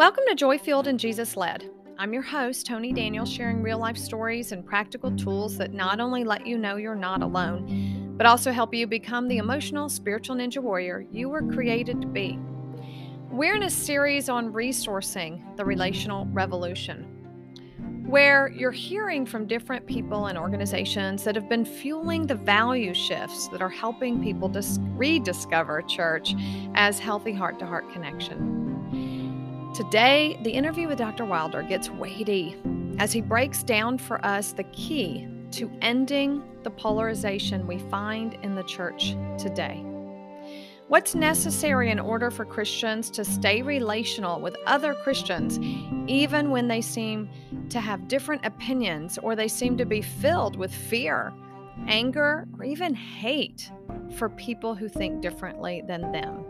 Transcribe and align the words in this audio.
Welcome 0.00 0.24
to 0.28 0.34
Joy-Filled 0.34 0.86
and 0.86 0.98
Jesus 0.98 1.36
Led. 1.36 1.70
I'm 1.98 2.14
your 2.14 2.22
host, 2.22 2.64
Tony 2.64 2.90
Daniel, 2.90 3.26
sharing 3.26 3.60
real 3.60 3.78
life 3.78 3.98
stories 3.98 4.50
and 4.50 4.64
practical 4.64 5.14
tools 5.14 5.58
that 5.58 5.74
not 5.74 6.00
only 6.00 6.24
let 6.24 6.46
you 6.46 6.56
know 6.56 6.76
you're 6.76 6.94
not 6.94 7.20
alone, 7.20 8.14
but 8.16 8.26
also 8.26 8.50
help 8.50 8.72
you 8.72 8.86
become 8.86 9.28
the 9.28 9.36
emotional, 9.36 9.90
spiritual 9.90 10.36
ninja 10.36 10.56
warrior 10.56 11.04
you 11.12 11.28
were 11.28 11.42
created 11.42 12.00
to 12.00 12.06
be. 12.06 12.38
We're 13.30 13.54
in 13.54 13.64
a 13.64 13.68
series 13.68 14.30
on 14.30 14.54
resourcing 14.54 15.54
the 15.58 15.66
relational 15.66 16.24
revolution, 16.32 18.06
where 18.08 18.48
you're 18.56 18.70
hearing 18.70 19.26
from 19.26 19.46
different 19.46 19.86
people 19.86 20.28
and 20.28 20.38
organizations 20.38 21.24
that 21.24 21.34
have 21.34 21.50
been 21.50 21.66
fueling 21.66 22.26
the 22.26 22.36
value 22.36 22.94
shifts 22.94 23.48
that 23.48 23.60
are 23.60 23.68
helping 23.68 24.22
people 24.22 24.48
dis- 24.48 24.78
rediscover 24.96 25.82
church 25.82 26.34
as 26.74 26.98
healthy 26.98 27.34
heart 27.34 27.58
to 27.58 27.66
heart 27.66 27.92
connection. 27.92 28.69
Today, 29.80 30.38
the 30.42 30.50
interview 30.50 30.88
with 30.88 30.98
Dr. 30.98 31.24
Wilder 31.24 31.62
gets 31.62 31.88
weighty 31.88 32.54
as 32.98 33.12
he 33.12 33.22
breaks 33.22 33.62
down 33.62 33.96
for 33.96 34.22
us 34.22 34.52
the 34.52 34.64
key 34.64 35.26
to 35.52 35.70
ending 35.80 36.42
the 36.64 36.70
polarization 36.70 37.66
we 37.66 37.78
find 37.78 38.34
in 38.42 38.54
the 38.54 38.62
church 38.64 39.16
today. 39.38 39.82
What's 40.88 41.14
necessary 41.14 41.90
in 41.90 41.98
order 41.98 42.30
for 42.30 42.44
Christians 42.44 43.08
to 43.12 43.24
stay 43.24 43.62
relational 43.62 44.38
with 44.38 44.54
other 44.66 44.92
Christians, 44.92 45.58
even 46.06 46.50
when 46.50 46.68
they 46.68 46.82
seem 46.82 47.30
to 47.70 47.80
have 47.80 48.06
different 48.06 48.44
opinions 48.44 49.16
or 49.22 49.34
they 49.34 49.48
seem 49.48 49.78
to 49.78 49.86
be 49.86 50.02
filled 50.02 50.56
with 50.56 50.74
fear, 50.74 51.32
anger, 51.88 52.46
or 52.58 52.66
even 52.66 52.92
hate 52.92 53.70
for 54.14 54.28
people 54.28 54.74
who 54.74 54.90
think 54.90 55.22
differently 55.22 55.82
than 55.86 56.12
them? 56.12 56.44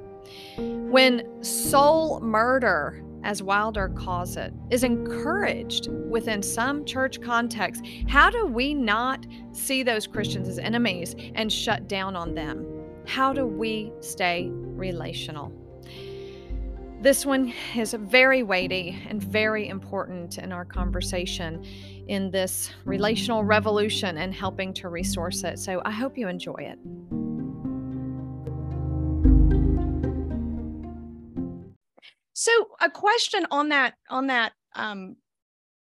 When 0.90 1.44
soul 1.44 2.18
murder 2.18 3.04
as 3.22 3.42
Wilder 3.42 3.88
calls 3.88 4.36
it, 4.36 4.52
is 4.70 4.84
encouraged 4.84 5.88
within 6.08 6.42
some 6.42 6.84
church 6.84 7.20
contexts, 7.20 7.86
how 8.08 8.30
do 8.30 8.46
we 8.46 8.74
not 8.74 9.26
see 9.52 9.82
those 9.82 10.06
Christians 10.06 10.48
as 10.48 10.58
enemies 10.58 11.14
and 11.34 11.52
shut 11.52 11.88
down 11.88 12.16
on 12.16 12.34
them? 12.34 12.66
How 13.06 13.32
do 13.32 13.46
we 13.46 13.92
stay 14.00 14.48
relational? 14.50 15.52
This 17.00 17.24
one 17.24 17.54
is 17.74 17.94
very 17.94 18.42
weighty 18.42 18.98
and 19.08 19.22
very 19.22 19.68
important 19.68 20.36
in 20.36 20.52
our 20.52 20.66
conversation 20.66 21.64
in 22.08 22.30
this 22.30 22.70
relational 22.84 23.42
revolution 23.42 24.18
and 24.18 24.34
helping 24.34 24.74
to 24.74 24.88
resource 24.90 25.42
it. 25.44 25.58
So 25.58 25.80
I 25.84 25.92
hope 25.92 26.18
you 26.18 26.28
enjoy 26.28 26.58
it. 26.58 27.19
So 32.32 32.52
a 32.80 32.90
question 32.90 33.46
on 33.50 33.70
that 33.70 33.94
on 34.08 34.28
that 34.28 34.52
um, 34.74 35.16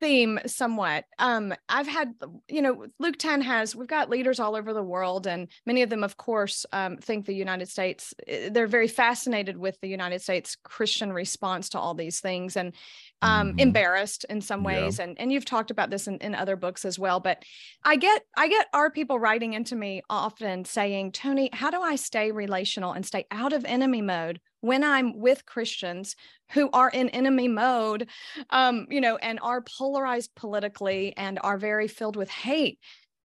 theme 0.01 0.39
somewhat. 0.45 1.05
Um, 1.19 1.53
I've 1.69 1.87
had, 1.87 2.13
you 2.49 2.61
know, 2.61 2.85
Luke 2.99 3.17
10 3.17 3.41
has, 3.41 3.75
we've 3.75 3.87
got 3.87 4.09
leaders 4.09 4.39
all 4.39 4.55
over 4.55 4.73
the 4.73 4.83
world, 4.83 5.25
and 5.25 5.47
many 5.65 5.81
of 5.81 5.89
them, 5.89 6.03
of 6.03 6.17
course, 6.17 6.65
um, 6.71 6.97
think 6.97 7.25
the 7.25 7.33
United 7.33 7.69
States, 7.69 8.13
eh, 8.27 8.49
they're 8.51 8.67
very 8.67 8.87
fascinated 8.87 9.57
with 9.57 9.79
the 9.81 9.87
United 9.87 10.21
States 10.21 10.57
Christian 10.63 11.13
response 11.13 11.69
to 11.69 11.79
all 11.79 11.93
these 11.93 12.19
things 12.19 12.57
and 12.57 12.73
um, 13.21 13.49
mm-hmm. 13.49 13.59
embarrassed 13.59 14.25
in 14.29 14.41
some 14.41 14.63
ways. 14.63 14.99
Yeah. 14.99 15.05
And, 15.05 15.19
and 15.19 15.31
you've 15.31 15.45
talked 15.45 15.71
about 15.71 15.89
this 15.89 16.07
in, 16.07 16.17
in 16.17 16.35
other 16.35 16.55
books 16.55 16.83
as 16.85 16.99
well. 16.99 17.19
But 17.19 17.43
I 17.83 17.95
get, 17.95 18.21
I 18.37 18.47
get 18.47 18.67
our 18.73 18.91
people 18.91 19.19
writing 19.19 19.53
into 19.53 19.75
me 19.75 20.01
often 20.09 20.65
saying, 20.65 21.13
Tony, 21.13 21.49
how 21.53 21.71
do 21.71 21.81
I 21.81 21.95
stay 21.95 22.31
relational 22.31 22.91
and 22.91 23.05
stay 23.05 23.25
out 23.31 23.53
of 23.53 23.65
enemy 23.65 24.01
mode 24.01 24.39
when 24.65 24.83
I'm 24.83 25.19
with 25.19 25.45
Christians 25.45 26.15
who 26.51 26.69
are 26.71 26.89
in 26.89 27.09
enemy 27.09 27.47
mode, 27.47 28.09
um, 28.49 28.87
you 28.89 29.01
know, 29.01 29.17
and 29.17 29.39
are 29.41 29.61
polarized 29.61 30.33
politically 30.35 31.15
and 31.17 31.39
are 31.43 31.57
very 31.57 31.87
filled 31.87 32.15
with 32.15 32.29
hate, 32.29 32.79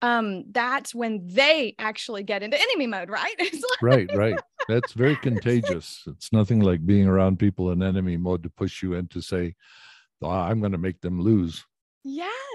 um, 0.02 0.44
that's 0.50 0.94
when 0.94 1.26
they 1.26 1.74
actually 1.78 2.22
get 2.22 2.42
into 2.42 2.60
enemy 2.60 2.86
mode, 2.86 3.10
right? 3.10 3.34
like- 3.38 3.82
right, 3.82 4.14
right. 4.14 4.38
That's 4.68 4.92
very 4.92 5.16
contagious. 5.16 6.02
It's 6.06 6.32
nothing 6.32 6.60
like 6.60 6.84
being 6.84 7.06
around 7.06 7.38
people 7.38 7.70
in 7.70 7.82
enemy 7.82 8.16
mode 8.16 8.42
to 8.42 8.50
push 8.50 8.82
you 8.82 8.94
into 8.94 9.22
say, 9.22 9.54
oh, 10.22 10.28
I'm 10.28 10.60
going 10.60 10.72
to 10.72 10.78
make 10.78 11.00
them 11.00 11.20
lose. 11.20 11.64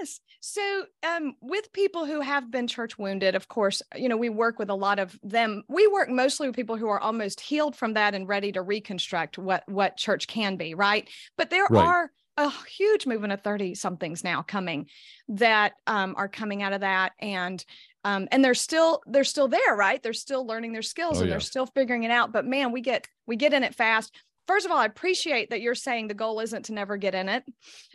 Yes. 0.04 0.20
So, 0.40 0.84
um, 1.08 1.36
with 1.40 1.72
people 1.72 2.04
who 2.04 2.20
have 2.20 2.50
been 2.50 2.66
church 2.66 2.98
wounded, 2.98 3.34
of 3.34 3.48
course, 3.48 3.80
you 3.96 4.10
know, 4.10 4.16
we 4.18 4.28
work 4.28 4.58
with 4.58 4.68
a 4.68 4.74
lot 4.74 4.98
of 4.98 5.18
them. 5.22 5.62
We 5.68 5.86
work 5.86 6.10
mostly 6.10 6.46
with 6.46 6.56
people 6.56 6.76
who 6.76 6.88
are 6.88 7.00
almost 7.00 7.40
healed 7.40 7.74
from 7.74 7.94
that 7.94 8.14
and 8.14 8.28
ready 8.28 8.52
to 8.52 8.62
reconstruct 8.62 9.38
what 9.38 9.64
what 9.66 9.96
church 9.96 10.26
can 10.26 10.56
be, 10.56 10.74
right? 10.74 11.08
But 11.38 11.48
there 11.48 11.66
right. 11.70 11.84
are 11.84 12.10
a 12.36 12.52
huge 12.68 13.06
movement 13.06 13.32
of 13.32 13.42
30 13.42 13.74
somethings 13.74 14.24
now 14.24 14.42
coming 14.42 14.86
that 15.28 15.72
um, 15.86 16.14
are 16.16 16.28
coming 16.28 16.62
out 16.62 16.72
of 16.72 16.80
that 16.80 17.12
and 17.20 17.64
um, 18.02 18.26
and 18.32 18.44
they're 18.44 18.54
still 18.54 19.02
they're 19.06 19.22
still 19.22 19.46
there 19.46 19.76
right 19.76 20.02
they're 20.02 20.12
still 20.12 20.44
learning 20.44 20.72
their 20.72 20.82
skills 20.82 21.18
oh, 21.18 21.20
and 21.20 21.28
yeah. 21.28 21.34
they're 21.34 21.40
still 21.40 21.66
figuring 21.66 22.02
it 22.02 22.10
out 22.10 22.32
but 22.32 22.44
man 22.44 22.72
we 22.72 22.80
get 22.80 23.06
we 23.26 23.36
get 23.36 23.52
in 23.52 23.62
it 23.62 23.72
fast 23.72 24.12
first 24.46 24.66
of 24.66 24.72
all, 24.72 24.78
I 24.78 24.86
appreciate 24.86 25.50
that 25.50 25.60
you're 25.60 25.74
saying 25.74 26.08
the 26.08 26.14
goal 26.14 26.40
isn't 26.40 26.66
to 26.66 26.72
never 26.72 26.96
get 26.96 27.14
in 27.14 27.28
it. 27.28 27.44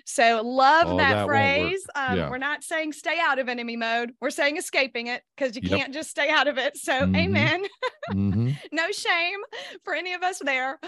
So 0.06 0.42
love 0.44 0.88
oh, 0.88 0.98
that, 0.98 1.14
that, 1.14 1.26
phrase. 1.26 1.84
Um, 1.96 2.18
yeah. 2.18 2.30
We're 2.30 2.38
not 2.38 2.64
saying 2.64 2.94
stay 2.94 3.18
out 3.22 3.40
of 3.40 3.50
enemy 3.50 3.76
mode. 3.76 4.12
We're 4.22 4.30
saying 4.30 4.58
escaping 4.58 5.08
it 5.08 5.22
because 5.36 5.56
you 5.56 5.62
yep. 5.64 5.80
can't 5.80 5.94
just 5.94 6.10
stay 6.10 6.30
out 6.30 6.48
of 6.48 6.58
it. 6.58 6.78
So 6.78 6.94
mm-hmm. 6.94 7.16
amen. 7.16 7.64
mm-hmm. 8.12 8.50
no 8.72 8.92
shame 8.92 9.40
for 9.84 9.94
any 9.94 10.14
of 10.14 10.24
us 10.24 10.40
there. 10.40 10.80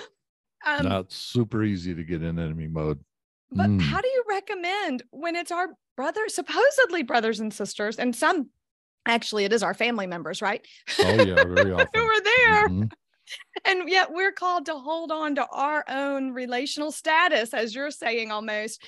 Um, 0.66 0.88
not 0.88 1.12
super 1.12 1.64
easy 1.64 1.94
to 1.96 2.04
get 2.04 2.22
in 2.24 2.40
enemy 2.40 2.68
mode. 2.68 3.00
But 3.52 3.70
mm. 3.70 3.82
how 3.82 4.00
do 4.00 4.08
you 4.08 4.24
recommend 4.30 5.04
when 5.12 5.36
it's 5.36 5.52
our 5.52 5.70
brothers, 5.98 6.34
supposedly 6.34 7.04
brothers 7.04 7.42
and 7.42 7.54
sisters, 7.54 7.98
and 7.98 8.16
some 8.16 8.50
actually 9.06 9.44
it 9.44 9.52
is 9.52 9.62
our 9.62 9.74
family 9.74 10.08
members, 10.08 10.42
right? 10.42 10.66
Oh 11.00 11.12
yeah, 11.12 11.44
very 11.44 11.72
often. 11.74 11.88
Who 11.94 12.02
are 12.02 12.22
there. 12.22 12.70
Mm-hmm 12.70 12.84
and 13.66 13.90
yet 13.90 14.12
we're 14.12 14.32
called 14.32 14.66
to 14.68 14.74
hold 14.74 15.12
on 15.12 15.36
to 15.36 15.48
our 15.48 15.84
own 15.88 16.32
relational 16.32 16.92
status, 16.92 17.54
as 17.54 17.74
you're 17.76 17.92
saying 17.92 18.32
almost, 18.32 18.84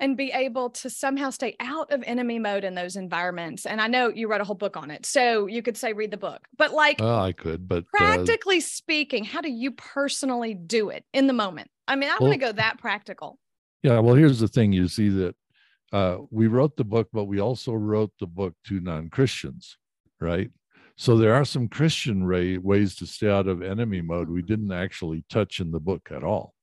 and 0.00 0.16
be 0.16 0.32
able 0.32 0.70
to 0.70 0.90
somehow 0.90 1.30
stay 1.30 1.56
out 1.60 1.92
of 1.92 2.02
enemy 2.06 2.38
mode 2.38 2.64
in 2.64 2.74
those 2.74 2.96
environments. 2.96 3.64
And 3.64 3.80
I 3.80 3.86
know 3.86 4.08
you 4.08 4.28
wrote 4.28 4.40
a 4.40 4.44
whole 4.44 4.56
book 4.56 4.76
on 4.76 4.90
it. 4.90 5.06
So 5.06 5.46
you 5.46 5.62
could 5.62 5.76
say 5.76 5.92
read 5.92 6.10
the 6.10 6.16
book, 6.16 6.40
but 6.58 6.72
like, 6.72 7.00
oh, 7.00 7.18
I 7.20 7.32
could, 7.32 7.68
but 7.68 7.84
uh, 7.84 7.96
practically 7.96 8.58
uh, 8.58 8.62
speaking, 8.62 9.24
how 9.24 9.40
do 9.40 9.50
you 9.50 9.70
personally 9.70 10.54
do 10.54 10.90
it 10.90 11.04
in 11.12 11.26
the 11.26 11.32
moment? 11.32 11.70
I 11.86 11.96
mean, 11.96 12.10
I 12.10 12.16
well, 12.18 12.30
want 12.30 12.40
to 12.40 12.46
go 12.46 12.52
that 12.52 12.78
practical. 12.78 13.38
Yeah. 13.82 13.98
Well, 14.00 14.14
here's 14.14 14.40
the 14.40 14.48
thing 14.48 14.72
you 14.72 14.88
see 14.88 15.10
that 15.10 15.36
uh, 15.92 16.18
we 16.30 16.48
wrote 16.48 16.76
the 16.76 16.84
book, 16.84 17.08
but 17.12 17.24
we 17.24 17.40
also 17.40 17.72
wrote 17.72 18.10
the 18.18 18.26
book 18.26 18.54
to 18.64 18.80
non 18.80 19.10
Christians, 19.10 19.76
right? 20.20 20.50
So 20.96 21.16
there 21.16 21.34
are 21.34 21.44
some 21.44 21.68
Christian 21.68 22.24
ray, 22.24 22.56
ways 22.56 22.94
to 22.96 23.06
stay 23.06 23.28
out 23.28 23.48
of 23.48 23.62
enemy 23.62 24.00
mode 24.00 24.28
we 24.28 24.42
didn't 24.42 24.72
actually 24.72 25.24
touch 25.28 25.58
in 25.60 25.72
the 25.72 25.80
book 25.80 26.08
at 26.10 26.22
all. 26.22 26.54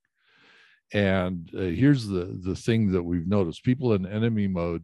And 0.94 1.50
uh, 1.56 1.62
here's 1.62 2.08
the 2.08 2.38
the 2.42 2.56
thing 2.56 2.92
that 2.92 3.04
we've 3.04 3.28
noticed: 3.28 3.64
people 3.64 3.94
in 3.94 4.06
enemy 4.06 4.48
mode 4.48 4.84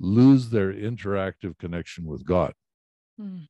lose 0.00 0.50
their 0.50 0.72
interactive 0.72 1.58
connection 1.58 2.04
with 2.04 2.24
God. 2.24 2.54
Hmm. 3.18 3.40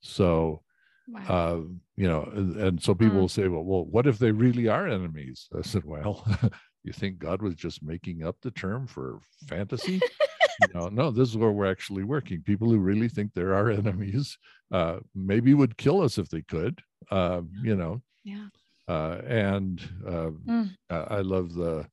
So, 0.00 0.62
wow. 1.08 1.22
uh, 1.28 1.60
you 1.96 2.08
know, 2.08 2.28
and, 2.34 2.56
and 2.56 2.82
so 2.82 2.94
people 2.94 3.14
hmm. 3.14 3.20
will 3.20 3.28
say, 3.28 3.46
"Well, 3.46 3.62
well, 3.62 3.84
what 3.84 4.08
if 4.08 4.18
they 4.18 4.32
really 4.32 4.68
are 4.68 4.88
enemies?" 4.88 5.48
I 5.56 5.62
said, 5.62 5.84
"Well, 5.84 6.26
you 6.82 6.92
think 6.92 7.18
God 7.18 7.42
was 7.42 7.54
just 7.54 7.82
making 7.82 8.24
up 8.24 8.36
the 8.42 8.50
term 8.50 8.86
for 8.88 9.20
fantasy?" 9.48 10.00
no, 10.74 10.88
no, 10.88 11.10
this 11.10 11.28
is 11.28 11.36
where 11.36 11.50
we're 11.50 11.70
actually 11.70 12.04
working. 12.04 12.42
People 12.42 12.68
who 12.68 12.78
really 12.78 13.08
think 13.08 13.32
there 13.34 13.50
are 13.50 13.54
our 13.54 13.70
enemies, 13.82 14.38
uh, 14.70 14.98
maybe 15.14 15.54
would 15.54 15.76
kill 15.76 16.00
us 16.02 16.18
if 16.18 16.28
they 16.28 16.42
could, 16.42 16.80
uh, 17.10 17.42
you 17.62 17.76
know. 17.76 18.02
Yeah. 18.24 18.46
Uh, 18.88 19.20
and 19.26 19.80
uh, 20.06 20.30
mm. 20.46 20.70
I 20.90 21.20
love 21.20 21.54
the 21.54 21.86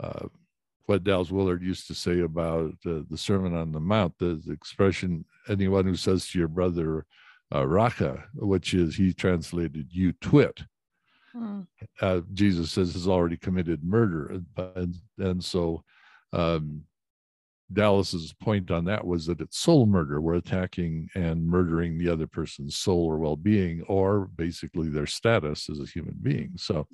uh, 0.00 0.26
what 0.86 1.04
Dallas 1.04 1.30
Willard 1.30 1.62
used 1.62 1.86
to 1.86 1.94
say 1.94 2.20
about 2.20 2.74
the 2.82 3.06
Sermon 3.16 3.54
on 3.54 3.70
the 3.70 3.80
Mount, 3.80 4.18
the, 4.18 4.42
the, 4.44 4.52
expression 4.52 5.24
anyone 5.48 5.84
who 5.84 5.94
says 5.94 6.26
to 6.28 6.38
your 6.38 6.48
brother, 6.48 7.06
uh, 7.54 7.66
Raca, 7.66 8.24
which 8.34 8.74
is 8.74 8.96
he 8.96 9.12
translated 9.12 9.88
you 9.90 10.12
twit. 10.12 10.62
Mm. 11.34 11.66
Uh, 12.00 12.20
Jesus 12.34 12.72
says 12.72 12.92
has 12.92 13.08
already 13.08 13.36
committed 13.36 13.84
murder. 13.84 14.40
And, 14.56 14.96
and 15.18 15.42
so 15.42 15.84
um, 16.32 16.82
Dallas's 17.72 18.32
point 18.32 18.70
on 18.70 18.84
that 18.86 19.06
was 19.06 19.26
that 19.26 19.40
it's 19.40 19.58
soul 19.58 19.86
murder. 19.86 20.20
We're 20.20 20.34
attacking 20.34 21.08
and 21.14 21.46
murdering 21.46 21.98
the 21.98 22.08
other 22.08 22.26
person's 22.26 22.76
soul 22.76 23.04
or 23.04 23.18
well-being, 23.18 23.82
or 23.88 24.28
basically 24.36 24.88
their 24.88 25.06
status 25.06 25.68
as 25.70 25.80
a 25.80 25.86
human 25.86 26.16
being. 26.20 26.52
So 26.56 26.86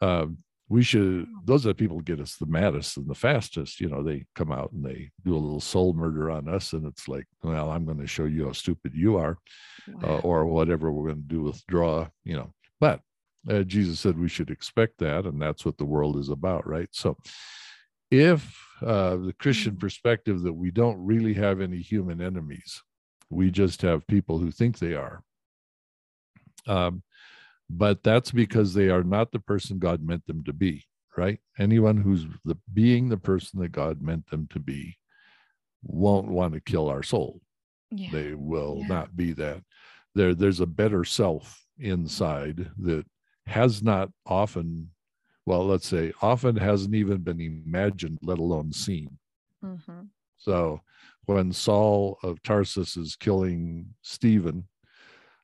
um, 0.00 0.38
we 0.68 0.82
should. 0.82 1.26
Those 1.44 1.64
are 1.64 1.70
the 1.70 1.74
people 1.74 1.96
who 1.96 2.02
get 2.02 2.20
us 2.20 2.36
the 2.36 2.46
maddest 2.46 2.96
and 2.96 3.08
the 3.08 3.14
fastest. 3.14 3.80
You 3.80 3.88
know, 3.88 4.02
they 4.02 4.24
come 4.34 4.52
out 4.52 4.72
and 4.72 4.84
they 4.84 5.10
do 5.24 5.34
a 5.34 5.44
little 5.44 5.60
soul 5.60 5.92
murder 5.92 6.30
on 6.30 6.48
us, 6.48 6.72
and 6.72 6.86
it's 6.86 7.08
like, 7.08 7.26
well, 7.42 7.70
I'm 7.70 7.84
going 7.84 7.98
to 7.98 8.06
show 8.06 8.24
you 8.24 8.46
how 8.46 8.52
stupid 8.52 8.92
you 8.94 9.16
are, 9.16 9.38
uh, 9.88 10.06
wow. 10.06 10.16
uh, 10.16 10.20
or 10.20 10.46
whatever 10.46 10.90
we're 10.90 11.10
going 11.12 11.22
to 11.22 11.34
do 11.34 11.42
withdraw. 11.42 12.08
You 12.24 12.36
know, 12.36 12.52
but 12.80 13.00
Uh, 13.50 13.64
Jesus 13.64 13.98
said 13.98 14.16
we 14.16 14.28
should 14.28 14.50
expect 14.50 14.98
that, 14.98 15.26
and 15.26 15.42
that's 15.42 15.64
what 15.64 15.76
the 15.76 15.90
world 15.94 16.16
is 16.16 16.28
about, 16.28 16.64
right? 16.64 16.88
So, 16.92 17.16
if 18.08 18.40
uh, 18.84 19.16
the 19.16 19.34
Christian 19.38 19.76
Mm. 19.76 19.80
perspective 19.80 20.42
that 20.42 20.52
we 20.52 20.70
don't 20.70 21.04
really 21.04 21.34
have 21.34 21.60
any 21.60 21.78
human 21.78 22.20
enemies, 22.20 22.82
we 23.30 23.50
just 23.50 23.82
have 23.82 24.06
people 24.06 24.38
who 24.38 24.50
think 24.50 24.78
they 24.78 24.94
are. 24.94 25.22
Um, 26.66 27.02
but 27.70 28.02
that's 28.02 28.30
because 28.30 28.74
they 28.74 28.88
are 28.90 29.02
not 29.04 29.32
the 29.32 29.40
person 29.40 29.78
God 29.78 30.02
meant 30.02 30.26
them 30.26 30.44
to 30.44 30.52
be, 30.52 30.84
right? 31.16 31.40
Anyone 31.58 31.96
who's 31.96 32.26
the 32.44 32.56
being 32.72 33.08
the 33.08 33.16
person 33.16 33.60
that 33.60 33.72
God 33.72 34.02
meant 34.02 34.28
them 34.30 34.46
to 34.50 34.58
be 34.60 34.96
won't 35.82 36.28
want 36.28 36.54
to 36.54 36.60
kill 36.60 36.88
our 36.88 37.02
soul 37.02 37.40
Yeah. 37.90 38.10
they 38.12 38.34
will 38.34 38.76
Yeah. 38.78 38.86
not 38.86 39.16
be 39.16 39.32
that 39.32 39.64
there 40.14 40.32
there's 40.34 40.60
a 40.60 40.66
better 40.66 41.04
self 41.04 41.66
inside 41.78 42.70
that 42.78 43.04
has 43.46 43.82
not 43.82 44.10
often 44.24 44.91
well 45.46 45.66
let's 45.66 45.86
say 45.86 46.12
often 46.22 46.56
hasn't 46.56 46.94
even 46.94 47.18
been 47.18 47.40
imagined 47.40 48.18
let 48.22 48.38
alone 48.38 48.72
seen 48.72 49.18
Mhm. 49.64 50.08
so 50.38 50.80
when 51.26 51.52
saul 51.52 52.18
of 52.22 52.42
tarsus 52.42 52.96
is 52.96 53.16
killing 53.16 53.94
stephen 54.02 54.68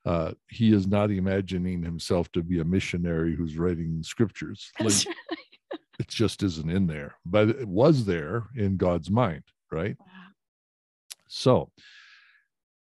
uh, 0.05 0.33
he 0.49 0.73
is 0.73 0.87
not 0.87 1.11
imagining 1.11 1.83
himself 1.83 2.31
to 2.33 2.43
be 2.43 2.61
a 2.61 2.65
missionary 2.65 3.35
who's 3.37 3.59
writing 3.59 4.03
scriptures 4.03 4.73
Like, 4.81 4.95
right. 4.95 5.59
it 5.99 6.09
just 6.09 6.43
isn't 6.43 6.71
in 6.71 6.87
there 6.87 7.17
but 7.27 7.49
it 7.51 7.69
was 7.69 8.05
there 8.07 8.45
in 8.57 8.77
god's 8.77 9.11
mind 9.11 9.45
right 9.71 9.97
Wow. 9.99 10.07
So, 11.31 11.71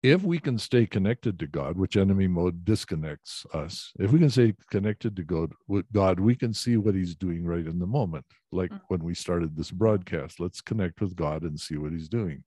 if 0.05 0.23
we 0.23 0.39
can 0.39 0.59
stay 0.59 0.85
connected 0.85 1.39
to 1.39 1.47
God, 1.47 1.79
which 1.79 1.97
enemy 1.97 2.29
mode 2.29 2.63
disconnects 2.63 3.47
us, 3.55 3.91
if 3.99 4.13
we 4.13 4.19
can 4.19 4.29
stay 4.29 4.55
connected 4.71 5.17
to 5.17 5.25
God, 5.25 5.55
with 5.67 5.91
God, 5.93 6.21
we 6.21 6.37
can 6.37 6.53
see 6.53 6.77
what 6.77 6.95
He's 6.95 7.15
doing 7.15 7.43
right 7.43 7.67
in 7.67 7.79
the 7.79 7.87
moment. 7.87 8.27
Like 8.53 8.71
Mm. 8.71 8.81
when 8.89 9.03
we 9.03 9.15
started 9.15 9.57
this 9.57 9.71
broadcast, 9.71 10.41
let's 10.41 10.61
connect 10.61 11.01
with 11.01 11.17
God 11.17 11.43
and 11.43 11.59
see 11.59 11.79
what 11.79 11.93
He's 11.93 12.11
doing. 12.11 12.45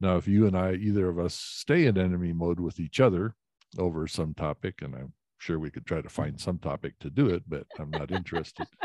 Now, 0.00 0.18
if 0.18 0.28
you 0.28 0.46
and 0.46 0.56
I, 0.56 0.74
either 0.74 1.08
of 1.08 1.18
us, 1.18 1.34
stay 1.34 1.86
in 1.86 1.98
enemy 1.98 2.32
mode 2.32 2.60
with 2.60 2.78
each 2.78 3.00
other 3.00 3.34
over 3.76 4.06
some 4.06 4.32
topic, 4.32 4.80
and 4.80 4.94
I'm 4.94 5.12
sure 5.38 5.58
we 5.58 5.70
could 5.70 5.86
try 5.86 6.00
to 6.02 6.08
find 6.08 6.40
some 6.40 6.58
topic 6.58 6.96
to 7.00 7.10
do 7.10 7.28
it, 7.28 7.42
but 7.48 7.66
I'm 7.78 7.90
not 7.90 8.12
interested. 8.12 8.66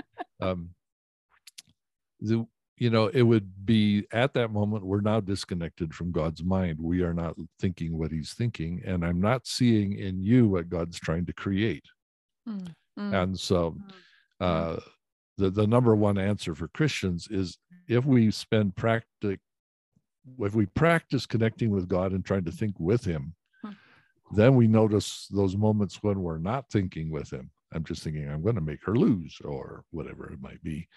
Um, 0.41 0.71
the 2.19 2.45
you 2.77 2.89
know 2.89 3.07
it 3.07 3.21
would 3.21 3.65
be 3.65 4.05
at 4.11 4.33
that 4.33 4.51
moment 4.51 4.85
we're 4.85 5.01
now 5.01 5.19
disconnected 5.19 5.93
from 5.93 6.11
god's 6.11 6.43
mind 6.43 6.77
we 6.79 7.01
are 7.01 7.13
not 7.13 7.35
thinking 7.59 7.97
what 7.97 8.11
he's 8.11 8.33
thinking 8.33 8.81
and 8.85 9.05
i'm 9.05 9.21
not 9.21 9.47
seeing 9.47 9.93
in 9.93 10.21
you 10.21 10.47
what 10.47 10.69
god's 10.69 10.99
trying 10.99 11.25
to 11.25 11.33
create 11.33 11.85
Mm. 12.47 12.67
Mm. 12.99 13.23
and 13.23 13.39
so 13.39 13.71
Mm. 13.71 13.91
uh 14.39 14.79
the, 15.37 15.49
the 15.49 15.67
number 15.67 15.95
one 15.95 16.17
answer 16.17 16.53
for 16.55 16.67
christians 16.69 17.27
is 17.29 17.57
if 17.87 18.05
we 18.05 18.31
spend 18.31 18.75
practice, 18.75 19.37
if 20.39 20.55
we 20.55 20.65
practice 20.67 21.25
connecting 21.25 21.71
with 21.71 21.87
god 21.87 22.11
and 22.11 22.23
trying 22.25 22.43
to 22.45 22.51
think 22.51 22.75
with 22.79 23.03
him 23.03 23.33
Hmm. 23.63 23.71
then 24.31 24.55
we 24.55 24.67
notice 24.67 25.27
those 25.31 25.55
moments 25.57 26.03
when 26.03 26.21
we're 26.21 26.37
not 26.37 26.69
thinking 26.69 27.09
with 27.09 27.31
him 27.31 27.49
i'm 27.73 27.83
just 27.83 28.03
thinking 28.03 28.29
i'm 28.29 28.43
going 28.43 28.55
to 28.55 28.61
make 28.61 28.83
her 28.85 28.95
lose 28.95 29.39
or 29.43 29.83
whatever 29.91 30.31
it 30.31 30.41
might 30.41 30.61
be 30.63 30.87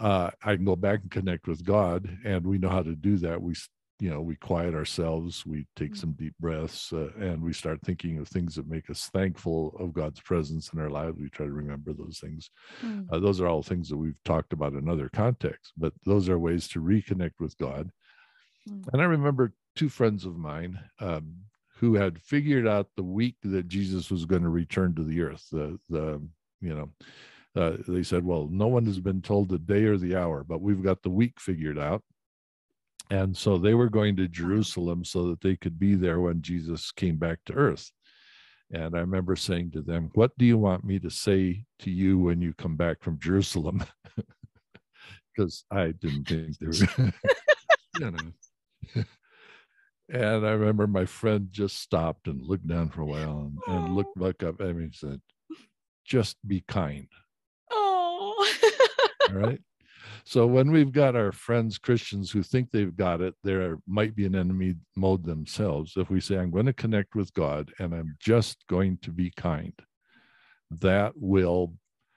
uh, 0.00 0.30
I 0.42 0.56
can 0.56 0.64
go 0.64 0.76
back 0.76 1.00
and 1.02 1.10
connect 1.10 1.46
with 1.46 1.64
God, 1.64 2.08
and 2.24 2.46
we 2.46 2.58
know 2.58 2.68
how 2.68 2.82
to 2.82 2.94
do 2.94 3.16
that. 3.18 3.40
We, 3.40 3.54
you 4.00 4.10
know, 4.10 4.20
we 4.20 4.36
quiet 4.36 4.74
ourselves, 4.74 5.46
we 5.46 5.66
take 5.74 5.92
Mm. 5.92 5.96
some 5.96 6.12
deep 6.12 6.34
breaths, 6.38 6.92
uh, 6.92 7.10
and 7.18 7.42
we 7.42 7.52
start 7.52 7.80
thinking 7.82 8.18
of 8.18 8.28
things 8.28 8.54
that 8.56 8.68
make 8.68 8.90
us 8.90 9.08
thankful 9.08 9.74
of 9.78 9.94
God's 9.94 10.20
presence 10.20 10.72
in 10.72 10.80
our 10.80 10.90
lives. 10.90 11.18
We 11.18 11.30
try 11.30 11.46
to 11.46 11.52
remember 11.52 11.92
those 11.92 12.18
things. 12.18 12.50
Mm. 12.82 13.06
Uh, 13.10 13.18
those 13.20 13.40
are 13.40 13.46
all 13.46 13.62
things 13.62 13.88
that 13.88 13.96
we've 13.96 14.22
talked 14.24 14.52
about 14.52 14.74
in 14.74 14.88
other 14.88 15.08
contexts, 15.08 15.72
but 15.76 15.92
those 16.04 16.28
are 16.28 16.38
ways 16.38 16.68
to 16.68 16.82
reconnect 16.82 17.40
with 17.40 17.56
God. 17.56 17.90
Mm. 18.68 18.84
And 18.92 19.00
I 19.00 19.06
remember 19.06 19.54
two 19.76 19.88
friends 19.88 20.26
of 20.26 20.36
mine 20.36 20.78
um, 21.00 21.34
who 21.78 21.94
had 21.94 22.20
figured 22.20 22.66
out 22.66 22.88
the 22.96 23.02
week 23.02 23.36
that 23.44 23.68
Jesus 23.68 24.10
was 24.10 24.24
going 24.24 24.42
to 24.42 24.48
return 24.48 24.94
to 24.94 25.04
the 25.04 25.20
earth. 25.22 25.46
The 25.52 25.78
the 25.88 26.20
you 26.60 26.74
know 26.74 26.90
uh, 27.56 27.76
they 27.88 28.02
said, 28.02 28.24
well, 28.24 28.48
no 28.50 28.66
one 28.66 28.84
has 28.86 29.00
been 29.00 29.22
told 29.22 29.48
the 29.48 29.58
day 29.58 29.84
or 29.84 29.96
the 29.96 30.14
hour, 30.14 30.44
but 30.44 30.60
we've 30.60 30.82
got 30.82 31.02
the 31.02 31.10
week 31.10 31.40
figured 31.40 31.78
out. 31.78 32.02
And 33.10 33.36
so 33.36 33.56
they 33.56 33.74
were 33.74 33.88
going 33.88 34.16
to 34.16 34.28
Jerusalem 34.28 35.04
so 35.04 35.28
that 35.28 35.40
they 35.40 35.56
could 35.56 35.78
be 35.78 35.94
there 35.94 36.20
when 36.20 36.42
Jesus 36.42 36.90
came 36.90 37.16
back 37.16 37.38
to 37.46 37.54
earth. 37.54 37.90
And 38.72 38.96
I 38.96 39.00
remember 39.00 39.36
saying 39.36 39.70
to 39.72 39.80
them, 39.82 40.10
What 40.14 40.36
do 40.38 40.44
you 40.44 40.58
want 40.58 40.84
me 40.84 40.98
to 40.98 41.10
say 41.10 41.64
to 41.80 41.90
you 41.90 42.18
when 42.18 42.42
you 42.42 42.52
come 42.54 42.76
back 42.76 43.02
from 43.02 43.18
Jerusalem? 43.18 43.84
Because 45.34 45.64
I 45.70 45.92
didn't 46.00 46.26
think 46.26 46.58
they 46.58 46.66
were, 46.66 47.12
you 48.00 48.10
know. 48.10 49.04
And 50.08 50.46
I 50.46 50.52
remember 50.52 50.86
my 50.86 51.04
friend 51.04 51.48
just 51.50 51.78
stopped 51.78 52.26
and 52.26 52.40
looked 52.40 52.66
down 52.66 52.88
for 52.88 53.02
a 53.02 53.06
while 53.06 53.52
and, 53.66 53.76
and 53.76 53.94
looked 53.94 54.18
back 54.18 54.42
up 54.42 54.62
at 54.62 54.74
me 54.74 54.84
and 54.84 54.94
said, 54.94 55.20
Just 56.06 56.38
be 56.46 56.64
kind. 56.66 57.06
All 59.28 59.36
right. 59.36 59.60
So 60.24 60.46
when 60.46 60.70
we've 60.70 60.92
got 60.92 61.16
our 61.16 61.32
friends, 61.32 61.78
Christians, 61.78 62.30
who 62.30 62.42
think 62.42 62.70
they've 62.70 62.96
got 62.96 63.20
it, 63.20 63.34
there 63.42 63.78
might 63.86 64.14
be 64.14 64.26
an 64.26 64.34
enemy 64.34 64.74
mode 64.96 65.24
themselves. 65.24 65.94
If 65.96 66.10
we 66.10 66.20
say, 66.20 66.36
I'm 66.36 66.50
going 66.50 66.66
to 66.66 66.72
connect 66.72 67.14
with 67.14 67.32
God 67.34 67.72
and 67.78 67.94
I'm 67.94 68.16
just 68.20 68.66
going 68.68 68.98
to 69.02 69.10
be 69.10 69.30
kind, 69.36 69.72
that 70.70 71.12
will, 71.16 71.74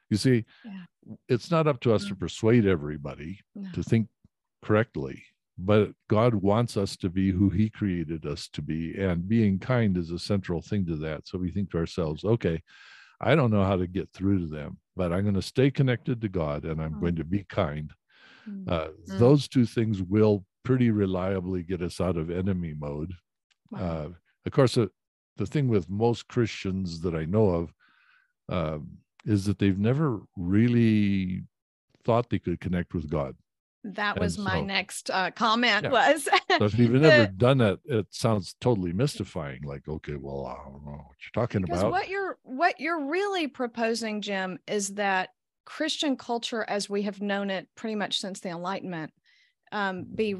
you 0.09 0.17
see, 0.17 0.45
Yeah. 0.63 0.85
it's 1.27 1.49
not 1.51 1.67
up 1.67 1.79
to 1.81 1.93
us 1.93 2.05
to 2.05 2.15
Mm. 2.15 2.19
persuade 2.19 2.65
everybody 2.65 3.39
No. 3.55 3.69
to 3.73 3.83
think 3.83 4.09
correctly, 4.61 5.23
but 5.57 5.91
God 6.09 6.35
wants 6.35 6.77
us 6.77 6.95
to 6.97 7.09
be 7.09 7.31
who 7.31 7.49
He 7.49 7.69
created 7.69 8.25
us 8.25 8.47
to 8.49 8.61
be. 8.61 8.95
And 8.99 9.27
being 9.27 9.59
kind 9.59 9.97
is 9.97 10.11
a 10.11 10.19
central 10.19 10.61
thing 10.61 10.85
to 10.87 10.95
that. 10.97 11.27
So 11.27 11.37
we 11.37 11.51
think 11.51 11.71
to 11.71 11.77
ourselves, 11.77 12.23
okay, 12.23 12.61
I 13.21 13.35
don't 13.35 13.51
know 13.51 13.63
how 13.63 13.75
to 13.75 13.87
get 13.87 14.11
through 14.13 14.39
to 14.39 14.47
them, 14.47 14.77
but 14.95 15.11
I'm 15.11 15.23
going 15.23 15.35
to 15.35 15.41
stay 15.41 15.69
connected 15.71 16.21
to 16.21 16.29
God 16.29 16.63
and 16.65 16.81
I'm 16.81 16.93
Mm. 16.95 16.99
going 17.01 17.15
to 17.15 17.23
be 17.23 17.43
kind. 17.43 17.91
Mm. 18.47 18.67
Uh, 18.67 18.89
Mm. 19.07 19.19
Those 19.19 19.47
two 19.47 19.65
things 19.65 20.01
will 20.01 20.45
pretty 20.63 20.91
reliably 20.91 21.63
get 21.63 21.81
us 21.81 21.99
out 21.99 22.17
of 22.17 22.29
enemy 22.29 22.73
mode. 22.73 23.13
Wow. 23.71 23.79
Uh, 23.79 24.09
of 24.45 24.51
course, 24.51 24.77
uh, 24.77 24.87
the 25.37 25.45
thing 25.45 25.67
with 25.67 25.89
most 25.89 26.27
Christians 26.27 27.01
that 27.01 27.15
I 27.15 27.25
know 27.25 27.49
of 27.49 27.73
um, 28.49 28.97
is 29.25 29.45
that 29.45 29.59
they've 29.59 29.77
never 29.77 30.21
really 30.35 31.43
thought 32.03 32.29
they 32.29 32.39
could 32.39 32.59
connect 32.59 32.93
with 32.93 33.09
God. 33.09 33.35
That 33.83 34.19
was 34.19 34.37
my 34.37 34.59
next 34.61 35.09
uh, 35.09 35.31
comment 35.31 35.83
Yeah. 35.83 35.89
was 35.91 36.23
So 36.57 36.65
if 36.65 36.77
you've 36.79 36.91
never 36.91 37.25
the- 37.27 37.31
done 37.33 37.59
that, 37.59 37.79
it 37.85 38.07
sounds 38.09 38.55
totally 38.59 38.91
mystifying. 38.93 39.61
Like, 39.63 39.87
okay, 39.87 40.15
well, 40.15 40.45
I 40.45 40.55
don't 40.69 40.85
know 40.85 40.91
what 40.91 41.15
you're 41.21 41.33
talking 41.45 41.63
about. 41.63 41.91
what 41.91 42.09
you're 42.09 42.37
what 42.43 42.79
you're 42.79 43.05
really 43.07 43.47
proposing 43.47 44.21
jim 44.21 44.59
is 44.67 44.89
that 44.95 45.29
christian 45.65 46.17
culture 46.17 46.65
as 46.67 46.89
we 46.89 47.03
have 47.03 47.21
known 47.21 47.49
it 47.51 47.67
pretty 47.75 47.95
much 47.95 48.19
since 48.19 48.39
the 48.39 48.49
enlightenment 48.49 49.13
um, 49.71 50.05
be 50.15 50.33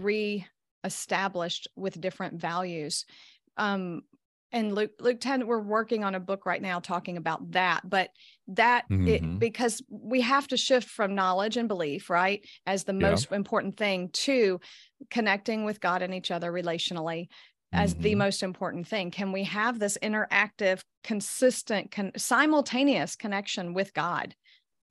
re-established 0.84 1.68
with 1.76 2.00
different 2.02 2.40
values 2.40 3.06
um, 3.58 4.02
and 4.52 4.74
luke 4.74 4.92
luke 5.00 5.20
10 5.20 5.48
we're 5.48 5.60
working 5.62 6.04
on 6.04 6.16
a 6.16 6.20
book 6.20 6.46
right 6.46 6.62
now 6.62 6.80
talking 6.80 7.18
about 7.18 7.52
that 7.52 7.88
but 7.90 8.10
that 8.48 8.86
it, 9.06 9.24
Mhm. 9.24 9.40
because 9.40 9.82
we 9.90 10.22
have 10.22 10.48
to 10.48 10.58
shift 10.58 10.90
from 10.90 11.16
knowledge 11.16 11.58
and 11.58 11.68
belief 11.68 12.10
right 12.10 12.46
as 12.66 12.84
the 12.84 12.94
Yeah. 13.00 13.10
most 13.10 13.32
important 13.32 13.78
thing 13.78 14.10
to 14.12 14.60
connecting 15.10 15.66
with 15.66 15.80
god 15.80 16.02
and 16.02 16.14
each 16.14 16.32
other 16.32 16.52
relationally 16.52 17.28
as 17.72 17.94
the 17.98 18.16
Mhm. 18.16 18.18
most 18.18 18.42
important 18.42 18.88
thing. 18.88 19.12
Can 19.12 19.32
we 19.32 19.44
have 19.44 19.78
this 19.78 19.96
interactive, 20.02 20.82
consistent, 21.04 21.92
con- 21.92 22.12
simultaneous 22.18 23.16
connection 23.16 23.76
with 23.76 23.94
God 23.94 24.36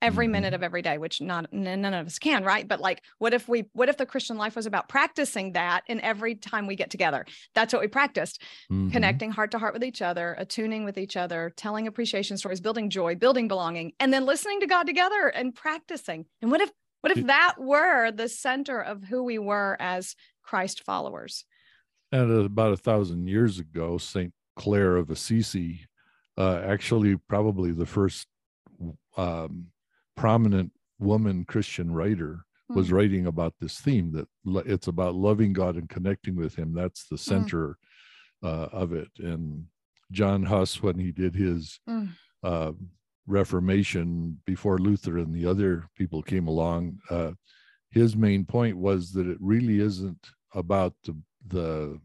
every 0.01 0.27
minute 0.27 0.53
Mhm. 0.53 0.55
of 0.57 0.63
every 0.63 0.81
day? 0.81 0.97
Which 0.97 1.21
not 1.21 1.47
n- 1.53 1.81
none 1.81 1.93
of 1.93 2.07
us 2.07 2.19
can, 2.19 2.43
right? 2.43 2.67
But 2.67 2.79
like, 2.79 3.03
what 3.17 3.33
if 3.33 3.47
we? 3.47 3.65
What 3.73 3.89
if 3.89 3.97
the 3.97 4.05
Christian 4.05 4.37
life 4.37 4.55
was 4.55 4.65
about 4.65 4.89
practicing 4.89 5.53
that? 5.53 5.83
And 5.87 5.99
every 6.01 6.35
time 6.35 6.67
we 6.67 6.75
get 6.75 6.89
together, 6.89 7.25
that's 7.53 7.73
what 7.73 7.81
we 7.81 7.87
practiced: 7.87 8.41
Mhm. 8.71 8.91
connecting 8.91 9.31
heart 9.31 9.51
to 9.51 9.59
heart 9.59 9.73
with 9.73 9.83
each 9.83 10.01
other, 10.01 10.35
attuning 10.37 10.85
with 10.85 10.97
each 10.97 11.17
other, 11.17 11.51
telling 11.55 11.87
appreciation 11.87 12.37
stories, 12.37 12.61
building 12.61 12.89
joy, 12.89 13.15
building 13.15 13.47
belonging, 13.47 13.93
and 13.99 14.13
then 14.13 14.25
listening 14.25 14.59
to 14.61 14.67
God 14.67 14.83
together 14.87 15.27
and 15.27 15.53
practicing. 15.55 16.25
And 16.41 16.51
what 16.51 16.61
if? 16.61 16.71
What 17.01 17.17
if 17.17 17.27
that 17.27 17.55
were 17.57 18.11
the 18.11 18.27
center 18.27 18.81
of 18.81 19.05
who 19.05 19.23
we 19.23 19.39
were 19.39 19.77
as 19.79 20.15
Christ 20.43 20.83
followers? 20.83 21.45
And 22.11 22.45
about 22.45 22.73
a 22.73 22.77
thousand 22.77 23.27
years 23.27 23.57
ago, 23.59 23.97
Saint 23.97 24.33
Clare 24.57 24.97
of 24.97 25.09
Assisi, 25.09 25.85
uh, 26.37 26.61
actually 26.65 27.15
probably 27.15 27.71
the 27.71 27.85
first 27.85 28.27
um, 29.15 29.67
prominent 30.19 30.71
woman 30.99 31.45
Christian 31.45 31.91
writer, 31.91 32.45
was 32.69 32.89
Hmm. 32.89 32.95
writing 32.95 33.25
about 33.25 33.53
this 33.59 33.79
theme 33.79 34.11
that 34.11 34.27
it's 34.67 34.87
about 34.87 35.15
loving 35.15 35.53
God 35.53 35.75
and 35.75 35.89
connecting 35.89 36.35
with 36.35 36.55
Him. 36.55 36.73
That's 36.73 37.07
Hmm. 37.07 37.15
the 37.15 37.17
center 37.17 37.77
uh, 38.41 38.69
of 38.71 38.93
it. 38.93 39.09
And 39.19 39.65
John 40.11 40.43
Huss, 40.43 40.81
when 40.81 40.97
he 40.97 41.11
did 41.11 41.35
his 41.35 41.79
Mm. 41.87 42.09
uh, 42.41 42.71
Reformation 43.27 44.39
before 44.45 44.77
Luther 44.77 45.17
and 45.17 45.33
the 45.35 45.45
other 45.45 45.89
people 45.95 46.21
came 46.23 46.47
along, 46.47 46.99
uh, 47.09 47.33
his 47.91 48.15
main 48.15 48.45
point 48.45 48.77
was 48.77 49.11
that 49.13 49.27
it 49.27 49.37
really 49.41 49.79
isn't 49.79 50.29
about 50.53 50.93
the 51.03 51.15
the 51.47 51.99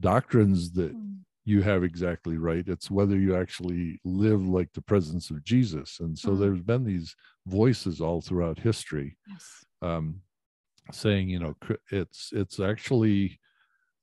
doctrines 0.00 0.72
that 0.72 0.94
Mm. 0.94 1.24
You 1.46 1.62
have 1.62 1.84
exactly 1.84 2.36
right. 2.36 2.66
It's 2.68 2.90
whether 2.90 3.16
you 3.16 3.36
actually 3.36 4.00
live 4.04 4.46
like 4.46 4.72
the 4.72 4.82
presence 4.82 5.30
of 5.30 5.44
Jesus. 5.44 6.00
And 6.00 6.18
so 6.18 6.30
Mm. 6.32 6.40
there's 6.40 6.60
been 6.60 6.84
these 6.84 7.14
voices 7.46 8.00
all 8.00 8.20
throughout 8.20 8.58
history 8.58 9.16
Yes. 9.28 9.64
um, 9.80 10.20
saying, 10.92 11.28
you 11.30 11.38
know, 11.38 11.54
it's 11.90 12.32
it's 12.32 12.58
actually 12.60 13.38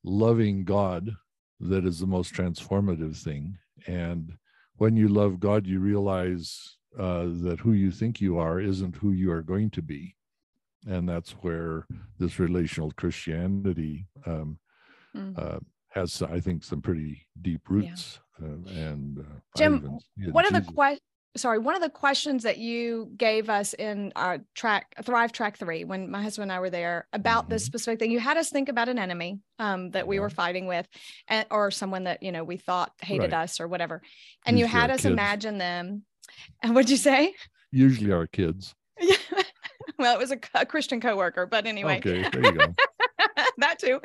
loving 0.04 0.64
God 0.64 1.12
that 1.60 1.86
is 1.86 2.00
the 2.00 2.08
most 2.08 2.34
transformative 2.34 3.16
thing. 3.22 3.58
And 3.88 4.38
when 4.78 4.96
you 4.96 5.08
love 5.10 5.40
God, 5.40 5.68
you 5.68 5.80
realize 5.80 6.78
uh, 6.98 7.26
that 7.46 7.60
who 7.60 7.74
you 7.74 7.92
think 7.92 8.22
you 8.22 8.38
are 8.38 8.60
isn't 8.62 8.96
who 8.96 9.12
you 9.12 9.32
are 9.32 9.42
going 9.44 9.70
to 9.72 9.82
be, 9.82 10.16
and 10.88 11.08
that's 11.10 11.32
where 11.44 11.88
this 12.20 12.40
relational 12.40 12.92
Christianity 12.92 14.08
um, 14.26 14.60
Mm. 15.16 15.38
uh, 15.38 15.60
has, 15.94 16.22
I 16.22 16.40
think, 16.40 16.64
some 16.64 16.82
pretty 16.82 17.26
deep 17.42 17.62
roots. 17.70 18.20
Uh, 18.42 18.48
and 18.68 19.20
uh, 19.20 19.24
Jim, 19.58 19.76
even 19.76 20.00
in 20.28 20.34
One 20.34 20.46
of 20.46 20.54
the 20.54 20.60
Jesus. 20.62 20.76
que- 20.76 20.98
sorry, 21.38 21.60
one 21.60 21.76
of 21.76 21.82
the 21.82 21.90
questions 21.90 22.44
that 22.44 22.58
you 22.58 23.12
gave 23.16 23.48
us 23.50 23.74
in 23.74 24.12
our 24.16 24.40
track 24.56 24.96
Thrive 25.04 25.32
Track 25.32 25.58
Three 25.58 25.84
when 25.84 26.10
my 26.10 26.22
husband 26.24 26.44
and 26.52 26.52
I 26.52 26.60
were 26.60 26.70
there 26.72 27.08
about 27.14 27.48
this 27.50 27.64
Mhm. 27.64 27.68
specific 27.68 28.00
thing, 28.00 28.12
you 28.12 28.20
had 28.20 28.38
us 28.38 28.50
think 28.50 28.70
about 28.70 28.90
an 28.90 28.98
enemy 28.98 29.40
um, 29.60 29.92
that 29.92 30.08
we 30.08 30.16
Yeah. 30.16 30.22
were 30.24 30.30
fighting 30.32 30.66
with, 30.66 30.88
and, 31.28 31.46
or 31.52 31.70
someone 31.72 32.06
that 32.06 32.24
you 32.24 32.32
know 32.32 32.44
we 32.44 32.58
thought 32.58 32.92
hated 33.02 33.32
Right. 33.32 33.44
us 33.44 33.60
or 33.60 33.68
whatever, 33.68 34.02
and 34.46 34.58
you 34.58 34.66
had 34.66 34.90
us 34.90 35.02
kids. 35.02 35.06
imagine 35.14 35.58
them. 35.60 36.04
And 36.64 36.74
what'd 36.76 36.90
you 36.90 36.98
say? 36.98 37.34
Usually 37.72 38.12
our 38.12 38.26
kids. 38.28 38.74
well, 40.00 40.16
it 40.16 40.20
was 40.20 40.32
a, 40.32 40.40
a 40.56 40.66
Christian 40.66 41.00
coworker, 41.02 41.46
but 41.46 41.66
anyway, 41.68 41.98
Okay, 41.98 42.28
there 42.32 42.46
you 42.46 42.52
go. 42.54 42.74
that 43.57 43.79
too. 43.79 44.00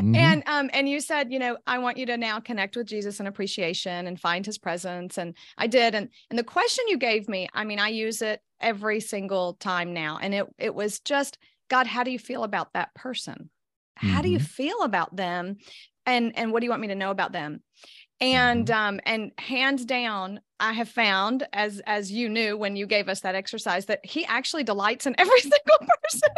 Mhm. 0.00 0.14
And 0.14 0.42
um, 0.46 0.70
and 0.72 0.88
you 0.88 1.00
said, 1.00 1.32
you 1.32 1.38
know, 1.38 1.58
I 1.66 1.78
want 1.78 1.96
you 1.96 2.06
to 2.06 2.16
now 2.16 2.40
connect 2.40 2.76
with 2.76 2.86
Jesus 2.86 3.20
in 3.20 3.26
appreciation 3.26 4.06
and 4.06 4.20
find 4.20 4.46
his 4.46 4.58
presence. 4.58 5.18
And 5.18 5.36
I 5.58 5.66
did. 5.66 5.94
And 5.94 6.08
and 6.30 6.38
the 6.38 6.44
question 6.44 6.84
you 6.88 6.98
gave 6.98 7.28
me, 7.28 7.48
I 7.54 7.64
mean, 7.64 7.78
I 7.78 7.88
use 7.88 8.22
it 8.22 8.42
every 8.60 9.00
single 9.00 9.54
time 9.54 9.92
now. 9.92 10.18
And 10.20 10.34
it 10.34 10.46
it 10.58 10.74
was 10.74 11.00
just, 11.00 11.38
God, 11.68 11.86
how 11.86 12.04
do 12.04 12.10
you 12.10 12.18
feel 12.18 12.44
about 12.44 12.72
that 12.74 12.94
person? 12.94 13.50
How 13.96 14.22
do 14.22 14.28
you 14.28 14.38
Mhm. 14.38 14.42
feel 14.42 14.82
about 14.82 15.16
them? 15.16 15.56
And 16.06 16.36
and 16.36 16.52
what 16.52 16.60
do 16.60 16.66
you 16.66 16.70
want 16.70 16.82
me 16.82 16.88
to 16.88 16.94
know 16.94 17.10
about 17.10 17.32
them? 17.32 17.62
And 18.20 18.70
um, 18.70 19.00
and 19.06 19.32
hands 19.38 19.84
down, 19.84 20.40
I 20.60 20.72
have 20.72 20.88
found, 20.88 21.46
as 21.52 21.80
as 21.86 22.10
you 22.12 22.28
knew 22.28 22.56
when 22.56 22.76
you 22.76 22.86
gave 22.86 23.08
us 23.08 23.20
that 23.20 23.36
exercise, 23.36 23.86
that 23.86 24.04
he 24.04 24.24
actually 24.26 24.64
delights 24.64 25.06
in 25.06 25.14
every 25.18 25.40
single 25.42 25.78
person. 25.78 26.30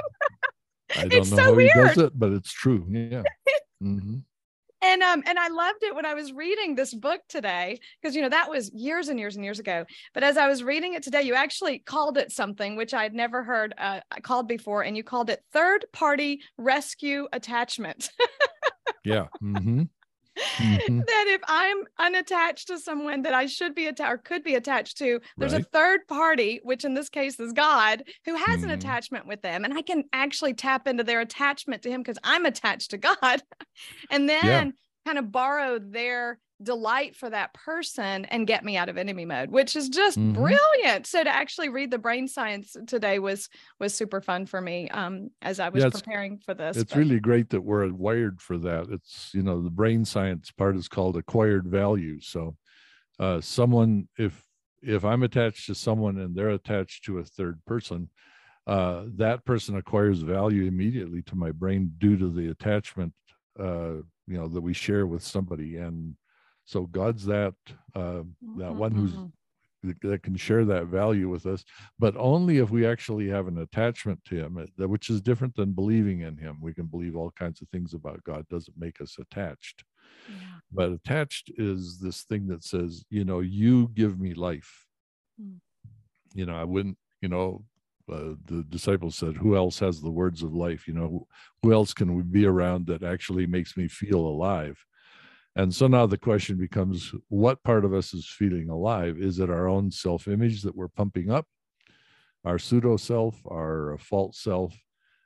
I 0.96 1.02
don't 1.08 1.12
it's 1.22 1.30
know 1.30 1.36
so 1.36 1.42
how 1.42 1.50
he 1.50 1.56
weird. 1.56 1.74
does 1.76 1.98
it, 1.98 2.18
but 2.18 2.32
it's 2.32 2.52
true. 2.52 2.84
Yeah. 2.88 3.22
hmm 3.80 4.18
and 4.82 5.02
um 5.02 5.22
and 5.26 5.38
i 5.38 5.48
loved 5.48 5.82
it 5.82 5.94
when 5.94 6.06
i 6.06 6.14
was 6.14 6.32
reading 6.32 6.74
this 6.74 6.94
book 6.94 7.20
today 7.28 7.78
because 8.00 8.16
you 8.16 8.22
know 8.22 8.30
that 8.30 8.48
was 8.48 8.72
years 8.72 9.08
and 9.08 9.18
years 9.18 9.36
and 9.36 9.44
years 9.44 9.58
ago 9.58 9.84
but 10.14 10.22
as 10.22 10.38
i 10.38 10.48
was 10.48 10.62
reading 10.62 10.94
it 10.94 11.02
today 11.02 11.20
you 11.22 11.34
actually 11.34 11.78
called 11.80 12.16
it 12.16 12.32
something 12.32 12.76
which 12.76 12.94
i 12.94 13.02
had 13.02 13.12
never 13.12 13.42
heard 13.42 13.74
uh, 13.76 14.00
called 14.22 14.48
before 14.48 14.82
and 14.82 14.96
you 14.96 15.04
called 15.04 15.28
it 15.28 15.42
third 15.52 15.84
party 15.92 16.40
rescue 16.56 17.28
attachment 17.32 18.10
Yeah. 19.04 19.26
hmm 19.40 19.82
Mhm. 20.56 21.06
that 21.06 21.24
if 21.28 21.40
i'm 21.48 21.84
unattached 21.98 22.68
to 22.68 22.78
someone 22.78 23.22
that 23.22 23.34
i 23.34 23.46
should 23.46 23.74
be 23.74 23.86
attached 23.86 24.12
or 24.12 24.18
could 24.18 24.42
be 24.42 24.54
attached 24.54 24.96
to 24.98 25.20
there's 25.36 25.52
a 25.52 25.62
third 25.62 26.06
party 26.08 26.60
which 26.62 26.84
in 26.84 26.94
this 26.94 27.08
case 27.08 27.38
is 27.40 27.52
god 27.52 28.04
who 28.24 28.34
has 28.34 28.62
an 28.62 28.70
Mhm. 28.70 28.74
attachment 28.74 29.26
with 29.26 29.42
them 29.42 29.64
and 29.64 29.74
i 29.74 29.82
can 29.82 30.04
actually 30.12 30.54
tap 30.54 30.86
into 30.86 31.04
their 31.04 31.20
attachment 31.20 31.82
to 31.82 31.90
him 31.90 32.00
because 32.02 32.18
i'm 32.24 32.46
attached 32.46 32.90
to 32.90 32.98
god 32.98 33.42
and 34.10 34.28
then 34.28 34.72
kind 35.06 35.18
of 35.18 35.30
borrow 35.32 35.78
their 35.78 36.38
delight 36.62 37.16
for 37.16 37.30
that 37.30 37.54
person 37.54 38.24
and 38.26 38.46
get 38.46 38.64
me 38.64 38.76
out 38.76 38.88
of 38.88 38.98
enemy 38.98 39.24
mode 39.24 39.50
which 39.50 39.74
is 39.76 39.88
just 39.88 40.18
Mhm. 40.18 40.34
brilliant 40.34 41.06
so 41.06 41.24
to 41.24 41.30
actually 41.30 41.68
read 41.70 41.90
the 41.90 41.98
brain 41.98 42.28
science 42.28 42.76
today 42.86 43.18
was 43.18 43.48
was 43.78 43.94
super 43.94 44.20
fun 44.20 44.44
for 44.46 44.60
me 44.60 44.88
um 44.90 45.30
as 45.40 45.58
i 45.60 45.68
was 45.70 45.82
Yeah, 45.84 45.90
preparing 45.90 46.38
for 46.38 46.52
this 46.54 46.76
It's 46.76 46.92
but- 46.92 46.98
really 46.98 47.18
great 47.20 47.48
that 47.50 47.62
we're 47.62 47.90
wired 47.92 48.40
for 48.40 48.58
that. 48.58 48.88
It's, 48.90 49.30
you 49.32 49.42
know, 49.42 49.62
the 49.62 49.70
brain 49.70 50.04
science 50.04 50.50
part 50.50 50.76
is 50.76 50.88
called 50.88 51.16
acquired 51.16 51.66
value. 51.66 52.20
So, 52.20 52.56
uh, 53.18 53.40
someone, 53.40 54.08
if, 54.18 54.44
if 54.82 55.04
I'm 55.04 55.22
attached 55.22 55.66
to 55.66 55.74
someone 55.74 56.18
and 56.18 56.34
they're 56.34 56.50
attached 56.50 57.04
to 57.04 57.18
a 57.18 57.24
third 57.24 57.64
person, 57.66 58.08
uh, 58.66 59.04
that 59.16 59.44
person 59.44 59.76
acquires 59.76 60.20
value 60.20 60.64
immediately 60.64 61.22
to 61.22 61.36
my 61.36 61.50
brain 61.52 61.92
due 61.98 62.16
to 62.16 62.30
the 62.30 62.48
attachment, 62.50 63.12
uh, 63.58 63.94
you 64.26 64.36
know, 64.38 64.48
that 64.48 64.60
we 64.60 64.72
share 64.72 65.06
with 65.06 65.22
somebody. 65.22 65.76
And 65.76 66.14
so 66.70 66.86
God's 66.86 67.24
that, 67.26 67.54
uh, 67.94 68.22
that 68.58 68.74
one 68.74 68.92
who's 68.92 69.12
Mhm. 69.12 69.32
that 69.82 70.00
that 70.02 70.22
can 70.22 70.36
share 70.36 70.64
that 70.66 70.86
value 70.86 71.28
with 71.34 71.46
us, 71.46 71.64
but 71.98 72.14
only 72.16 72.58
if 72.58 72.70
we 72.70 72.86
actually 72.86 73.26
have 73.28 73.46
an 73.48 73.58
attachment 73.58 74.22
to 74.26 74.34
Him, 74.36 74.58
uh, 74.58 74.88
which 74.88 75.10
is 75.10 75.20
different 75.28 75.54
than 75.56 75.72
believing 75.80 76.20
in 76.20 76.36
Him. 76.36 76.54
We 76.60 76.74
can 76.78 76.86
believe 76.86 77.16
all 77.16 77.32
kinds 77.42 77.60
of 77.62 77.68
things 77.70 77.94
about 77.94 78.22
God, 78.24 78.46
doesn't 78.48 78.76
make 78.78 79.00
us 79.00 79.18
attached. 79.18 79.78
Yeah. 80.28 80.58
But 80.70 80.92
attached 80.92 81.50
is 81.56 81.98
this 81.98 82.22
thing 82.24 82.46
that 82.48 82.62
says, 82.62 83.04
you 83.10 83.24
know, 83.24 83.40
you 83.40 83.88
give 84.00 84.14
me 84.20 84.34
life. 84.34 84.72
Mm. 85.40 85.60
You 86.34 86.46
know, 86.46 86.54
I 86.54 86.64
wouldn't, 86.72 86.98
you 87.22 87.28
know, 87.28 87.64
uh, 88.08 88.34
the 88.52 88.64
disciples 88.68 89.16
said, 89.16 89.36
who 89.36 89.56
else 89.56 89.78
has 89.80 90.00
the 90.00 90.10
words 90.22 90.42
of 90.42 90.52
life? 90.66 90.86
You 90.88 90.94
know, 90.94 91.26
who 91.62 91.72
else 91.72 91.92
can 91.94 92.14
we 92.16 92.22
be 92.22 92.44
around 92.44 92.86
that 92.86 93.02
actually 93.02 93.46
makes 93.46 93.76
me 93.76 93.88
feel 93.88 94.20
alive? 94.20 94.76
And 95.60 95.74
so 95.74 95.88
now 95.88 96.06
the 96.06 96.16
question 96.16 96.56
becomes 96.56 97.12
what 97.28 97.62
part 97.62 97.84
of 97.84 97.92
us 97.92 98.14
is 98.14 98.26
feeling 98.26 98.70
alive? 98.70 99.18
Is 99.18 99.40
it 99.40 99.50
our 99.50 99.68
own 99.68 99.90
self 99.90 100.26
image 100.26 100.62
that 100.62 100.74
we're 100.74 100.88
pumping 100.88 101.30
up, 101.30 101.46
our 102.46 102.58
pseudo 102.58 102.96
self, 102.96 103.38
our 103.46 103.98
false 103.98 104.38
self, 104.38 104.74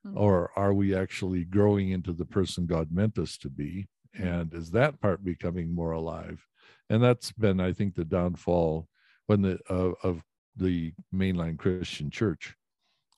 Mhm. 0.05 0.17
or 0.17 0.51
are 0.59 0.75
we 0.75 0.93
actually 0.93 1.45
growing 1.45 1.91
into 1.91 2.13
the 2.13 2.25
person 2.27 2.67
God 2.67 2.91
meant 2.91 3.17
us 3.17 3.39
to 3.39 3.49
be? 3.49 3.87
And 4.13 4.53
is 4.53 4.73
that 4.73 5.01
part 5.01 5.23
becoming 5.23 5.73
more 5.73 5.93
alive? 5.93 6.45
And 6.91 7.01
that's 7.01 7.31
been, 7.31 7.61
I 7.61 7.73
think, 7.73 7.95
the 7.95 8.05
downfall 8.05 8.89
when 9.27 9.41
the 9.43 9.61
uh, 9.71 9.93
of 10.03 10.25
the 10.57 10.95
mainline 11.15 11.57
Christian 11.59 12.11
church. 12.11 12.57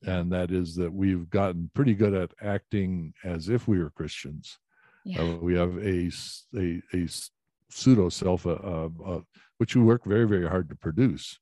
And 0.02 0.30
that 0.32 0.50
is 0.50 0.74
that 0.76 0.92
we've 0.92 1.30
gotten 1.30 1.70
pretty 1.72 1.94
good 1.94 2.12
at 2.12 2.34
acting 2.42 3.14
as 3.24 3.48
if 3.48 3.66
we 3.66 3.78
were 3.78 3.90
Christians. 3.90 4.58
Yeah. 5.06 5.22
Uh, 5.22 5.36
we 5.36 5.54
have 5.54 5.74
a 5.78 6.10
a 6.94 7.06
pseudo 7.70 8.08
self, 8.08 8.46
uh, 8.46 8.88
uh, 9.12 9.20
which 9.58 9.76
we 9.76 9.82
work 9.82 10.04
very 10.04 10.26
very 10.26 10.48
hard 10.48 10.68
to 10.70 10.76
produce, 10.76 11.38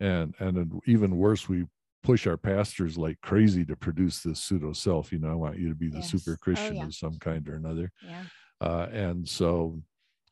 and 0.00 0.34
and 0.40 0.80
even 0.86 1.16
worse, 1.16 1.48
we 1.48 1.66
push 2.02 2.26
our 2.26 2.36
pastors 2.36 2.96
like 2.98 3.20
crazy 3.20 3.64
to 3.64 3.76
produce 3.76 4.22
this 4.22 4.40
pseudo 4.40 4.72
self. 4.72 5.12
You 5.12 5.18
know, 5.20 5.30
I 5.30 5.34
want 5.34 5.58
you 5.58 5.68
to 5.68 5.74
be 5.74 5.88
the 5.88 5.98
Yes. 5.98 6.10
super 6.10 6.32
Oh, 6.34 6.42
Christian 6.46 6.76
yeah. 6.76 6.86
of 6.86 6.94
some 6.94 7.16
kind 7.18 7.48
or 7.48 7.54
another, 7.56 7.90
yeah. 8.02 8.24
uh, 8.60 8.88
and 8.92 9.28
so 9.28 9.80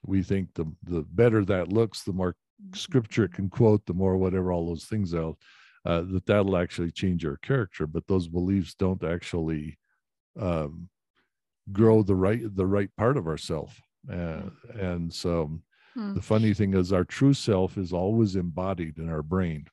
we 0.06 0.22
think 0.22 0.54
the 0.54 0.66
the 0.82 1.02
better 1.02 1.44
that 1.44 1.68
looks, 1.72 2.02
the 2.02 2.12
more 2.12 2.34
scripture 2.74 3.24
it 3.24 3.34
can 3.34 3.48
quote, 3.48 3.86
the 3.86 3.94
more 3.94 4.16
whatever 4.16 4.52
all 4.52 4.66
those 4.68 4.84
things 4.86 5.14
are, 5.14 5.34
uh, 5.84 6.02
that 6.12 6.26
that'll 6.26 6.56
actually 6.56 6.90
change 6.90 7.24
our 7.24 7.36
character. 7.38 7.86
But 7.86 8.06
those 8.06 8.28
beliefs 8.28 8.74
don't 8.74 9.02
actually 9.04 9.78
um, 10.38 10.88
grow 11.72 12.02
the 12.02 12.14
right 12.16 12.42
the 12.56 12.66
right 12.66 12.90
part 12.96 13.16
of 13.16 13.26
ourself. 13.26 13.80
Uh, 14.10 14.50
and 14.74 15.12
so 15.12 15.58
Hmm. 15.94 16.14
the 16.14 16.22
funny 16.22 16.54
thing 16.54 16.74
is, 16.74 16.92
our 16.92 17.04
true 17.04 17.34
self 17.34 17.76
is 17.78 17.92
always 17.92 18.36
embodied 18.36 18.98
in 18.98 19.08
our 19.08 19.22
brain. 19.22 19.66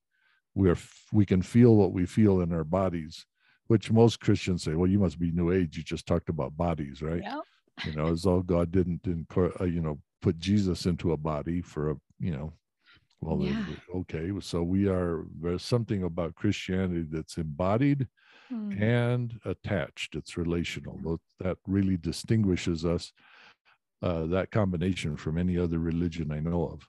We 0.56 0.70
are 0.70 0.78
we 1.14 1.26
can 1.26 1.42
feel 1.42 1.76
what 1.76 1.94
we 1.94 2.06
feel 2.06 2.42
in 2.42 2.54
our 2.54 2.64
bodies, 2.66 3.26
which 3.68 3.92
most 3.92 4.20
Christians 4.22 4.64
say, 4.64 4.76
"Well, 4.76 4.90
you 4.90 5.00
must 5.00 5.20
be 5.20 5.32
New 5.32 5.52
Age. 5.52 5.78
You 5.78 5.84
just 5.84 6.08
talked 6.08 6.30
about 6.30 6.58
bodies, 6.58 7.02
right?" 7.02 7.24
Yep. 7.24 7.46
you 7.84 7.92
know 7.94 8.12
as 8.12 8.24
though 8.24 8.42
god 8.42 8.72
didn't 8.72 9.02
didn't 9.04 9.28
uh, 9.38 9.64
you 9.66 9.82
know 9.82 10.00
put 10.22 10.38
jesus 10.40 10.86
into 10.86 11.12
a 11.14 11.18
body 11.18 11.62
for 11.62 11.92
a 11.92 11.96
you 12.20 12.32
know 12.32 12.54
well 13.22 13.40
Yeah. 13.40 13.66
okay 13.96 14.32
so 14.42 14.64
we 14.64 14.88
are 14.88 15.26
there's 15.42 15.64
something 15.64 16.04
about 16.04 16.36
christianity 16.36 17.06
that's 17.10 17.38
embodied 17.38 18.08
Hmm. 18.52 18.72
and 18.84 19.40
attached 19.46 20.16
it's 20.16 20.36
relational 20.36 21.22
that 21.40 21.58
really 21.66 21.96
distinguishes 21.96 22.84
us 22.84 23.14
uh, 24.02 24.26
that 24.26 24.52
combination 24.52 25.16
from 25.16 25.38
any 25.38 25.58
other 25.58 25.80
religion 25.80 26.32
i 26.32 26.40
know 26.40 26.66
of 26.66 26.82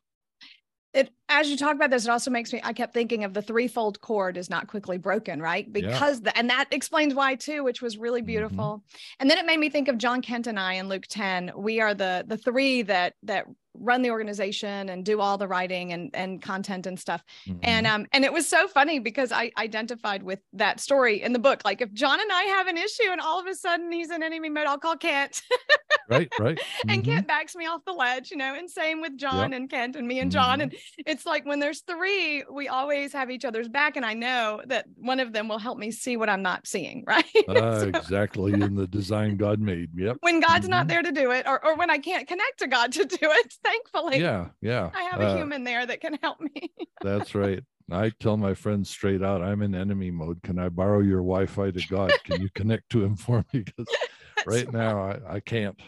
it 0.95 1.11
as 1.31 1.49
you 1.49 1.57
talk 1.57 1.75
about 1.75 1.88
this, 1.88 2.04
it 2.04 2.11
also 2.11 2.31
makes 2.31 2.52
me. 2.52 2.61
I 2.62 2.75
kept 2.75 2.92
thinking 2.92 3.25
of 3.25 3.33
the 3.33 3.40
threefold 3.40 3.99
cord 4.02 4.37
is 4.37 4.50
not 4.50 4.66
quickly 4.66 4.99
broken, 4.99 5.40
right? 5.40 5.66
Yeah. 5.66 5.73
Because 5.73 6.21
the, 6.21 6.37
and 6.37 6.50
that 6.50 6.69
explains 6.71 7.14
why 7.14 7.35
too, 7.35 7.64
which 7.64 7.81
was 7.81 7.97
really 7.97 8.21
Mhm. 8.21 8.26
beautiful. 8.26 8.85
And 9.19 9.31
then 9.31 9.38
it 9.38 9.47
made 9.47 9.59
me 9.59 9.71
think 9.71 9.88
of 9.88 9.97
John 9.97 10.21
Kent 10.21 10.49
and 10.49 10.61
I 10.61 10.75
in 10.75 10.90
Luke 10.90 11.07
ten. 11.09 11.50
We 11.57 11.81
are 11.81 11.95
the 11.95 12.25
the 12.26 12.37
three 12.37 12.83
that 12.83 13.14
that 13.23 13.47
run 13.74 14.02
the 14.02 14.10
organization 14.10 14.88
and 14.90 15.04
do 15.04 15.20
all 15.20 15.38
the 15.38 15.48
writing 15.48 15.92
and 15.92 16.10
and 16.14 16.42
content 16.42 16.86
and 16.86 16.98
stuff. 17.00 17.24
Mhm. 17.46 17.60
And 17.62 17.86
um 17.86 18.06
and 18.12 18.24
it 18.24 18.32
was 18.32 18.46
so 18.46 18.68
funny 18.68 18.98
because 18.98 19.32
I 19.32 19.50
identified 19.58 20.22
with 20.22 20.40
that 20.52 20.80
story 20.80 21.22
in 21.22 21.32
the 21.32 21.38
book. 21.38 21.62
Like 21.64 21.80
if 21.80 21.92
John 21.92 22.20
and 22.20 22.30
I 22.32 22.42
have 22.44 22.66
an 22.66 22.76
issue 22.76 23.10
and 23.10 23.20
all 23.20 23.40
of 23.40 23.46
a 23.46 23.54
sudden 23.54 23.90
he's 23.90 24.10
in 24.10 24.22
enemy 24.22 24.50
mode, 24.50 24.66
I'll 24.66 24.78
call 24.78 24.96
Kent. 24.96 25.42
right, 26.08 26.28
right. 26.38 26.60
and 26.88 27.02
Mhm. 27.02 27.06
Kent 27.06 27.26
backs 27.26 27.54
me 27.56 27.66
off 27.66 27.82
the 27.86 27.92
ledge, 27.92 28.30
you 28.30 28.36
know, 28.36 28.54
and 28.54 28.70
same 28.70 29.00
with 29.00 29.16
John 29.16 29.52
and 29.54 29.70
Kent 29.70 29.96
and 29.96 30.06
me 30.06 30.20
and 30.20 30.30
John. 30.30 30.58
Mhm. 30.58 30.62
And 30.64 30.74
it's 31.06 31.24
like 31.24 31.46
when 31.46 31.58
there's 31.60 31.80
three, 31.80 32.44
we 32.52 32.68
always 32.68 33.12
have 33.12 33.30
each 33.30 33.44
other's 33.44 33.68
back. 33.68 33.96
And 33.96 34.04
I 34.04 34.14
know 34.14 34.60
that 34.66 34.86
one 34.96 35.20
of 35.20 35.32
them 35.32 35.48
will 35.48 35.58
help 35.58 35.78
me 35.78 35.90
see 35.90 36.16
what 36.16 36.28
I'm 36.28 36.42
not 36.42 36.66
seeing, 36.66 37.04
right? 37.06 37.24
Ah, 37.48 37.78
So 37.82 37.88
exactly 37.88 38.52
in 38.52 38.74
the 38.74 38.86
design 38.86 39.36
God 39.36 39.60
made. 39.60 39.90
Yep. 39.96 40.18
when 40.20 40.40
God's 40.40 40.68
not 40.68 40.86
Mhm. 40.86 40.88
there 40.90 41.02
to 41.02 41.12
do 41.12 41.30
it, 41.30 41.46
or, 41.46 41.64
or 41.64 41.76
when 41.76 41.90
I 41.90 41.98
can't 41.98 42.26
connect 42.28 42.58
to 42.58 42.66
God 42.66 42.92
to 42.92 43.04
do 43.04 43.16
it, 43.20 43.54
thankfully, 43.64 44.19
Yeah, 44.19 44.49
yeah. 44.61 44.90
I 44.95 45.02
have 45.04 45.21
a 45.21 45.28
Uh, 45.28 45.37
human 45.37 45.64
there 45.64 45.85
that 45.87 46.00
can 46.00 46.19
help 46.23 46.40
me. 46.40 46.73
That's 47.02 47.35
right. 47.35 47.62
I 47.90 48.11
tell 48.11 48.37
my 48.37 48.54
friends 48.54 48.88
straight 48.90 49.23
out, 49.23 49.42
I'm 49.42 49.61
in 49.62 49.75
enemy 49.75 50.11
mode. 50.11 50.42
Can 50.42 50.59
I 50.59 50.69
borrow 50.69 51.00
your 51.00 51.19
Wi-Fi 51.19 51.73
to 51.73 51.87
God? 51.88 52.12
Can 52.25 52.40
you 52.40 52.49
connect 52.54 52.90
to 52.90 53.04
him 53.04 53.16
for 53.16 53.45
me? 53.52 53.64
Because 53.76 53.87
That's 54.37 54.47
right 54.47 54.73
now 54.73 55.00
I, 55.02 55.35
I 55.37 55.40
can't. 55.40 55.78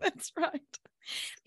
That's 0.00 0.32
right. 0.36 0.60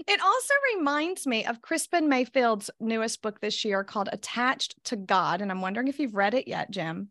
It 0.07 0.19
also 0.21 0.53
reminds 0.75 1.25
me 1.25 1.45
of 1.45 1.61
Crispin 1.61 2.09
Mayfield's 2.09 2.69
newest 2.79 3.21
book 3.21 3.39
this 3.39 3.63
year 3.63 3.83
called 3.83 4.09
Attached 4.11 4.75
to 4.85 4.97
God. 4.97 5.41
And 5.41 5.49
I'm 5.51 5.61
wondering 5.61 5.87
if 5.87 5.99
you've 5.99 6.15
read 6.15 6.33
it 6.33 6.47
yet, 6.47 6.69
Jim. 6.69 7.09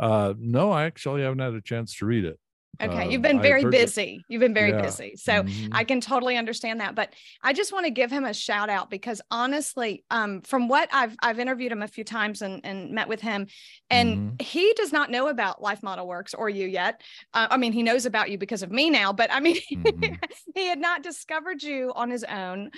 Uh, 0.00 0.34
no, 0.36 0.72
I 0.72 0.84
actually 0.84 1.22
haven't 1.22 1.38
had 1.38 1.54
a 1.54 1.60
chance 1.62 1.96
to 1.98 2.06
read 2.06 2.24
it. 2.24 2.38
Okay. 2.82 3.06
Uh, 3.06 3.08
You've 3.08 3.22
been 3.22 3.40
very 3.40 3.64
busy. 3.64 4.24
You've 4.28 4.40
been 4.40 4.54
very 4.54 4.70
Yeah. 4.70 4.82
busy. 4.82 5.14
So 5.16 5.44
Mhm. 5.44 5.68
I 5.72 5.84
can 5.84 6.00
totally 6.00 6.36
understand 6.36 6.80
that. 6.80 6.94
But 6.94 7.14
I 7.42 7.52
just 7.52 7.72
want 7.72 7.86
to 7.86 7.90
give 7.90 8.10
him 8.10 8.24
a 8.24 8.34
shout 8.34 8.68
out 8.68 8.90
because 8.90 9.20
honestly, 9.30 10.04
um, 10.10 10.42
from 10.42 10.68
what 10.68 10.88
I've 10.92 11.14
I've 11.22 11.38
interviewed 11.38 11.72
him 11.72 11.82
a 11.82 11.88
few 11.88 12.04
times 12.04 12.42
and, 12.42 12.60
and 12.64 12.90
met 12.90 13.08
with 13.08 13.20
him, 13.20 13.46
and 13.90 14.16
Mm-hmm. 14.16 14.44
he 14.44 14.72
does 14.74 14.92
not 14.92 15.10
know 15.10 15.28
about 15.28 15.62
Life 15.62 15.82
Model 15.82 16.06
Works 16.06 16.34
or 16.34 16.48
you 16.48 16.66
yet. 16.66 17.00
Uh, 17.32 17.46
I 17.50 17.56
mean, 17.56 17.72
he 17.72 17.82
knows 17.82 18.06
about 18.06 18.30
you 18.30 18.38
because 18.38 18.62
of 18.62 18.70
me 18.72 18.90
now, 18.90 19.12
but 19.12 19.30
I 19.32 19.40
mean, 19.40 19.56
Mhm. 19.72 20.16
he 20.54 20.66
had 20.66 20.78
not 20.80 21.02
discovered 21.02 21.62
you 21.62 21.92
on 21.94 22.10
his 22.10 22.24
own. 22.24 22.70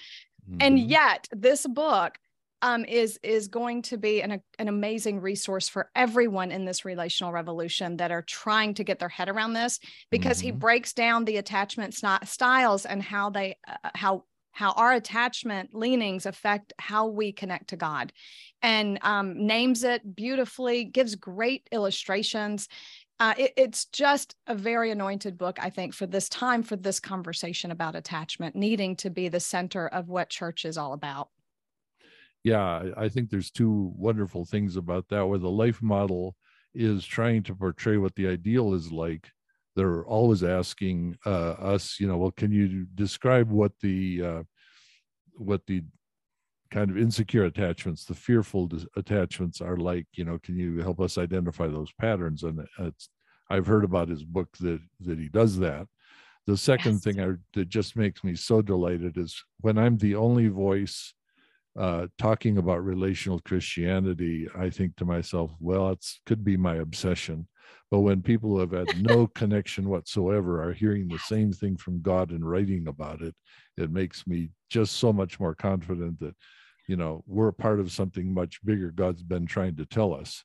and 0.60 0.78
Mhm. 0.78 0.88
yet 0.88 1.28
this 1.32 1.66
book 1.66 2.18
um, 2.66 2.84
is 2.84 3.16
is 3.22 3.46
going 3.46 3.80
to 3.80 3.96
be 3.96 4.20
an, 4.22 4.42
an 4.58 4.66
amazing 4.66 5.20
resource 5.20 5.68
for 5.68 5.88
everyone 5.94 6.50
in 6.50 6.64
this 6.64 6.84
relational 6.84 7.32
revolution 7.32 7.96
that 7.98 8.10
are 8.10 8.22
trying 8.22 8.74
to 8.74 8.82
get 8.82 8.98
their 8.98 9.08
head 9.08 9.28
around 9.28 9.52
this 9.52 9.78
because 10.10 10.40
he 10.40 10.50
Mhm. 10.50 10.58
breaks 10.58 10.92
down 10.92 11.24
the 11.24 11.36
attachment 11.36 11.94
styles 12.24 12.84
and 12.84 13.02
how 13.02 13.30
they 13.30 13.54
uh, 13.68 13.90
how 13.94 14.24
how 14.50 14.72
our 14.72 14.94
attachment 14.94 15.74
leanings 15.74 16.26
affect 16.26 16.72
how 16.78 17.06
we 17.06 17.30
connect 17.30 17.68
to 17.68 17.76
God 17.76 18.12
and 18.62 18.98
um, 19.02 19.46
names 19.46 19.84
it 19.84 20.16
beautifully 20.16 20.84
gives 20.84 21.14
great 21.14 21.68
illustrations 21.70 22.68
uh, 23.20 23.34
it- 23.38 23.54
it's 23.56 23.86
just 23.86 24.34
a 24.46 24.54
very 24.54 24.90
anointed 24.90 25.38
book, 25.38 25.58
I 25.58 25.70
think, 25.70 25.94
for 25.94 26.06
this 26.06 26.28
time, 26.28 26.62
for 26.62 26.76
this 26.76 27.00
conversation 27.00 27.70
about 27.70 27.96
attachment 27.96 28.54
needing 28.54 28.94
to 28.96 29.08
be 29.08 29.28
the 29.28 29.40
center 29.40 29.86
of 29.88 30.08
what 30.08 30.28
church 30.28 30.66
is 30.66 30.76
all 30.76 30.92
about. 30.92 31.30
Yeah 32.50 32.92
I- 32.96 33.08
think 33.08 33.30
there's 33.30 33.50
two 33.50 33.92
wonderful 33.96 34.44
things 34.44 34.76
about 34.76 35.04
that 35.08 35.26
where 35.26 35.38
the 35.38 35.50
life 35.64 35.80
model 35.82 36.36
is 36.74 37.04
trying 37.06 37.42
to 37.44 37.54
portray 37.54 37.96
what 37.96 38.14
the 38.16 38.28
ideal 38.28 38.74
is 38.74 38.92
like. 38.92 39.24
They're 39.76 40.04
always 40.06 40.42
asking 40.44 41.16
uh, 41.26 41.54
us 41.74 41.98
you 42.00 42.06
know 42.08 42.18
well 42.18 42.30
can 42.42 42.50
you 42.52 42.86
describe 42.94 43.48
what 43.50 43.72
the 43.80 43.98
uh, 44.30 44.42
what 45.48 45.62
the 45.66 45.82
kind 46.70 46.90
of 46.90 46.98
insecure 46.98 47.44
attachments 47.44 48.04
the 48.04 48.14
fearful 48.14 48.70
attachments 48.96 49.60
are 49.60 49.76
like 49.76 50.06
you 50.14 50.24
know 50.24 50.38
can 50.46 50.56
you 50.58 50.78
help 50.88 51.00
us 51.00 51.18
identify 51.18 51.66
those 51.68 51.92
patterns? 52.00 52.42
And 52.42 52.56
it's 52.80 53.08
i've 53.50 53.66
heard 53.72 53.84
about 53.84 54.08
his 54.08 54.24
book 54.24 54.50
that 54.58 54.80
that 55.00 55.18
he 55.18 55.28
does 55.28 55.58
that. 55.58 55.86
The 56.46 56.56
second 56.56 56.96
Yes. 56.96 57.02
thing 57.02 57.20
I, 57.20 57.28
that 57.54 57.68
just 57.68 57.96
makes 57.96 58.24
me 58.24 58.34
so 58.36 58.62
delighted 58.62 59.16
is 59.18 59.32
when 59.60 59.78
i'm 59.78 59.98
the 59.98 60.14
only 60.16 60.48
voice 60.48 61.14
uh, 61.78 62.06
talking 62.18 62.58
about 62.58 62.84
relational 62.84 63.40
Christianity, 63.40 64.48
I 64.56 64.70
think 64.70 64.96
to 64.96 65.04
myself, 65.04 65.52
well, 65.60 65.90
it's 65.90 66.20
could 66.26 66.44
be 66.44 66.56
my 66.56 66.76
obsession. 66.76 67.48
But 67.90 68.00
when 68.00 68.22
people 68.22 68.50
who 68.50 68.60
have 68.60 68.72
had 68.72 68.94
no 68.94 69.26
connection 69.34 69.88
whatsoever 69.88 70.62
are 70.62 70.72
hearing 70.72 71.08
the 71.08 71.18
same 71.18 71.52
thing 71.52 71.76
from 71.76 72.00
God 72.02 72.30
and 72.30 72.48
writing 72.48 72.88
about 72.88 73.22
it, 73.22 73.34
it 73.76 73.90
makes 73.90 74.26
me 74.26 74.50
just 74.70 74.96
so 74.96 75.12
much 75.12 75.38
more 75.38 75.54
confident 75.54 76.18
that, 76.20 76.34
you 76.88 76.96
know, 76.96 77.22
we're 77.26 77.48
a 77.48 77.52
part 77.52 77.80
of 77.80 77.92
something 77.92 78.32
much 78.32 78.64
bigger 78.64 78.90
God's 78.90 79.22
been 79.22 79.46
trying 79.46 79.76
to 79.76 79.86
tell 79.86 80.14
us. 80.14 80.44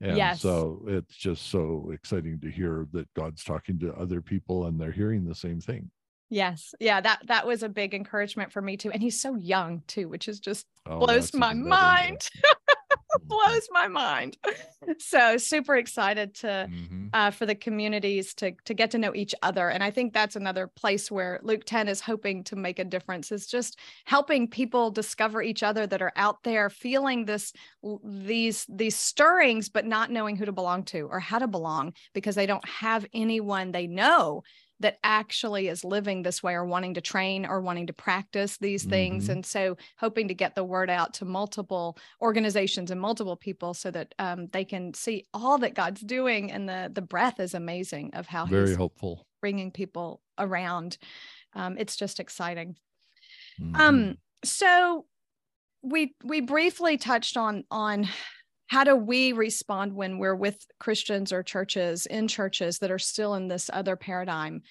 And 0.00 0.16
Yes. 0.16 0.40
so 0.40 0.84
it's 0.88 1.16
just 1.16 1.46
so 1.48 1.90
exciting 1.92 2.40
to 2.40 2.50
hear 2.50 2.86
that 2.92 3.12
God's 3.14 3.44
talking 3.44 3.78
to 3.80 3.94
other 3.94 4.20
people 4.20 4.66
and 4.66 4.80
they're 4.80 4.92
hearing 4.92 5.24
the 5.24 5.34
same 5.34 5.60
thing. 5.60 5.90
Yes. 6.30 6.74
Yeah, 6.80 7.00
that 7.00 7.22
that 7.26 7.46
was 7.46 7.62
a 7.62 7.68
big 7.68 7.94
encouragement 7.94 8.52
for 8.52 8.60
me 8.60 8.76
too. 8.76 8.90
And 8.90 9.02
he's 9.02 9.20
so 9.20 9.36
young 9.36 9.82
too, 9.86 10.08
which 10.08 10.26
is 10.28 10.40
just 10.40 10.66
Oh, 10.86 11.06
blows 11.06 11.32
my 11.32 11.52
even 11.52 11.62
better, 11.62 11.94
yeah. 12.00 12.16
mind. 12.16 12.30
blows 13.28 13.68
my 13.70 13.88
mind. 13.88 14.38
So 14.98 15.36
super 15.36 15.76
excited 15.76 16.34
to 16.36 16.68
Mhm. 16.68 17.14
uh, 17.14 17.30
for 17.30 17.46
the 17.46 17.54
communities 17.54 18.34
to 18.34 18.52
to 18.66 18.74
get 18.74 18.90
to 18.92 18.98
know 18.98 19.14
each 19.14 19.34
other. 19.42 19.68
And 19.70 19.82
I 19.82 19.90
think 19.90 20.12
that's 20.12 20.36
another 20.36 20.66
place 20.66 21.10
where 21.10 21.40
Luke 21.42 21.64
10 21.64 21.88
is 21.88 22.00
hoping 22.00 22.44
to 22.44 22.56
make 22.56 22.78
a 22.78 22.84
difference 22.84 23.32
is 23.32 23.46
just 23.46 23.78
helping 24.04 24.48
people 24.48 24.90
discover 24.90 25.42
each 25.42 25.62
other 25.62 25.86
that 25.86 26.02
are 26.02 26.12
out 26.16 26.42
there 26.44 26.70
feeling 26.70 27.24
this 27.24 27.52
these 28.04 28.66
these 28.68 28.96
stirrings, 28.96 29.68
but 29.68 29.86
not 29.86 30.10
knowing 30.10 30.36
who 30.36 30.44
to 30.44 30.52
belong 30.52 30.84
to 30.86 31.02
or 31.02 31.20
how 31.20 31.38
to 31.38 31.48
belong 31.48 31.94
because 32.12 32.34
they 32.34 32.46
don't 32.46 32.68
have 32.68 33.06
anyone 33.14 33.72
they 33.72 33.86
know 33.86 34.42
that 34.80 34.98
actually 35.04 35.68
is 35.68 35.84
living 35.84 36.22
this 36.22 36.42
way 36.42 36.54
or 36.54 36.64
wanting 36.64 36.94
to 36.94 37.00
train 37.00 37.46
or 37.46 37.60
wanting 37.60 37.86
to 37.86 37.92
practice 37.92 38.58
these 38.58 38.84
things. 38.84 39.26
Mhm. 39.26 39.32
And 39.32 39.46
so 39.46 39.76
hoping 39.98 40.28
to 40.28 40.34
get 40.34 40.54
the 40.54 40.64
word 40.64 40.90
out 40.90 41.14
to 41.14 41.24
multiple 41.24 41.96
organizations 42.20 42.90
and 42.90 43.00
multiple 43.00 43.36
people 43.36 43.72
so 43.74 43.90
that 43.90 44.14
um, 44.18 44.48
they 44.48 44.64
can 44.64 44.92
see 44.94 45.24
all 45.32 45.58
that 45.58 45.74
God's 45.74 46.02
doing. 46.02 46.52
And 46.52 46.68
the, 46.68 46.90
the 46.92 47.02
breath 47.02 47.40
is 47.40 47.54
amazing 47.54 48.12
of 48.14 48.26
how 48.26 48.44
Very 48.46 48.68
he's 48.68 48.76
helpful. 48.76 49.26
bringing 49.40 49.70
people 49.70 50.22
around. 50.38 50.98
Um, 51.54 51.78
it's 51.78 51.96
just 51.96 52.20
exciting. 52.20 52.76
Mhm. 53.60 53.76
Um, 53.80 54.18
so 54.44 55.06
we 55.82 56.14
we 56.24 56.40
briefly 56.40 56.98
touched 56.98 57.36
on 57.36 57.64
on 57.70 58.08
how 58.68 58.84
do 58.84 58.96
we 58.96 59.32
respond 59.32 59.92
when 59.92 60.18
we're 60.18 60.34
with 60.34 60.66
Christians 60.80 61.32
or 61.32 61.42
churches 61.42 62.06
in 62.06 62.28
churches 62.28 62.78
that 62.78 62.90
are 62.90 62.98
still 62.98 63.34
in 63.34 63.48
this 63.48 63.70
other 63.72 63.96
paradigm, 63.96 64.62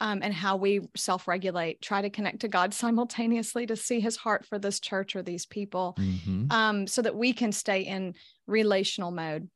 um, 0.00 0.20
and 0.22 0.34
how 0.34 0.56
we 0.56 0.80
self-regulate, 0.96 1.80
try 1.80 2.02
to 2.02 2.10
connect 2.10 2.40
to 2.40 2.48
God 2.48 2.74
simultaneously 2.74 3.66
to 3.66 3.76
see 3.76 4.00
His 4.00 4.16
heart 4.16 4.46
for 4.46 4.58
this 4.58 4.80
church 4.80 5.14
or 5.14 5.22
these 5.22 5.46
people, 5.46 5.94
Mhm. 5.98 6.52
um, 6.52 6.86
so 6.86 7.02
that 7.02 7.14
we 7.14 7.32
can 7.32 7.52
stay 7.52 7.82
in 7.82 8.14
relational 8.46 9.10
mode. 9.10 9.48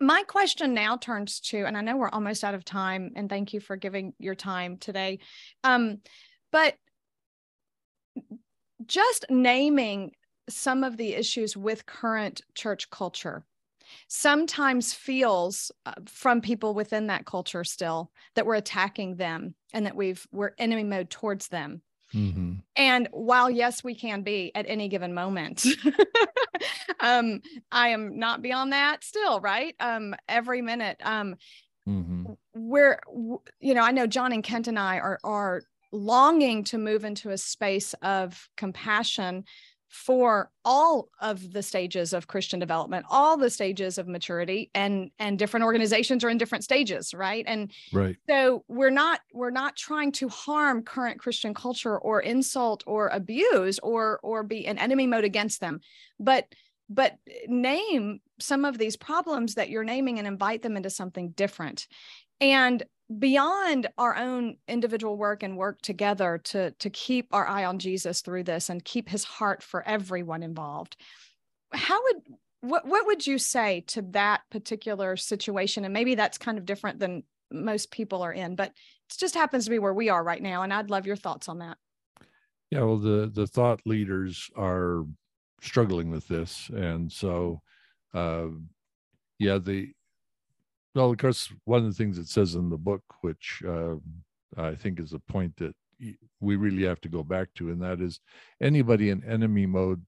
My 0.00 0.22
question 0.24 0.74
now 0.74 0.96
turns 0.96 1.40
to, 1.40 1.64
and 1.64 1.76
I 1.76 1.80
know 1.80 1.96
we're 1.96 2.10
almost 2.10 2.44
out 2.44 2.54
of 2.54 2.64
time, 2.64 3.12
and 3.16 3.28
thank 3.28 3.54
you 3.54 3.60
for 3.60 3.76
giving 3.76 4.12
your 4.18 4.34
time 4.34 4.76
today. 4.76 5.20
Um, 5.64 6.02
but 6.52 6.76
just 8.86 9.24
naming 9.30 10.12
some 10.48 10.84
of 10.84 10.96
the 10.96 11.14
issues 11.14 11.56
with 11.56 11.86
current 11.86 12.42
church 12.54 12.90
culture 12.90 13.44
sometimes 14.08 14.92
feels 14.94 15.72
uh, 15.86 15.94
from 16.06 16.40
people 16.40 16.74
within 16.74 17.06
that 17.08 17.26
culture 17.26 17.64
still 17.64 18.10
that 18.34 18.46
we're 18.46 18.54
attacking 18.54 19.16
them 19.16 19.54
and 19.72 19.86
that 19.86 19.96
we've 19.96 20.26
we're 20.32 20.52
enemy 20.58 20.84
mode 20.84 21.10
towards 21.10 21.48
them 21.48 21.82
Mhm. 22.14 22.62
and 22.76 23.08
while 23.12 23.50
yes 23.50 23.84
we 23.84 23.94
can 23.94 24.22
be 24.22 24.50
at 24.54 24.64
any 24.68 24.88
given 24.88 25.12
moment 25.14 25.66
um 27.00 27.40
i 27.70 27.88
am 27.88 28.18
not 28.18 28.42
beyond 28.42 28.72
that 28.72 29.04
still 29.04 29.40
right 29.40 29.74
um 29.80 30.14
every 30.28 30.62
minute 30.62 30.96
um 31.02 31.36
Mhm. 31.86 32.36
we're 32.54 33.00
you 33.60 33.74
know 33.74 33.82
i 33.82 33.90
know 33.90 34.06
john 34.06 34.32
and 34.32 34.44
kent 34.44 34.68
and 34.68 34.78
i 34.78 34.98
are 34.98 35.18
are 35.24 35.62
longing 35.92 36.64
to 36.64 36.76
move 36.76 37.04
into 37.04 37.30
a 37.30 37.38
space 37.38 37.94
of 38.02 38.48
compassion 38.56 39.44
for 39.88 40.50
all 40.64 41.08
of 41.20 41.52
the 41.52 41.62
stages 41.62 42.12
of 42.12 42.26
christian 42.26 42.58
development 42.58 43.06
all 43.08 43.36
the 43.36 43.50
stages 43.50 43.98
of 43.98 44.06
maturity 44.06 44.70
and 44.74 45.10
and 45.18 45.38
different 45.38 45.64
organizations 45.64 46.22
are 46.22 46.28
in 46.28 46.38
different 46.38 46.64
stages 46.64 47.14
right? 47.14 47.44
And 47.46 47.72
Right. 47.92 48.16
so 48.28 48.64
we're 48.68 48.90
not 48.90 49.20
we're 49.32 49.50
not 49.50 49.76
trying 49.76 50.12
to 50.12 50.28
harm 50.28 50.82
current 50.82 51.18
christian 51.18 51.54
culture 51.54 51.98
or 51.98 52.20
insult 52.20 52.84
or 52.86 53.08
abuse 53.08 53.78
or 53.80 54.20
or 54.22 54.42
be 54.42 54.66
in 54.66 54.78
enemy 54.78 55.06
mode 55.06 55.24
against 55.24 55.60
them. 55.60 55.80
But 56.20 56.46
but 56.90 57.18
name 57.46 58.20
some 58.38 58.64
of 58.64 58.78
these 58.78 58.96
problems 58.96 59.54
that 59.54 59.68
you're 59.70 59.84
naming 59.84 60.18
and 60.18 60.26
invite 60.26 60.62
them 60.62 60.76
into 60.76 60.90
something 60.90 61.30
different. 61.30 61.86
And 62.40 62.82
beyond 63.16 63.86
our 63.96 64.16
own 64.16 64.56
individual 64.66 65.16
work 65.16 65.42
and 65.42 65.56
work 65.56 65.80
together 65.80 66.38
to 66.44 66.72
to 66.72 66.90
keep 66.90 67.32
our 67.32 67.46
eye 67.46 67.64
on 67.64 67.78
Jesus 67.78 68.20
through 68.20 68.42
this 68.42 68.68
and 68.68 68.84
keep 68.84 69.08
his 69.08 69.24
heart 69.24 69.62
for 69.62 69.82
everyone 69.88 70.42
involved 70.42 70.96
how 71.72 72.02
would 72.02 72.16
what 72.60 72.86
what 72.86 73.06
would 73.06 73.26
you 73.26 73.38
say 73.38 73.84
to 73.88 74.02
that 74.02 74.42
particular 74.50 75.16
situation? 75.16 75.84
And 75.84 75.94
maybe 75.94 76.14
that's 76.14 76.38
kind 76.38 76.58
of 76.58 76.66
different 76.66 76.98
than 76.98 77.22
most 77.50 77.90
people 77.90 78.22
are 78.22 78.32
in 78.32 78.56
but 78.56 78.68
it 78.68 79.18
just 79.18 79.34
happens 79.34 79.64
to 79.64 79.70
be 79.70 79.78
where 79.78 79.94
we 79.94 80.10
are 80.10 80.22
right 80.22 80.42
now 80.42 80.62
and 80.62 80.72
I'd 80.72 80.90
love 80.90 81.06
your 81.06 81.16
thoughts 81.16 81.48
on 81.48 81.60
that. 81.60 81.78
Yeah 82.70 82.82
well 82.82 82.98
the 82.98 83.30
the 83.32 83.46
thought 83.46 83.80
leaders 83.86 84.50
are 84.56 85.04
struggling 85.62 86.10
with 86.10 86.28
this 86.28 86.68
and 86.74 87.10
so 87.10 87.62
uh 88.14 88.48
yeah 89.38 89.58
the 89.58 89.92
well, 90.94 91.10
of 91.10 91.18
course, 91.18 91.52
one 91.64 91.80
of 91.80 91.86
the 91.86 91.92
things 91.92 92.18
it 92.18 92.28
says 92.28 92.54
in 92.54 92.70
the 92.70 92.76
book, 92.76 93.02
which 93.20 93.62
uh, 93.66 93.96
I 94.56 94.74
think 94.74 95.00
is 95.00 95.12
a 95.12 95.18
point 95.18 95.56
that 95.56 95.74
we 96.40 96.56
really 96.56 96.84
have 96.84 97.00
to 97.02 97.08
go 97.08 97.22
back 97.22 97.48
to, 97.54 97.70
and 97.70 97.82
that 97.82 98.00
is 98.00 98.20
anybody 98.60 99.10
in 99.10 99.24
enemy 99.24 99.66
mode 99.66 100.04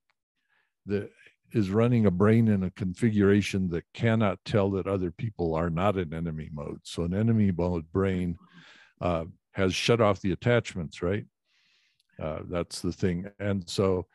that 0.87 1.11
is 1.53 1.71
running 1.71 2.07
a 2.07 2.11
brain 2.11 2.49
in 2.49 2.62
a 2.62 2.71
configuration 2.71 3.69
that 3.69 3.85
cannot 3.93 4.38
tell 4.45 4.71
that 4.71 4.87
other 4.87 5.11
people 5.11 5.55
are 5.55 5.71
not 5.71 5.97
in 5.97 6.14
enemy 6.14 6.49
mode. 6.53 6.81
So, 6.85 7.03
an 7.03 7.14
enemy 7.14 7.51
mode 7.51 7.90
brain 7.93 8.37
uh, 9.01 9.25
has 9.53 9.75
shut 9.75 10.01
off 10.01 10.21
the 10.21 10.33
attachments, 10.33 11.03
right? 11.03 11.25
Uh, 12.23 12.40
that's 12.49 12.81
the 12.81 12.93
thing. 12.93 13.27
And 13.38 13.69
so, 13.69 14.07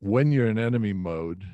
when 0.00 0.32
you're 0.32 0.48
in 0.48 0.58
enemy 0.58 0.92
mode, 0.92 1.44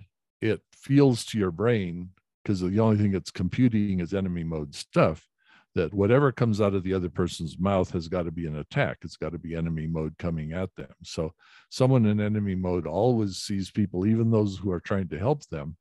it 0.41 0.61
feels 0.73 1.25
to 1.27 1.39
your 1.39 1.51
brain 1.51 2.11
because 2.43 2.61
the 2.61 2.81
only 2.81 2.97
thing 2.97 3.15
it's 3.15 3.31
computing 3.31 4.01
is 4.01 4.15
enemy 4.15 4.45
mode 4.45 4.75
stuff 4.75 5.27
that 5.75 5.95
whatever 5.95 6.33
comes 6.33 6.61
out 6.61 6.75
of 6.75 6.83
the 6.83 6.95
other 6.95 7.11
person's 7.11 7.59
mouth 7.59 7.91
has 7.93 8.09
got 8.09 8.23
to 8.23 8.31
be 8.31 8.47
an 8.47 8.57
attack. 8.57 8.99
It's 9.03 9.17
got 9.17 9.33
to 9.33 9.39
be 9.39 9.55
enemy 9.55 9.87
mode 9.87 10.17
coming 10.19 10.53
at 10.53 10.75
them. 10.77 10.89
So 11.05 11.33
someone 11.71 12.07
in 12.07 12.21
enemy 12.21 12.55
mode 12.55 12.87
always 12.87 13.37
sees 13.37 13.71
people 13.71 14.07
even 14.07 14.31
those 14.31 14.57
who 14.57 14.73
are 14.73 14.81
trying 14.81 15.09
to 15.09 15.19
help 15.19 15.47
them 15.49 15.77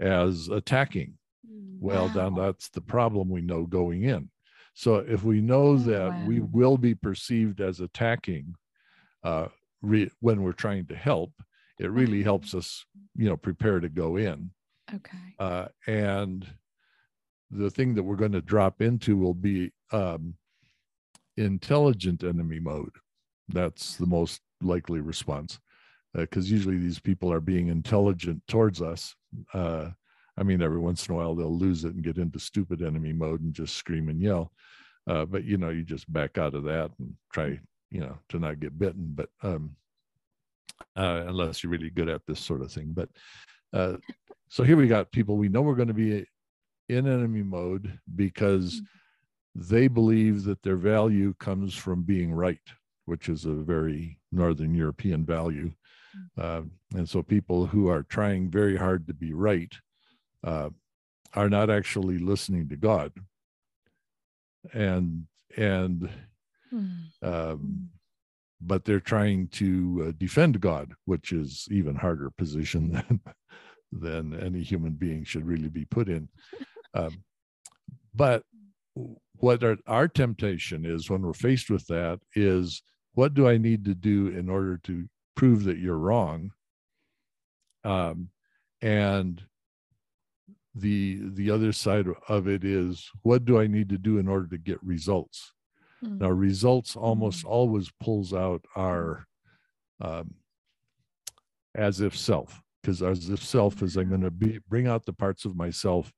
as 0.00 0.48
attacking. 0.48 1.14
Well 1.78 2.08
then 2.08 2.34
that's 2.34 2.70
the 2.70 2.80
problem 2.80 3.28
we 3.28 3.42
know 3.42 3.66
going 3.66 4.04
in. 4.04 4.30
So 4.74 4.96
if 4.96 5.22
we 5.22 5.40
know 5.40 5.68
oh, 5.68 5.76
that 5.76 6.08
wow. 6.10 6.24
we 6.26 6.40
will 6.40 6.76
be 6.76 6.94
perceived 6.94 7.60
as 7.60 7.80
attacking 7.80 8.54
uh, 9.22 9.46
re- 9.82 10.10
when 10.20 10.42
we're 10.42 10.52
trying 10.52 10.86
to 10.86 10.96
help 10.96 11.32
it 11.78 11.90
really 11.90 12.22
helps 12.22 12.54
us 12.54 12.84
you 13.16 13.28
know 13.28 13.36
prepare 13.36 13.80
to 13.80 13.88
go 13.88 14.16
in 14.16 14.50
Okay. 14.94 15.34
Uh, 15.38 15.66
and 15.86 16.46
the 17.50 17.70
thing 17.70 17.94
that 17.94 18.02
we're 18.02 18.16
going 18.16 18.32
to 18.32 18.40
drop 18.40 18.80
into 18.80 19.16
will 19.16 19.34
be 19.34 19.72
um, 19.92 20.34
intelligent 21.36 22.24
enemy 22.24 22.60
mode. 22.60 22.92
That's 23.48 23.96
the 23.96 24.06
most 24.06 24.40
likely 24.60 25.00
response 25.00 25.58
because 26.14 26.50
uh, 26.50 26.54
usually 26.54 26.78
these 26.78 26.98
people 26.98 27.32
are 27.32 27.40
being 27.40 27.68
intelligent 27.68 28.42
towards 28.48 28.80
us. 28.80 29.14
Uh, 29.52 29.90
I 30.38 30.42
mean, 30.42 30.62
every 30.62 30.78
once 30.78 31.06
in 31.06 31.14
a 31.14 31.18
while 31.18 31.34
they'll 31.34 31.56
lose 31.56 31.84
it 31.84 31.94
and 31.94 32.04
get 32.04 32.18
into 32.18 32.38
stupid 32.38 32.82
enemy 32.82 33.12
mode 33.12 33.42
and 33.42 33.54
just 33.54 33.76
scream 33.76 34.08
and 34.08 34.20
yell. 34.20 34.52
Uh, 35.08 35.24
but 35.24 35.44
you 35.44 35.56
know, 35.56 35.70
you 35.70 35.82
just 35.82 36.10
back 36.12 36.38
out 36.38 36.54
of 36.54 36.64
that 36.64 36.90
and 36.98 37.14
try, 37.32 37.58
you 37.90 38.00
know, 38.00 38.18
to 38.28 38.38
not 38.38 38.60
get 38.60 38.78
bitten. 38.78 39.12
But 39.14 39.28
um, 39.42 39.76
uh, 40.96 41.24
unless 41.26 41.62
you're 41.62 41.70
really 41.70 41.90
good 41.90 42.08
at 42.08 42.22
this 42.26 42.40
sort 42.40 42.62
of 42.62 42.72
thing. 42.72 42.92
But 42.92 43.08
uh, 43.72 43.96
so 44.48 44.62
here 44.62 44.76
we 44.76 44.88
got 44.88 45.12
people 45.12 45.36
we 45.36 45.48
know 45.48 45.62
we're 45.62 45.74
going 45.74 45.88
to 45.88 45.94
be 45.94 46.26
in 46.88 47.06
enemy 47.06 47.42
mode 47.42 47.98
because 48.14 48.76
mm-hmm. 48.76 49.74
they 49.74 49.88
believe 49.88 50.44
that 50.44 50.62
their 50.62 50.76
value 50.76 51.34
comes 51.34 51.74
from 51.74 52.02
being 52.02 52.32
right, 52.32 52.60
which 53.06 53.28
is 53.28 53.44
a 53.44 53.52
very 53.52 54.18
Northern 54.32 54.74
European 54.74 55.24
value. 55.24 55.72
Uh, 56.38 56.62
and 56.94 57.08
so 57.08 57.22
people 57.22 57.66
who 57.66 57.88
are 57.88 58.02
trying 58.02 58.50
very 58.50 58.76
hard 58.76 59.06
to 59.06 59.14
be 59.14 59.32
right 59.32 59.74
uh, 60.44 60.70
are 61.34 61.50
not 61.50 61.68
actually 61.68 62.18
listening 62.18 62.68
to 62.68 62.76
God. 62.76 63.12
And, 64.72 65.26
and, 65.56 66.08
mm-hmm. 66.72 67.28
um, 67.28 67.90
but 68.60 68.84
they're 68.84 69.00
trying 69.00 69.48
to 69.48 70.06
uh, 70.08 70.12
defend 70.16 70.60
God, 70.60 70.94
which 71.04 71.32
is 71.32 71.68
even 71.70 71.96
harder 71.96 72.30
position 72.30 72.92
than 73.08 73.20
than 74.00 74.38
any 74.40 74.62
human 74.62 74.92
being 74.92 75.24
should 75.24 75.46
really 75.46 75.68
be 75.68 75.84
put 75.84 76.08
in. 76.08 76.28
Um, 76.94 77.24
but 78.14 78.42
what 79.38 79.62
our, 79.62 79.76
our 79.86 80.08
temptation 80.08 80.84
is 80.86 81.10
when 81.10 81.22
we're 81.22 81.34
faced 81.34 81.70
with 81.70 81.86
that 81.88 82.20
is 82.34 82.82
what 83.12 83.34
do 83.34 83.48
I 83.48 83.58
need 83.58 83.84
to 83.84 83.94
do 83.94 84.28
in 84.28 84.48
order 84.48 84.78
to 84.84 85.08
prove 85.34 85.64
that 85.64 85.78
you're 85.78 85.98
wrong? 85.98 86.50
Um, 87.84 88.30
and 88.82 89.42
the 90.74 91.20
the 91.32 91.50
other 91.50 91.72
side 91.72 92.06
of 92.28 92.48
it 92.48 92.62
is 92.62 93.08
what 93.22 93.44
do 93.44 93.58
I 93.58 93.66
need 93.66 93.88
to 93.88 93.98
do 93.98 94.18
in 94.18 94.28
order 94.28 94.46
to 94.48 94.58
get 94.58 94.82
results? 94.82 95.52
Mm-hmm. 96.04 96.18
Now, 96.18 96.28
results 96.28 96.96
almost 96.96 97.40
mm-hmm. 97.40 97.48
always 97.48 97.90
pulls 98.00 98.34
out 98.34 98.64
our 98.74 99.26
um, 100.00 100.34
as 101.74 102.00
if 102.00 102.16
self 102.16 102.60
because 102.86 103.02
as 103.02 103.28
if 103.30 103.42
self 103.42 103.82
is 103.82 103.96
I'm 103.96 104.08
going 104.08 104.20
to 104.20 104.30
be 104.30 104.60
bring 104.68 104.86
out 104.86 105.04
the 105.04 105.12
parts 105.12 105.44
of 105.44 105.56
myself 105.56 106.12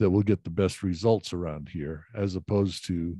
that 0.00 0.08
will 0.08 0.22
get 0.22 0.42
the 0.42 0.50
best 0.50 0.82
results 0.82 1.34
around 1.34 1.68
here, 1.68 2.06
as 2.14 2.34
opposed 2.34 2.86
to 2.86 3.16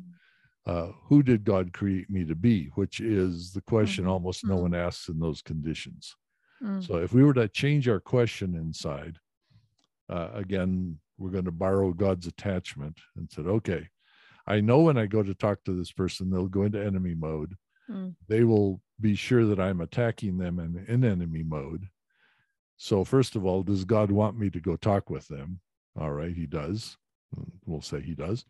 uh, 0.66 0.88
who 1.02 1.22
did 1.22 1.44
God 1.44 1.74
create 1.74 2.08
me 2.08 2.24
to 2.24 2.34
be, 2.34 2.70
which 2.76 3.00
is 3.00 3.52
the 3.52 3.60
question 3.60 4.04
mm-hmm. 4.04 4.12
almost 4.12 4.44
no 4.44 4.54
mm-hmm. 4.54 4.62
one 4.62 4.74
asks 4.74 5.08
in 5.08 5.18
those 5.18 5.42
conditions. 5.42 6.16
Mm-hmm. 6.62 6.80
So 6.80 6.96
if 6.96 7.12
we 7.12 7.22
were 7.22 7.34
to 7.34 7.46
change 7.46 7.88
our 7.88 8.00
question 8.00 8.54
inside, 8.54 9.18
uh, 10.08 10.28
again, 10.32 10.98
we're 11.18 11.30
going 11.30 11.44
to 11.44 11.52
borrow 11.52 11.92
God's 11.92 12.26
attachment 12.26 12.98
and 13.16 13.30
said, 13.30 13.46
okay, 13.46 13.86
I 14.46 14.62
know 14.62 14.80
when 14.80 14.96
I 14.96 15.04
go 15.04 15.22
to 15.22 15.34
talk 15.34 15.62
to 15.64 15.76
this 15.76 15.92
person, 15.92 16.30
they'll 16.30 16.46
go 16.46 16.62
into 16.62 16.82
enemy 16.82 17.14
mode. 17.14 17.54
Mm. 17.90 18.14
They 18.28 18.44
will 18.44 18.80
be 18.98 19.14
sure 19.14 19.44
that 19.44 19.60
I'm 19.60 19.82
attacking 19.82 20.38
them 20.38 20.58
in, 20.58 20.86
in 20.88 21.04
enemy 21.04 21.42
mode. 21.42 21.86
So, 22.76 23.04
first 23.04 23.36
of 23.36 23.46
all, 23.46 23.62
does 23.62 23.84
God 23.84 24.10
want 24.10 24.38
me 24.38 24.50
to 24.50 24.60
go 24.60 24.76
talk 24.76 25.10
with 25.10 25.28
them? 25.28 25.60
All 25.98 26.10
right, 26.10 26.34
he 26.34 26.46
does. 26.46 26.96
We'll 27.66 27.82
say 27.82 28.00
he 28.00 28.14
does. 28.14 28.44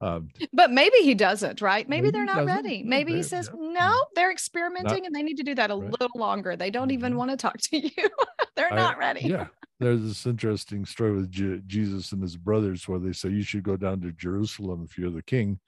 Um, 0.00 0.30
but 0.52 0.70
maybe 0.70 0.98
he 0.98 1.14
doesn't, 1.14 1.60
right? 1.60 1.88
Maybe, 1.88 2.02
maybe 2.02 2.12
they're 2.12 2.24
not 2.24 2.44
ready. 2.44 2.82
Maybe 2.84 3.14
he 3.14 3.22
says, 3.22 3.50
yeah. 3.52 3.72
no, 3.72 4.04
they're 4.14 4.30
experimenting 4.30 5.02
not, 5.02 5.06
and 5.06 5.14
they 5.14 5.22
need 5.22 5.38
to 5.38 5.42
do 5.42 5.56
that 5.56 5.70
a 5.70 5.76
right. 5.76 5.90
little 5.90 6.10
longer. 6.14 6.56
They 6.56 6.70
don't 6.70 6.92
even 6.92 7.10
mm-hmm. 7.10 7.18
want 7.18 7.30
to 7.32 7.36
talk 7.36 7.58
to 7.58 7.78
you. 7.78 8.08
they're 8.56 8.72
I, 8.72 8.76
not 8.76 8.98
ready. 8.98 9.26
yeah. 9.26 9.48
There's 9.80 10.02
this 10.02 10.26
interesting 10.26 10.84
story 10.84 11.12
with 11.12 11.30
Je- 11.30 11.62
Jesus 11.66 12.12
and 12.12 12.22
his 12.22 12.36
brothers 12.36 12.86
where 12.88 12.98
they 12.98 13.12
say, 13.12 13.28
you 13.30 13.42
should 13.42 13.62
go 13.62 13.76
down 13.76 14.00
to 14.00 14.12
Jerusalem 14.12 14.86
if 14.88 14.98
you're 14.98 15.10
the 15.10 15.22
king. 15.22 15.58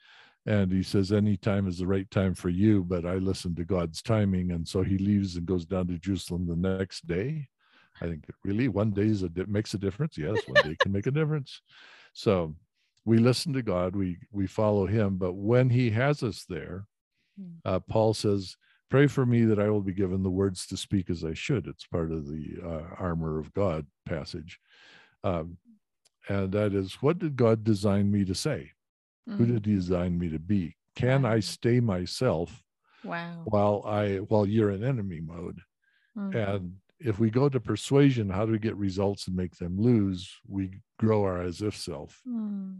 And 0.46 0.72
he 0.72 0.82
says, 0.82 1.12
any 1.12 1.36
time 1.36 1.68
is 1.68 1.78
the 1.78 1.86
right 1.86 2.10
time 2.10 2.34
for 2.34 2.48
you, 2.48 2.82
but 2.82 3.04
I 3.04 3.16
listen 3.16 3.54
to 3.56 3.64
God's 3.64 4.02
timing. 4.02 4.52
And 4.52 4.66
so 4.66 4.82
he 4.82 4.98
leaves 4.98 5.36
and 5.36 5.46
goes 5.46 5.64
down 5.64 5.88
to 5.88 5.98
Jerusalem 5.98 6.46
the 6.46 6.56
next 6.56 7.06
day. 7.06 7.48
I 8.00 8.06
think 8.06 8.24
really 8.44 8.68
one 8.68 8.90
day 8.90 9.06
is 9.06 9.22
a 9.22 9.30
makes 9.46 9.74
a 9.74 9.78
difference. 9.78 10.16
Yes, 10.16 10.38
one 10.46 10.62
day 10.64 10.76
can 10.80 10.92
make 10.92 11.06
a 11.06 11.10
difference. 11.10 11.60
So 12.12 12.54
we 13.04 13.18
listen 13.18 13.52
to 13.54 13.62
God, 13.62 13.96
we 13.96 14.18
we 14.32 14.46
follow 14.46 14.86
Him. 14.86 15.16
But 15.16 15.34
when 15.34 15.70
He 15.70 15.90
has 15.90 16.22
us 16.22 16.44
there, 16.48 16.86
hmm. 17.38 17.56
uh, 17.64 17.80
Paul 17.80 18.14
says, 18.14 18.56
"Pray 18.90 19.06
for 19.06 19.26
me 19.26 19.44
that 19.44 19.58
I 19.58 19.70
will 19.70 19.82
be 19.82 19.92
given 19.92 20.22
the 20.22 20.30
words 20.30 20.66
to 20.68 20.76
speak 20.76 21.10
as 21.10 21.24
I 21.24 21.34
should." 21.34 21.66
It's 21.66 21.86
part 21.86 22.12
of 22.12 22.26
the 22.26 22.56
uh, 22.64 22.94
armor 22.98 23.38
of 23.38 23.52
God 23.54 23.86
passage, 24.06 24.58
um, 25.24 25.58
and 26.28 26.52
that 26.52 26.74
is, 26.74 26.94
what 27.00 27.18
did 27.18 27.36
God 27.36 27.64
design 27.64 28.10
me 28.10 28.24
to 28.24 28.34
say? 28.34 28.72
Mm-hmm. 29.28 29.38
Who 29.38 29.46
did 29.52 29.66
He 29.66 29.74
design 29.74 30.18
me 30.18 30.28
to 30.30 30.38
be? 30.38 30.76
Can 30.96 31.22
wow. 31.22 31.32
I 31.32 31.40
stay 31.40 31.80
myself? 31.80 32.62
Wow. 33.04 33.42
While 33.44 33.82
I 33.86 34.16
while 34.16 34.46
you're 34.46 34.70
in 34.70 34.84
enemy 34.84 35.20
mode, 35.20 35.60
mm-hmm. 36.16 36.36
and 36.36 36.76
if 37.00 37.18
we 37.18 37.30
go 37.30 37.48
to 37.48 37.58
persuasion, 37.58 38.28
how 38.28 38.44
do 38.44 38.52
we 38.52 38.58
get 38.58 38.76
results 38.76 39.26
and 39.26 39.36
make 39.36 39.56
them 39.56 39.80
lose? 39.80 40.30
We 40.46 40.80
grow 40.98 41.22
our 41.24 41.40
as 41.42 41.62
if 41.62 41.76
self. 41.76 42.20
Mm. 42.28 42.78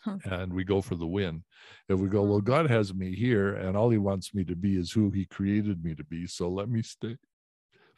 Huh. 0.00 0.18
And 0.24 0.52
we 0.52 0.64
go 0.64 0.80
for 0.80 0.94
the 0.94 1.06
win. 1.06 1.44
If 1.88 1.98
we 1.98 2.08
go, 2.08 2.22
well. 2.22 2.40
God 2.40 2.70
has 2.70 2.94
me 2.94 3.14
here, 3.14 3.54
and 3.54 3.76
all 3.76 3.90
He 3.90 3.98
wants 3.98 4.32
me 4.32 4.44
to 4.44 4.56
be 4.56 4.76
is 4.76 4.92
who 4.92 5.10
He 5.10 5.26
created 5.26 5.84
me 5.84 5.94
to 5.94 6.04
be. 6.04 6.26
So 6.26 6.48
let 6.48 6.68
me 6.68 6.82
stay 6.82 7.16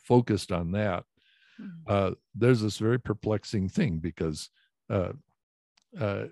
focused 0.02 0.50
on 0.50 0.72
that. 0.72 1.04
Mm. 1.60 1.70
Uh, 1.86 2.10
there's 2.34 2.62
this 2.62 2.78
very 2.78 2.98
perplexing 2.98 3.68
thing 3.68 3.98
because 3.98 4.50
uh, 4.88 5.12
uh, 5.98 6.24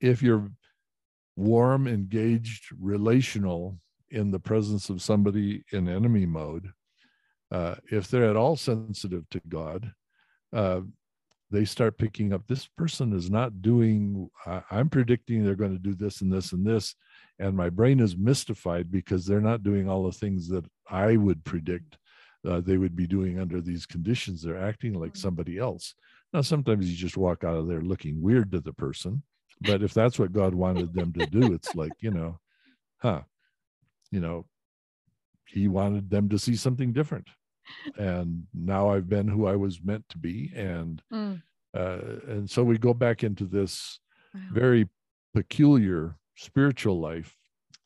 if 0.00 0.22
you're 0.22 0.50
warm, 1.36 1.86
engaged, 1.86 2.66
relational 2.80 3.78
in 4.10 4.30
the 4.30 4.40
presence 4.40 4.90
of 4.90 5.02
somebody 5.02 5.64
in 5.72 5.88
enemy 5.88 6.26
mode, 6.26 6.72
uh, 7.50 7.74
if 7.90 8.08
they're 8.08 8.30
at 8.30 8.36
all 8.36 8.56
sensitive 8.56 9.28
to 9.30 9.40
God, 9.48 9.92
uh, 10.52 10.80
they 11.50 11.64
start 11.64 11.98
picking 11.98 12.32
up 12.32 12.46
this 12.46 12.66
person 12.78 13.12
is 13.12 13.28
not 13.28 13.60
doing 13.60 14.30
I, 14.46 14.62
i'm 14.70 14.88
predicting 14.88 15.42
they're 15.44 15.56
going 15.56 15.72
to 15.72 15.82
do 15.82 15.94
this 15.94 16.20
and 16.20 16.32
this 16.32 16.52
and 16.52 16.64
this 16.64 16.94
and 17.40 17.56
my 17.56 17.68
brain 17.70 17.98
is 17.98 18.16
mystified 18.16 18.88
because 18.90 19.26
they're 19.26 19.40
not 19.40 19.64
doing 19.64 19.88
all 19.88 20.04
the 20.04 20.12
things 20.12 20.48
that 20.50 20.64
i 20.88 21.16
would 21.16 21.44
predict 21.44 21.98
uh, 22.48 22.60
they 22.60 22.76
would 22.78 22.96
be 22.96 23.06
doing 23.06 23.38
under 23.38 23.60
these 23.60 23.84
conditions. 23.84 24.42
They're 24.42 24.56
acting 24.56 24.94
like 24.94 25.12
Mm-hmm. 25.12 25.20
somebody 25.20 25.58
else. 25.58 25.94
Now 26.32 26.40
sometimes 26.40 26.90
you 26.90 26.96
just 26.96 27.18
walk 27.18 27.44
out 27.44 27.56
of 27.56 27.68
there 27.68 27.82
looking 27.82 28.22
weird 28.22 28.52
to 28.52 28.60
the 28.60 28.72
person 28.72 29.22
but 29.60 29.82
if 29.82 29.92
that's 29.92 30.18
what 30.18 30.32
god 30.32 30.54
wanted 30.54 30.94
them 30.94 31.12
to 31.12 31.26
do 31.26 31.52
it's 31.52 31.74
like 31.74 31.92
you 32.00 32.10
know 32.10 32.38
huh 32.98 33.20
you 34.10 34.20
know 34.20 34.46
he 35.46 35.68
wanted 35.68 36.08
them 36.10 36.28
to 36.28 36.38
see 36.38 36.56
something 36.56 36.92
different 36.92 37.28
and 37.98 38.46
now 38.54 38.88
i've 38.90 39.08
been 39.08 39.28
who 39.28 39.46
i 39.46 39.56
was 39.56 39.82
meant 39.82 40.08
to 40.08 40.18
be 40.18 40.50
and 40.54 41.02
Mm. 41.12 41.42
uh, 41.74 41.98
and 42.28 42.48
so 42.50 42.62
we 42.62 42.78
go 42.78 42.94
back 42.94 43.24
into 43.24 43.44
this 43.46 43.98
Wow. 44.34 44.40
very 44.52 44.88
peculiar 45.34 46.16
spiritual 46.36 47.00
life 47.00 47.36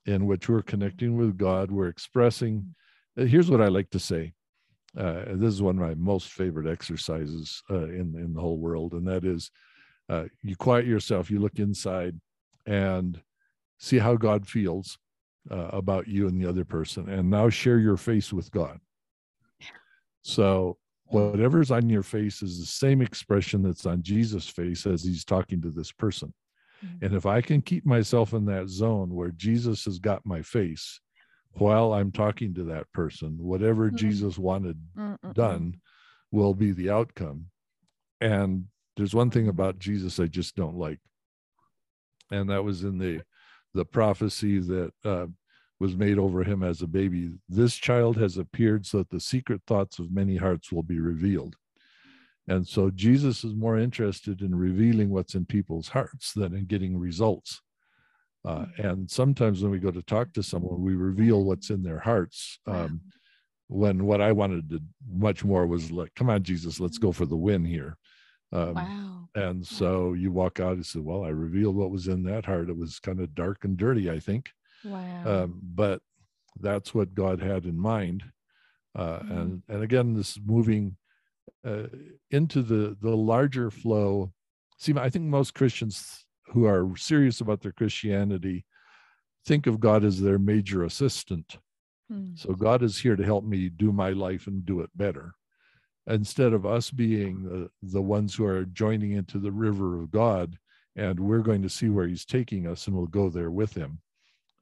in 0.06 0.26
which 0.26 0.48
we're 0.48 0.62
connecting 0.62 1.16
with 1.16 1.36
god 1.38 1.70
we're 1.70 1.88
expressing 1.88 2.74
uh, 3.18 3.24
here's 3.24 3.50
what 3.50 3.60
i 3.62 3.68
like 3.68 3.90
to 3.90 3.98
say 3.98 4.32
uh, 4.96 5.24
this 5.30 5.52
is 5.54 5.62
one 5.62 5.76
of 5.76 5.88
my 5.88 5.94
most 5.94 6.28
favorite 6.28 6.70
exercises 6.70 7.62
uh, 7.70 7.84
in 7.88 8.14
in 8.16 8.32
the 8.34 8.40
whole 8.40 8.58
world 8.58 8.92
and 8.92 9.06
that 9.08 9.24
is 9.24 9.50
uh, 10.10 10.24
you 10.42 10.54
quiet 10.56 10.86
yourself 10.86 11.30
you 11.30 11.38
look 11.40 11.58
inside 11.58 12.18
and 12.66 13.20
see 13.78 13.98
how 13.98 14.14
god 14.16 14.46
feels 14.46 14.98
uh, 15.50 15.68
about 15.72 16.06
you 16.08 16.28
and 16.28 16.40
the 16.40 16.48
other 16.48 16.64
person 16.64 17.08
and 17.08 17.28
now 17.30 17.48
share 17.48 17.78
your 17.78 17.96
face 17.96 18.32
with 18.32 18.50
god 18.50 18.78
so 20.24 20.76
whatever's 21.08 21.70
on 21.70 21.88
your 21.90 22.02
face 22.02 22.42
is 22.42 22.58
the 22.58 22.64
same 22.66 23.02
expression 23.02 23.62
that's 23.62 23.84
on 23.86 24.02
jesus 24.02 24.48
face 24.48 24.86
as 24.86 25.04
he's 25.04 25.24
talking 25.24 25.60
to 25.62 25.70
this 25.70 25.92
person 25.92 26.32
Mm. 26.82 27.02
and 27.02 27.14
if 27.14 27.24
i 27.26 27.40
can 27.40 27.62
keep 27.62 27.86
myself 27.86 28.32
in 28.32 28.44
that 28.46 28.68
zone 28.68 29.14
where 29.14 29.30
jesus 29.30 29.84
has 29.84 29.98
got 30.00 30.24
my 30.26 30.42
face 30.42 30.98
while 31.52 31.92
i'm 31.92 32.10
talking 32.10 32.52
to 32.54 32.64
that 32.64 32.90
person 32.92 33.36
whatever 33.38 33.90
Mhm. 33.90 33.96
jesus 33.96 34.38
wanted 34.38 34.76
Mm, 34.96 35.12
mm, 35.12 35.18
mm. 35.30 35.34
done 35.34 35.80
will 36.32 36.54
be 36.54 36.72
the 36.72 36.90
outcome. 36.90 37.46
And 38.20 38.66
there's 38.96 39.14
one 39.14 39.30
thing 39.30 39.46
about 39.48 39.78
Jesus 39.78 40.18
I 40.18 40.26
just 40.26 40.56
don't 40.56 40.76
like, 40.76 40.98
and 42.30 42.50
that 42.50 42.64
was 42.64 42.82
in 42.82 42.98
the 42.98 43.22
the 43.72 43.84
prophecy 43.84 44.58
that 44.58 44.92
uh, 45.04 45.26
was 45.84 45.96
made 45.96 46.18
over 46.18 46.42
him 46.42 46.62
as 46.62 46.80
a 46.80 46.86
baby. 46.86 47.30
This 47.46 47.74
child 47.74 48.16
has 48.16 48.38
appeared 48.38 48.86
so 48.86 48.98
that 48.98 49.10
the 49.10 49.20
secret 49.20 49.60
thoughts 49.66 49.98
of 49.98 50.10
many 50.10 50.36
hearts 50.36 50.72
will 50.72 50.82
be 50.82 50.98
revealed. 50.98 51.56
And 52.48 52.66
so 52.66 52.90
Jesus 52.90 53.44
is 53.44 53.54
more 53.54 53.78
interested 53.78 54.40
in 54.40 54.54
revealing 54.54 55.10
what's 55.10 55.34
in 55.34 55.44
people's 55.44 55.88
hearts 55.88 56.32
than 56.32 56.54
in 56.54 56.64
getting 56.64 56.98
results. 56.98 57.60
Uh, 58.46 58.64
and 58.78 59.10
sometimes 59.10 59.62
when 59.62 59.72
we 59.72 59.78
go 59.78 59.90
to 59.90 60.02
talk 60.02 60.32
to 60.32 60.42
someone, 60.42 60.80
we 60.80 60.94
reveal 60.94 61.44
what's 61.44 61.68
in 61.68 61.82
their 61.82 61.98
hearts. 61.98 62.58
Um, 62.66 63.02
when 63.68 64.06
what 64.06 64.22
I 64.22 64.32
wanted 64.32 64.70
to 64.70 64.80
much 65.26 65.44
more 65.44 65.66
was 65.66 65.90
like, 65.90 66.14
come 66.14 66.30
on, 66.30 66.42
Jesus, 66.42 66.80
let's 66.80 66.98
go 66.98 67.12
for 67.12 67.26
the 67.26 67.36
win 67.36 67.62
here. 67.62 67.96
Um, 68.52 68.74
wow. 68.74 69.28
And 69.34 69.66
so 69.66 70.14
you 70.14 70.32
walk 70.32 70.60
out 70.60 70.74
and 70.74 70.86
say, 70.86 71.00
well, 71.00 71.24
I 71.24 71.28
revealed 71.28 71.76
what 71.76 71.90
was 71.90 72.08
in 72.08 72.22
that 72.24 72.46
heart. 72.46 72.70
It 72.70 72.76
was 72.76 73.00
kind 73.00 73.20
of 73.20 73.34
dark 73.34 73.64
and 73.64 73.76
dirty, 73.76 74.10
I 74.10 74.18
think. 74.18 74.50
Wow. 74.84 75.44
Um, 75.44 75.60
but 75.62 76.00
that's 76.60 76.94
what 76.94 77.14
God 77.14 77.40
had 77.40 77.64
in 77.64 77.78
mind. 77.78 78.24
Uh, 78.94 79.20
Mhm. 79.20 79.30
and, 79.40 79.62
and 79.68 79.82
again, 79.82 80.14
this 80.14 80.38
moving 80.44 80.96
uh, 81.66 81.86
into 82.30 82.62
the, 82.62 82.96
the 83.00 83.16
larger 83.16 83.70
flow. 83.70 84.32
See, 84.78 84.94
I 84.96 85.10
think 85.10 85.24
most 85.24 85.54
Christians 85.54 86.26
who 86.48 86.66
are 86.66 86.96
serious 86.96 87.40
about 87.40 87.60
their 87.60 87.72
Christianity 87.72 88.64
think 89.46 89.66
of 89.66 89.80
God 89.80 90.04
as 90.04 90.20
their 90.20 90.38
major 90.38 90.84
assistant. 90.84 91.58
Mm. 92.12 92.38
So 92.38 92.54
God 92.54 92.82
is 92.82 92.98
here 92.98 93.16
to 93.16 93.24
help 93.24 93.44
me 93.44 93.68
do 93.68 93.92
my 93.92 94.10
life 94.10 94.46
and 94.46 94.64
do 94.64 94.80
it 94.80 94.90
better. 94.94 95.34
Instead 96.06 96.52
of 96.52 96.66
us 96.66 96.90
being 96.90 97.42
the, 97.44 97.70
the 97.82 98.02
ones 98.02 98.34
who 98.34 98.44
are 98.44 98.66
joining 98.66 99.12
into 99.12 99.38
the 99.38 99.52
river 99.52 100.00
of 100.00 100.10
God 100.10 100.58
and 100.96 101.18
we're 101.18 101.40
going 101.40 101.62
to 101.62 101.68
see 101.70 101.88
where 101.88 102.06
he's 102.06 102.24
taking 102.26 102.66
us 102.66 102.86
and 102.86 102.94
we'll 102.96 103.06
go 103.06 103.30
there 103.30 103.50
with 103.50 103.74
him. 103.74 104.00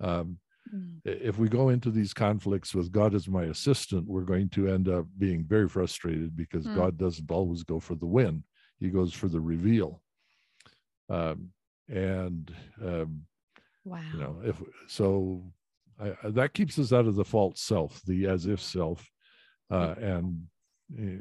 Um, 0.03 0.39
Mm. 0.73 1.01
if 1.05 1.39
we 1.39 1.49
go 1.49 1.69
into 1.71 1.91
these 1.91 2.15
conflicts 2.15 2.75
with 2.75 2.93
God 2.93 3.15
as 3.15 3.29
my 3.29 3.45
assistant, 3.45 4.07
we're 4.09 4.23
going 4.25 4.49
to 4.51 4.69
end 4.69 4.89
up 4.89 5.07
being 5.19 5.45
very 5.45 5.69
frustrated 5.69 6.37
because 6.37 6.67
Mm. 6.67 6.75
God 6.77 6.97
doesn't 6.97 7.31
always 7.31 7.63
go 7.65 7.81
for 7.81 7.95
the 7.97 8.07
win. 8.07 8.45
He 8.79 8.89
goes 8.91 9.13
for 9.13 9.29
the 9.29 9.41
reveal. 9.41 10.03
Um, 11.09 11.53
and 11.89 12.55
um, 12.83 13.27
Wow. 13.85 14.01
you 14.13 14.19
know 14.21 14.41
if 14.45 14.63
so 14.87 15.53
I, 16.01 16.15
that 16.31 16.55
keeps 16.55 16.79
us 16.79 16.93
out 16.93 17.07
of 17.07 17.17
the 17.17 17.25
false 17.25 17.61
self 17.61 18.01
the 18.03 18.27
as 18.27 18.47
if 18.47 18.61
self 18.63 19.05
uh, 19.71 19.95
and 19.99 20.47
eh, 20.99 21.19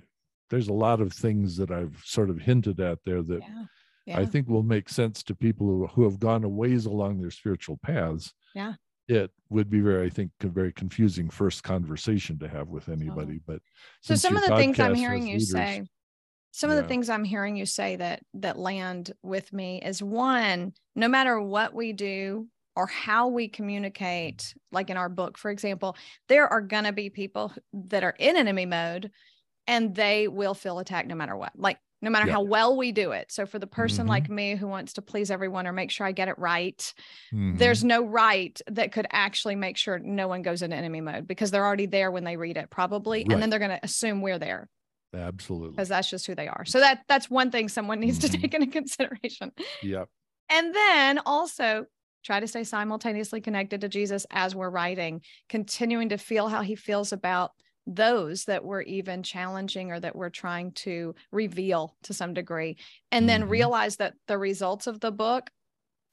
there's 0.50 0.68
a 0.68 0.74
lot 0.74 1.02
of 1.02 1.12
things 1.12 1.58
that 1.58 1.72
i've 1.72 2.00
sort 2.06 2.30
of 2.30 2.38
hinted 2.40 2.80
at 2.80 3.00
there 3.04 3.24
that 3.24 3.42
yeah. 3.42 3.66
Yeah. 4.12 4.20
i 4.20 4.26
think 4.26 4.48
will 4.48 4.64
make 4.64 4.90
sense 4.90 5.24
to 5.24 5.36
people 5.36 5.66
who, 5.68 5.88
who 5.88 6.04
have 6.04 6.20
gone 6.20 6.44
a 6.44 6.50
ways 6.50 6.86
along 6.86 7.20
their 7.20 7.32
spiritual 7.32 7.78
paths 7.84 8.34
Yeah. 8.56 8.74
it 9.08 9.32
would 9.50 9.70
be 9.70 9.82
very 9.82 10.06
i 10.06 10.10
think 10.10 10.32
a 10.42 10.48
very 10.48 10.72
confusing 10.74 11.30
first 11.30 11.64
conversation 11.64 12.38
to 12.40 12.48
have 12.48 12.68
with 12.70 12.90
anybody 12.90 13.40
but 13.46 13.60
so 14.02 14.16
some 14.16 14.36
of 14.38 14.44
the 14.44 14.56
things 14.56 14.80
i'm 14.80 14.96
hearing 14.96 15.24
you 15.28 15.34
leaders- 15.34 15.52
say 15.52 15.84
some 16.52 16.70
of 16.70 16.76
the 16.78 16.84
things 16.84 17.10
i'm 17.10 17.24
hearing 17.24 17.56
you 17.56 17.66
say 17.66 17.96
that 17.96 18.22
that 18.34 18.58
land 18.58 19.12
with 19.24 19.52
me 19.54 19.82
is 19.84 20.04
one 20.04 20.74
no 20.96 21.08
matter 21.08 21.40
what 21.42 21.74
we 21.74 21.94
do 21.94 22.48
or 22.76 22.88
how 22.88 23.28
we 23.28 23.48
communicate 23.50 24.54
like 24.72 24.90
in 24.90 24.98
our 24.98 25.10
book 25.10 25.38
for 25.38 25.50
example 25.52 25.96
there 26.30 26.48
are 26.48 26.62
going 26.62 26.84
to 26.86 26.94
be 26.94 27.10
people 27.10 27.54
that 27.74 28.04
are 28.04 28.16
in 28.20 28.36
enemy 28.38 28.66
mode 28.66 29.12
and 29.68 29.94
they 29.96 30.28
will 30.28 30.54
feel 30.54 30.80
attacked 30.80 31.08
no 31.08 31.16
matter 31.16 31.36
what 31.36 31.52
like 31.56 31.78
no 32.02 32.10
matter 32.10 32.26
Yeah. 32.26 32.34
how 32.34 32.42
well 32.42 32.76
we 32.78 32.92
do 32.92 33.12
it 33.12 33.32
so 33.32 33.46
for 33.46 33.60
the 33.60 33.68
person 33.68 34.06
Mhm. 34.06 34.10
like 34.10 34.30
me 34.30 34.56
who 34.56 34.68
wants 34.68 34.94
to 34.94 35.02
please 35.02 35.32
everyone 35.32 35.68
or 35.68 35.74
make 35.74 35.92
sure 35.92 36.06
i 36.06 36.12
get 36.12 36.28
it 36.28 36.38
right 36.38 36.94
Mhm. 37.34 37.58
there's 37.58 37.84
no 37.84 38.04
right 38.04 38.60
that 38.68 38.92
could 38.92 39.08
actually 39.12 39.56
make 39.56 39.78
sure 39.78 40.00
no 40.00 40.28
one 40.28 40.42
goes 40.42 40.62
into 40.62 40.76
enemy 40.76 41.02
mode 41.02 41.28
because 41.28 41.52
they're 41.52 41.66
already 41.66 41.86
there 41.86 42.12
when 42.12 42.24
they 42.24 42.38
read 42.38 42.58
it 42.58 42.70
probably 42.70 43.24
and 43.30 43.42
then 43.42 43.50
they're 43.50 43.60
going 43.60 43.72
to 43.72 43.80
assume 43.84 44.22
we're 44.22 44.40
there 44.40 44.70
absolutely 45.14 45.72
because 45.72 45.90
that's 45.90 46.10
just 46.10 46.26
who 46.28 46.36
they 46.36 46.48
are 46.48 46.66
so 46.66 46.80
that 46.80 47.04
that's 47.08 47.30
one 47.30 47.52
thing 47.52 47.68
someone 47.70 48.00
needs 48.00 48.20
to 48.20 48.28
Mhm. 48.28 48.42
take 48.42 48.54
into 48.54 48.68
consideration 48.68 49.52
yeah 49.82 50.06
and 50.50 50.74
then 50.76 51.20
also 51.26 51.86
try 52.24 52.40
to 52.40 52.48
stay 52.48 52.64
simultaneously 52.64 53.42
connected 53.42 53.82
to 53.82 53.90
jesus 53.90 54.26
as 54.32 54.56
we're 54.56 54.70
writing 54.70 55.22
continuing 55.50 56.10
to 56.10 56.18
feel 56.18 56.48
how 56.48 56.62
he 56.62 56.76
feels 56.76 57.12
about 57.12 57.52
those 57.88 58.46
that 58.46 58.64
we're 58.64 58.82
even 58.82 59.24
challenging 59.24 59.92
or 59.92 60.00
that 60.00 60.16
we're 60.16 60.30
trying 60.30 60.72
to 60.72 61.16
reveal 61.32 61.96
to 62.04 62.14
some 62.14 62.34
degree 62.34 62.78
and 63.12 63.28
then 63.28 63.44
Mhm. 63.44 63.50
realize 63.50 63.98
that 63.98 64.14
the 64.28 64.38
results 64.38 64.88
of 64.88 65.00
the 65.00 65.12
book 65.12 65.50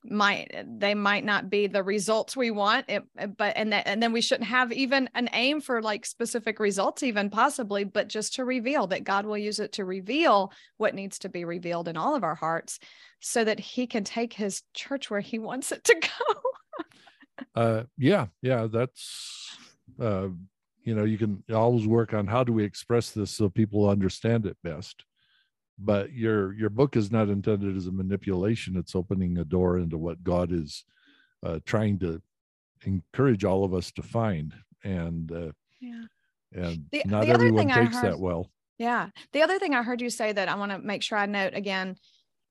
might 0.05 0.65
they 0.79 0.95
might 0.95 1.25
not 1.25 1.51
be 1.51 1.67
the 1.67 1.83
results 1.83 2.37
we 2.37 2.53
want 2.53 2.89
it, 2.89 3.03
but 3.37 3.57
and 3.57 3.73
that 3.73 3.87
and 3.87 4.01
then 4.01 4.13
we 4.13 4.21
shouldn't 4.21 4.49
have 4.49 4.73
even 4.73 5.11
an 5.15 5.29
aim 5.33 5.61
for 5.61 5.83
like 5.83 6.07
specific 6.07 6.61
results 6.61 7.03
even 7.03 7.29
possibly 7.29 7.83
but 7.83 8.07
just 8.09 8.35
to 8.35 8.45
reveal 8.45 8.87
that 8.87 9.03
god 9.03 9.27
will 9.27 9.37
use 9.37 9.59
it 9.59 9.73
to 9.73 9.85
reveal 9.85 10.53
what 10.77 10.95
needs 10.95 11.19
to 11.19 11.29
be 11.29 11.45
revealed 11.45 11.89
in 11.89 11.97
all 11.97 12.15
of 12.15 12.23
our 12.23 12.37
hearts 12.37 12.79
so 13.19 13.43
that 13.43 13.59
he 13.59 13.89
can 13.89 14.05
take 14.05 14.33
his 14.33 14.63
church 14.73 15.11
where 15.11 15.21
he 15.21 15.41
wants 15.41 15.73
it 15.73 15.83
to 15.83 15.95
go 16.01 17.45
uh 17.57 17.83
yeah 17.97 18.27
yeah 18.41 18.69
that's 18.71 19.57
uh 20.01 20.29
you 20.89 20.95
know 20.95 21.05
you 21.05 21.19
can 21.19 21.33
always 21.55 21.87
work 21.87 22.15
on 22.15 22.27
how 22.27 22.43
do 22.43 22.53
we 22.59 22.65
express 22.65 23.11
this 23.11 23.31
so 23.31 23.49
people 23.49 23.89
understand 23.97 24.47
it 24.47 24.57
best 24.65 25.05
but 25.79 26.13
your 26.13 26.55
your 26.55 26.71
book 26.71 26.97
is 26.97 27.13
not 27.13 27.29
intended 27.29 27.77
as 27.77 27.87
a 27.87 27.93
manipulation 27.93 28.77
it's 28.77 28.95
opening 28.95 29.37
a 29.39 29.45
door 29.45 29.79
into 29.79 29.99
what 29.99 30.25
god 30.25 30.51
is 30.51 30.85
uh 31.47 31.59
trying 31.73 31.99
to 31.99 32.11
encourage 32.85 33.45
all 33.45 33.65
of 33.65 33.75
us 33.75 33.93
to 33.93 34.03
find 34.03 34.55
and 34.83 35.31
uh 35.33 35.53
yeah 35.81 36.05
and 36.53 36.87
The- 36.93 37.03
not 37.05 37.21
the 37.27 37.33
other 37.35 37.45
everyone 37.45 37.59
thing 37.69 37.73
I 37.73 37.85
takes 37.85 37.97
heard- 37.97 38.13
that 38.13 38.21
well 38.29 38.51
Yeah. 38.79 39.11
The 39.35 39.43
other 39.43 39.59
thing 39.59 39.75
I 39.75 39.83
heard 39.83 40.01
you 40.01 40.09
say 40.11 40.33
that 40.33 40.49
I 40.49 40.55
want 40.55 40.71
to 40.73 40.79
make 40.79 41.03
sure 41.03 41.19
I 41.19 41.27
note 41.27 41.55
again 41.55 41.97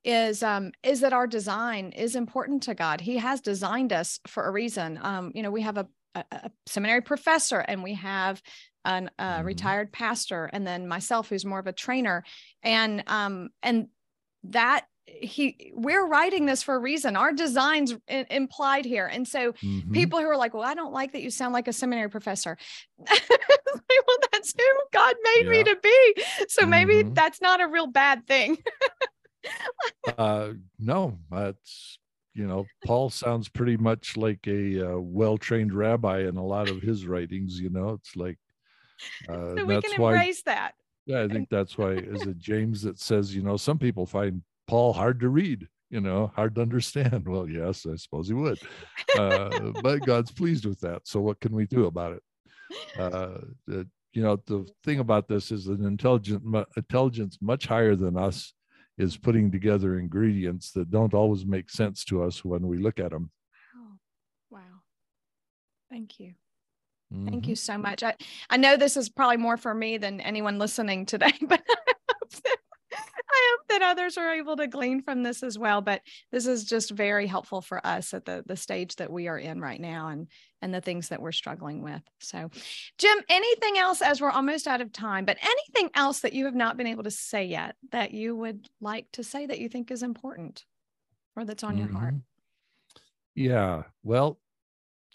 is 0.04 0.43
um 0.43 0.71
is 0.84 1.00
that 1.00 1.13
our 1.13 1.26
design 1.38 1.86
is 2.06 2.15
important 2.15 2.60
to 2.63 2.76
God. 2.76 3.02
He 3.02 3.15
has 3.28 3.39
designed 3.41 3.91
us 4.02 4.19
for 4.28 4.43
a 4.45 4.52
reason. 4.52 4.89
Um 5.02 5.32
you 5.36 5.41
know, 5.43 5.54
we 5.58 5.63
have 5.69 5.78
a 5.78 5.88
a, 6.20 6.36
a 6.48 6.52
seminary 6.66 7.02
professor 7.02 7.60
and 7.60 7.84
we 7.84 7.94
have 7.96 8.42
an 8.86 9.10
uh, 9.20 9.40
Mhm. 9.40 9.46
retired 9.46 9.92
pastor 9.92 10.50
and 10.54 10.66
then 10.66 10.88
myself 10.88 11.30
who's 11.30 11.46
more 11.46 11.60
of 11.60 11.68
a 11.68 11.74
trainer 11.74 12.24
and 12.64 13.04
um 13.08 13.50
and 13.62 13.88
that 14.44 14.86
he 15.06 15.72
we're 15.74 16.06
writing 16.06 16.46
this 16.46 16.64
for 16.64 16.76
a 16.76 16.80
reason 16.80 17.16
our 17.16 17.34
designs 17.34 17.96
i- 18.10 18.26
implied 18.30 18.86
here 18.86 19.08
and 19.08 19.28
so 19.28 19.54
Mhm. 19.54 19.94
people 19.94 20.20
who 20.20 20.26
are 20.28 20.38
like, 20.38 20.54
well, 20.54 20.64
I 20.64 20.74
don't 20.74 20.94
like 20.94 21.14
that 21.14 21.22
you 21.22 21.30
sound 21.32 21.54
like 21.54 21.68
a 21.68 21.74
seminary 21.74 22.10
professor. 22.10 22.58
well, 22.98 24.18
that's 24.32 24.54
who 24.58 24.64
God 24.94 25.16
made 25.24 25.46
me 25.50 25.64
to 25.64 25.78
be. 25.82 26.24
So 26.50 26.66
maybe 26.66 26.94
Mhm. 26.94 27.16
that's 27.16 27.42
not 27.42 27.62
a 27.62 27.68
real 27.68 27.88
bad 27.88 28.28
thing. 28.28 28.58
uh, 30.18 30.54
no, 30.80 31.20
that's 31.32 32.00
you 32.38 32.45
know, 32.45 32.67
Paul 32.86 33.10
sounds 33.10 33.50
pretty 33.50 33.78
much 33.78 34.15
like 34.15 34.45
a 34.45 34.93
uh, 34.93 35.00
well-trained 35.00 35.73
rabbi 35.73 36.28
in 36.28 36.38
a 36.38 36.45
lot 36.45 36.69
of 36.69 36.84
his 36.84 37.08
writings. 37.08 37.60
You 37.60 37.71
know, 37.71 37.89
it's 37.89 38.15
like 38.15 38.38
uh, 39.28 39.56
so 39.56 39.65
we 39.65 39.82
can 39.82 39.93
embrace 39.93 40.43
why, 40.45 40.54
that. 40.54 40.73
Yeah, 41.08 41.23
I 41.23 41.28
think 41.28 41.50
that's 41.50 41.78
why. 41.80 41.93
Is 41.93 42.21
it 42.21 42.38
James 42.38 42.84
that 42.84 43.00
says, 43.00 43.36
you 43.36 43.41
know, 43.41 43.58
some 43.58 43.80
people 43.80 44.06
find 44.06 44.43
Paul 44.67 44.93
hard 44.93 45.19
to 45.21 45.30
read, 45.30 45.67
you 45.89 46.00
know, 46.00 46.32
hard 46.36 46.54
to 46.56 46.62
understand. 46.62 47.28
Well, 47.28 47.50
yes, 47.50 47.88
I 47.91 47.95
suppose 47.95 48.28
he 48.28 48.36
would, 48.36 48.60
uh, 49.17 49.71
but 49.82 50.06
God's 50.06 50.32
pleased 50.32 50.65
with 50.65 50.80
that. 50.82 51.08
So 51.08 51.19
what 51.19 51.39
can 51.39 51.56
we 51.56 51.65
do 51.65 51.86
about 51.86 52.13
it? 52.13 52.23
Uh, 53.00 53.39
you 54.13 54.23
know, 54.23 54.39
the 54.45 54.67
thing 54.84 55.00
about 55.00 55.28
this 55.28 55.52
is 55.52 55.67
an 55.67 55.86
intelligent 55.86 56.43
intelligence 56.76 57.39
much 57.41 57.65
higher 57.65 57.95
than 57.95 58.15
us 58.15 58.54
is 58.98 59.18
putting 59.18 59.52
together 59.52 60.00
ingredients 60.00 60.72
that 60.72 60.90
don't 60.90 61.14
always 61.14 61.46
make 61.46 61.70
sense 61.70 62.04
to 62.06 62.24
us 62.24 62.44
when 62.44 62.68
we 62.68 62.78
look 62.78 63.00
at 63.00 63.12
them. 63.12 63.30
Wow. 63.76 64.60
Wow. 64.60 64.82
Thank 65.90 66.20
you. 66.20 66.34
Mm-hmm. 67.14 67.28
Thank 67.30 67.48
you 67.48 67.56
so 67.56 67.78
much. 67.78 68.04
I, 68.04 68.16
I 68.50 68.58
know 68.58 68.76
this 68.76 68.98
is 68.98 69.10
probably 69.10 69.38
more 69.38 69.58
for 69.58 69.74
me 69.74 69.98
than 69.98 70.20
anyone 70.20 70.60
listening 70.60 71.06
today, 71.06 71.34
but 71.42 71.62
I 73.30 73.58
hope 73.58 73.68
that 73.70 73.82
others 73.82 74.18
are 74.18 74.34
able 74.34 74.56
to 74.58 74.68
glean 74.68 75.02
from 75.02 75.24
this 75.24 75.44
as 75.44 75.58
well. 75.58 75.82
But 75.82 76.02
this 76.32 76.48
is 76.48 76.66
just 76.66 76.92
very 76.92 77.28
helpful 77.28 77.62
for 77.62 77.86
us 77.86 78.13
at 78.13 78.26
the 78.26 78.44
the 78.46 78.56
stage 78.56 78.96
that 78.98 79.12
we 79.12 79.28
are 79.28 79.38
in 79.38 79.60
right 79.62 79.80
now 79.80 80.10
and 80.10 80.28
and 80.62 80.74
the 80.74 80.82
things 80.82 81.10
that 81.10 81.22
we're 81.22 81.32
struggling 81.32 81.84
with. 81.84 82.02
So, 82.20 82.50
Jim, 82.98 83.18
anything 83.30 83.78
else 83.78 84.02
as 84.02 84.22
we're 84.22 84.32
almost 84.32 84.68
out 84.68 84.82
of 84.82 84.92
time, 84.92 85.26
but 85.26 85.38
anything 85.42 85.92
else 85.94 86.22
that 86.22 86.34
you 86.34 86.46
have 86.46 86.56
not 86.56 86.78
been 86.78 86.88
able 86.88 87.04
to 87.04 87.12
say 87.12 87.46
yet 87.46 87.76
that 87.92 88.12
you 88.12 88.36
would 88.36 88.68
like 88.82 89.08
to 89.13 89.24
say 89.24 89.46
that 89.46 89.60
you 89.60 89.70
think 89.70 89.92
is 89.92 90.04
important 90.04 90.66
or 91.36 91.46
that's 91.46 91.63
on 91.63 91.76
mm-hmm. 91.76 91.80
your 91.80 91.94
heart? 91.94 92.13
Mm-hmm. 92.13 92.22
Yeah. 93.36 93.84
Well, 94.04 94.40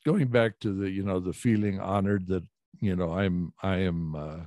going 0.04 0.28
back 0.28 0.60
to 0.60 0.72
the, 0.72 0.88
you 0.88 1.02
know, 1.02 1.18
the 1.18 1.32
feeling 1.32 1.80
honored 1.80 2.28
that, 2.28 2.44
you 2.80 2.94
know, 2.94 3.12
I'm 3.12 3.52
I 3.62 3.78
am 3.78 4.14
uh 4.14 4.40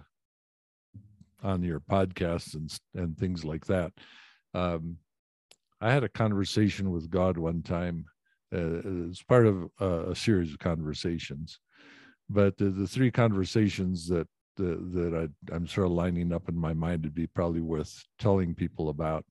on 1.46 1.64
your 1.64 1.80
podcasts 1.80 2.56
and 2.56 2.78
and 2.96 3.18
things 3.18 3.46
like 3.46 3.66
that. 3.66 3.92
Um, 4.54 4.98
I 5.80 5.92
had 5.92 6.04
a 6.04 6.10
conversation 6.10 6.92
with 6.92 7.10
God 7.10 7.38
one 7.38 7.62
time 7.62 8.06
uh, 8.54 9.10
as 9.10 9.22
part 9.22 9.46
of 9.46 9.70
uh, 9.80 10.10
a 10.10 10.16
series 10.16 10.52
of 10.52 10.60
conversations, 10.60 11.60
but 12.30 12.58
the, 12.58 12.70
the 12.70 12.88
three 12.88 13.12
conversations 13.12 14.08
that 14.08 14.28
the, 14.58 14.80
that 14.94 15.30
I, 15.52 15.56
am 15.56 15.68
sort 15.68 15.88
of 15.88 15.94
lining 15.94 16.32
up 16.32 16.48
in 16.50 16.58
my 16.58 16.74
mind 16.74 17.04
would 17.04 17.14
be 17.14 17.28
probably 17.28 17.62
worth 17.62 18.04
telling 18.20 18.56
people 18.56 18.90
about. 18.90 19.26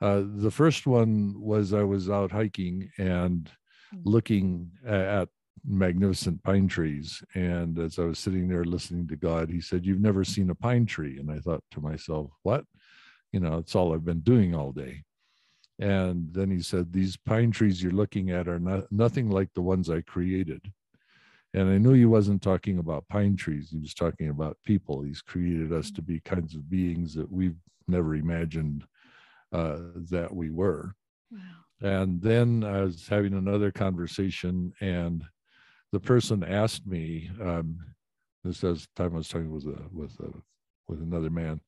Uh, 0.00 0.22
the 0.24 0.50
first 0.50 0.86
one 0.86 1.34
was 1.38 1.72
I 1.72 1.82
was 1.82 2.10
out 2.10 2.32
hiking 2.32 2.90
and 2.98 3.50
hmm. 3.92 3.98
looking 4.04 4.70
at 4.86 5.28
magnificent 5.66 6.42
pine 6.42 6.68
trees. 6.68 7.22
And 7.34 7.78
as 7.78 7.98
I 7.98 8.04
was 8.04 8.18
sitting 8.18 8.48
there 8.48 8.64
listening 8.64 9.06
to 9.08 9.16
God, 9.16 9.50
he 9.50 9.60
said, 9.60 9.84
You've 9.84 10.00
never 10.00 10.24
seen 10.24 10.50
a 10.50 10.54
pine 10.54 10.86
tree. 10.86 11.18
And 11.18 11.30
I 11.30 11.38
thought 11.38 11.64
to 11.72 11.80
myself, 11.80 12.30
What? 12.42 12.64
You 13.32 13.40
know, 13.40 13.58
it's 13.58 13.74
all 13.74 13.92
I've 13.92 14.04
been 14.04 14.20
doing 14.20 14.54
all 14.54 14.72
day. 14.72 15.02
And 15.78 16.32
then 16.32 16.50
he 16.50 16.62
said, 16.62 16.92
These 16.92 17.16
pine 17.16 17.50
trees 17.50 17.82
you're 17.82 17.92
looking 17.92 18.30
at 18.30 18.48
are 18.48 18.60
not, 18.60 18.90
nothing 18.90 19.30
like 19.30 19.52
the 19.54 19.62
ones 19.62 19.90
I 19.90 20.00
created. 20.02 20.72
And 21.54 21.70
I 21.70 21.78
knew 21.78 21.92
he 21.92 22.04
wasn't 22.04 22.42
talking 22.42 22.78
about 22.78 23.08
pine 23.08 23.36
trees. 23.36 23.70
He 23.70 23.78
was 23.78 23.94
talking 23.94 24.28
about 24.28 24.58
people. 24.64 25.02
He's 25.02 25.22
created 25.22 25.72
us 25.72 25.90
to 25.92 26.02
be 26.02 26.20
kinds 26.20 26.54
of 26.54 26.68
beings 26.68 27.14
that 27.14 27.30
we've 27.30 27.56
never 27.88 28.14
imagined 28.14 28.84
uh, 29.52 29.78
that 30.10 30.34
we 30.34 30.50
were. 30.50 30.94
Wow. 31.30 31.38
And 31.80 32.20
then 32.20 32.64
I 32.64 32.82
was 32.82 33.06
having 33.08 33.34
another 33.34 33.70
conversation, 33.70 34.72
and 34.80 35.24
the 35.92 36.00
person 36.00 36.44
asked 36.44 36.86
me, 36.86 37.30
um, 37.40 37.78
this 38.44 38.62
was 38.62 38.86
time 38.96 39.14
I 39.14 39.18
was 39.18 39.28
talking 39.28 39.50
with 39.50 39.66
a, 39.66 39.82
with 39.92 40.18
a, 40.20 40.32
with 40.88 41.00
another 41.00 41.30
man. 41.30 41.60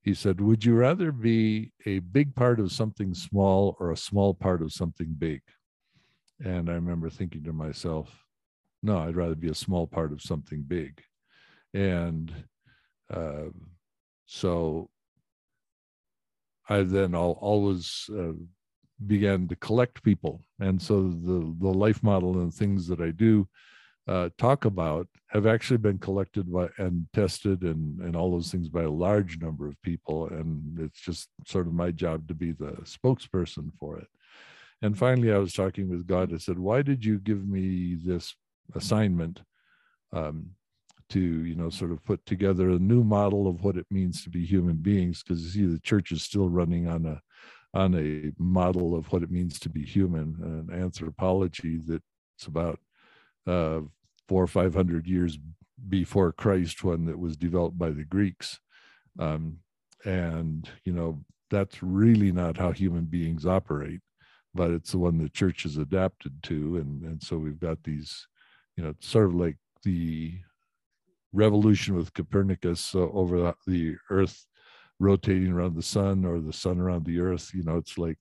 He 0.00 0.14
said, 0.14 0.40
"Would 0.40 0.64
you 0.64 0.74
rather 0.74 1.12
be 1.12 1.72
a 1.86 1.98
big 1.98 2.34
part 2.34 2.60
of 2.60 2.72
something 2.72 3.14
small 3.14 3.76
or 3.80 3.90
a 3.90 3.96
small 3.96 4.34
part 4.34 4.62
of 4.62 4.72
something 4.72 5.14
big?" 5.18 5.42
And 6.44 6.68
I 6.68 6.74
remember 6.74 7.10
thinking 7.10 7.42
to 7.44 7.52
myself, 7.52 8.10
"No, 8.82 8.98
I'd 8.98 9.16
rather 9.16 9.34
be 9.34 9.48
a 9.48 9.54
small 9.54 9.86
part 9.86 10.12
of 10.12 10.22
something 10.22 10.62
big." 10.62 11.02
And 11.72 12.32
uh, 13.12 13.48
so 14.26 14.90
I 16.68 16.82
then 16.82 17.14
I 17.14 17.18
always 17.18 18.08
uh, 18.10 18.32
began 19.06 19.48
to 19.48 19.56
collect 19.56 20.02
people. 20.02 20.42
And 20.60 20.80
so 20.80 21.02
the, 21.02 21.54
the 21.60 21.68
life 21.68 22.02
model 22.02 22.40
and 22.40 22.52
things 22.52 22.86
that 22.88 23.00
I 23.00 23.10
do 23.10 23.48
uh, 24.06 24.28
talk 24.36 24.64
about 24.64 25.08
have 25.28 25.46
actually 25.46 25.78
been 25.78 25.98
collected 25.98 26.52
by 26.52 26.68
and 26.78 27.06
tested 27.12 27.62
and, 27.62 28.00
and 28.00 28.14
all 28.14 28.30
those 28.30 28.50
things 28.50 28.68
by 28.68 28.82
a 28.82 28.90
large 28.90 29.38
number 29.38 29.66
of 29.66 29.80
people. 29.82 30.28
And 30.28 30.78
it's 30.78 31.00
just 31.00 31.28
sort 31.46 31.66
of 31.66 31.72
my 31.72 31.90
job 31.90 32.28
to 32.28 32.34
be 32.34 32.52
the 32.52 32.76
spokesperson 32.84 33.70
for 33.78 33.98
it. 33.98 34.08
And 34.82 34.98
finally, 34.98 35.32
I 35.32 35.38
was 35.38 35.54
talking 35.54 35.88
with 35.88 36.06
God. 36.06 36.34
I 36.34 36.38
said, 36.38 36.58
Why 36.58 36.82
did 36.82 37.04
you 37.04 37.18
give 37.18 37.46
me 37.48 37.94
this 37.94 38.34
assignment 38.74 39.40
um, 40.12 40.50
to, 41.08 41.20
you 41.20 41.54
know, 41.54 41.70
sort 41.70 41.90
of 41.90 42.04
put 42.04 42.24
together 42.26 42.70
a 42.70 42.78
new 42.78 43.02
model 43.02 43.46
of 43.48 43.62
what 43.64 43.76
it 43.78 43.86
means 43.90 44.22
to 44.24 44.30
be 44.30 44.44
human 44.44 44.76
beings? 44.76 45.22
Because 45.22 45.42
you 45.42 45.50
see, 45.50 45.72
the 45.72 45.80
church 45.80 46.12
is 46.12 46.22
still 46.22 46.50
running 46.50 46.86
on 46.86 47.06
a 47.06 47.22
on 47.74 47.94
a 47.94 48.32
model 48.40 48.94
of 48.94 49.10
what 49.12 49.22
it 49.22 49.30
means 49.30 49.58
to 49.58 49.68
be 49.68 49.84
human, 49.84 50.68
an 50.70 50.82
anthropology 50.82 51.80
that's 51.84 52.46
about 52.46 52.78
uh, 53.46 53.80
four 54.28 54.42
or 54.42 54.46
five 54.46 54.74
hundred 54.74 55.06
years 55.06 55.38
before 55.88 56.32
Christ, 56.32 56.84
one 56.84 57.04
that 57.06 57.18
was 57.18 57.36
developed 57.36 57.76
by 57.76 57.90
the 57.90 58.04
Greeks. 58.04 58.60
Um, 59.18 59.58
and, 60.04 60.68
you 60.84 60.92
know, 60.92 61.24
that's 61.50 61.82
really 61.82 62.32
not 62.32 62.56
how 62.56 62.70
human 62.70 63.04
beings 63.04 63.44
operate, 63.44 64.00
but 64.54 64.70
it's 64.70 64.92
the 64.92 64.98
one 64.98 65.18
the 65.18 65.28
church 65.28 65.64
has 65.64 65.76
adapted 65.76 66.42
to. 66.44 66.76
And, 66.76 67.02
and 67.02 67.22
so 67.22 67.36
we've 67.36 67.60
got 67.60 67.82
these, 67.82 68.26
you 68.76 68.84
know, 68.84 68.94
sort 69.00 69.26
of 69.26 69.34
like 69.34 69.56
the 69.82 70.38
revolution 71.32 71.96
with 71.96 72.14
Copernicus 72.14 72.94
uh, 72.94 73.00
over 73.00 73.38
the, 73.38 73.54
the 73.66 73.96
earth 74.10 74.46
rotating 75.04 75.52
around 75.52 75.74
the 75.76 75.82
sun 75.82 76.24
or 76.24 76.40
the 76.40 76.52
sun 76.52 76.78
around 76.80 77.04
the 77.04 77.20
earth 77.20 77.52
you 77.54 77.62
know 77.62 77.76
it's 77.76 77.98
like 77.98 78.18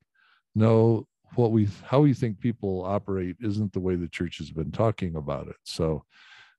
no 0.56 1.08
what 1.36 1.52
we 1.52 1.68
how 1.84 2.00
we 2.00 2.14
think 2.14 2.40
people 2.40 2.84
operate 2.86 3.36
isn't 3.42 3.74
the 3.74 3.80
way 3.80 3.96
the 3.96 4.08
church 4.08 4.38
has 4.38 4.52
been 4.52 4.72
talking 4.72 5.16
about 5.16 5.48
it. 5.48 5.56
So 5.64 6.04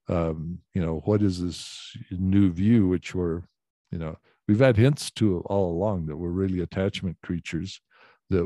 um 0.09 0.59
you 0.75 0.85
know 0.85 1.01
what 1.07 1.23
is 1.23 1.43
this 1.43 1.97
new 2.11 2.53
view 2.53 2.87
which 2.87 3.15
we're 3.15 3.43
you 3.91 3.99
know 3.99 4.19
we've 4.47 4.61
had 4.61 4.77
hints 4.77 5.11
to 5.11 5.39
all 5.47 5.73
along 5.73 6.07
that 6.07 6.17
we're 6.17 6.29
really 6.29 6.61
attachment 6.61 7.17
creatures 7.23 7.81
that 8.29 8.45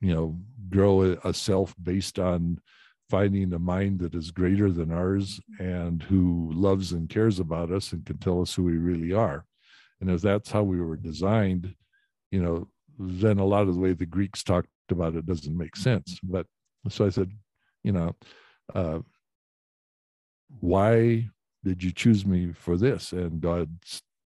you 0.00 0.14
know 0.14 0.36
grow 0.68 1.02
a, 1.02 1.28
a 1.28 1.32
self 1.32 1.74
based 1.80 2.18
on 2.18 2.60
finding 3.08 3.52
a 3.52 3.58
mind 3.58 4.00
that 4.00 4.16
is 4.16 4.32
greater 4.32 4.72
than 4.72 4.90
ours 4.90 5.40
and 5.60 6.02
who 6.02 6.50
loves 6.52 6.90
and 6.90 7.08
cares 7.08 7.38
about 7.38 7.70
us 7.70 7.92
and 7.92 8.04
can 8.04 8.18
tell 8.18 8.42
us 8.42 8.52
who 8.52 8.64
we 8.64 8.76
really 8.76 9.12
are 9.12 9.44
and 10.00 10.10
if 10.10 10.20
that's 10.20 10.50
how 10.50 10.62
we 10.62 10.80
were 10.80 10.96
designed, 10.96 11.74
you 12.30 12.42
know, 12.42 12.68
then 12.98 13.38
a 13.38 13.44
lot 13.44 13.68
of 13.68 13.74
the 13.74 13.80
way 13.80 13.92
the 13.92 14.06
Greeks 14.06 14.42
talked 14.42 14.68
about 14.90 15.14
it 15.14 15.26
doesn't 15.26 15.56
make 15.56 15.76
sense. 15.76 16.18
But 16.22 16.46
so 16.88 17.06
I 17.06 17.10
said, 17.10 17.30
you 17.82 17.92
know, 17.92 18.14
uh, 18.74 18.98
why 20.60 21.28
did 21.64 21.82
you 21.82 21.92
choose 21.92 22.24
me 22.24 22.52
for 22.52 22.76
this? 22.76 23.12
And 23.12 23.40
God 23.40 23.70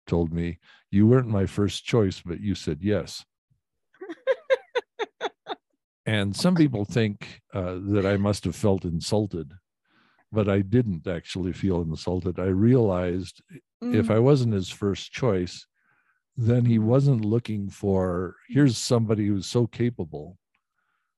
told 0.06 0.32
me, 0.32 0.58
you 0.90 1.06
weren't 1.06 1.28
my 1.28 1.46
first 1.46 1.84
choice, 1.84 2.20
but 2.24 2.40
you 2.40 2.54
said 2.54 2.78
yes. 2.80 3.24
and 6.06 6.34
some 6.34 6.54
people 6.54 6.84
think 6.84 7.40
uh, 7.54 7.78
that 7.88 8.06
I 8.06 8.16
must 8.16 8.44
have 8.44 8.56
felt 8.56 8.84
insulted, 8.84 9.52
but 10.32 10.48
I 10.48 10.60
didn't 10.60 11.06
actually 11.06 11.52
feel 11.52 11.82
insulted. 11.82 12.38
I 12.40 12.46
realized 12.46 13.42
If 13.80 14.10
I 14.10 14.18
wasn't 14.18 14.54
his 14.54 14.70
first 14.70 15.12
choice, 15.12 15.66
then 16.36 16.64
he 16.64 16.78
wasn't 16.78 17.24
looking 17.24 17.68
for 17.68 18.36
here's 18.48 18.78
somebody 18.78 19.26
who's 19.26 19.46
so 19.46 19.66
capable, 19.66 20.38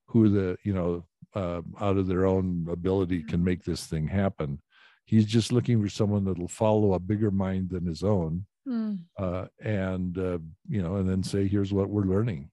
who 0.07 0.29
the 0.29 0.59
you 0.63 0.73
know 0.73 1.05
uh, 1.35 1.63
out 1.81 1.97
of 1.97 2.07
their 2.07 2.27
own 2.27 2.67
ability 2.71 3.23
can 3.23 3.43
make 3.43 3.65
this 3.65 3.87
thing 3.87 4.07
happen. 4.07 4.61
He's 5.05 5.27
just 5.27 5.53
looking 5.53 5.83
for 5.83 5.89
someone 5.89 6.25
that'll 6.25 6.49
follow 6.49 6.95
a 6.95 7.01
bigger 7.01 7.31
mind 7.31 7.71
than 7.71 7.87
his 7.87 8.03
own, 8.03 8.47
mm. 8.67 8.99
uh, 9.19 9.47
and 9.63 10.17
uh, 10.19 10.39
you 10.69 10.83
know, 10.83 10.97
and 10.97 11.09
then 11.09 11.23
say, 11.23 11.47
"Here's 11.47 11.73
what 11.73 11.89
we're 11.89 12.03
learning." 12.05 12.51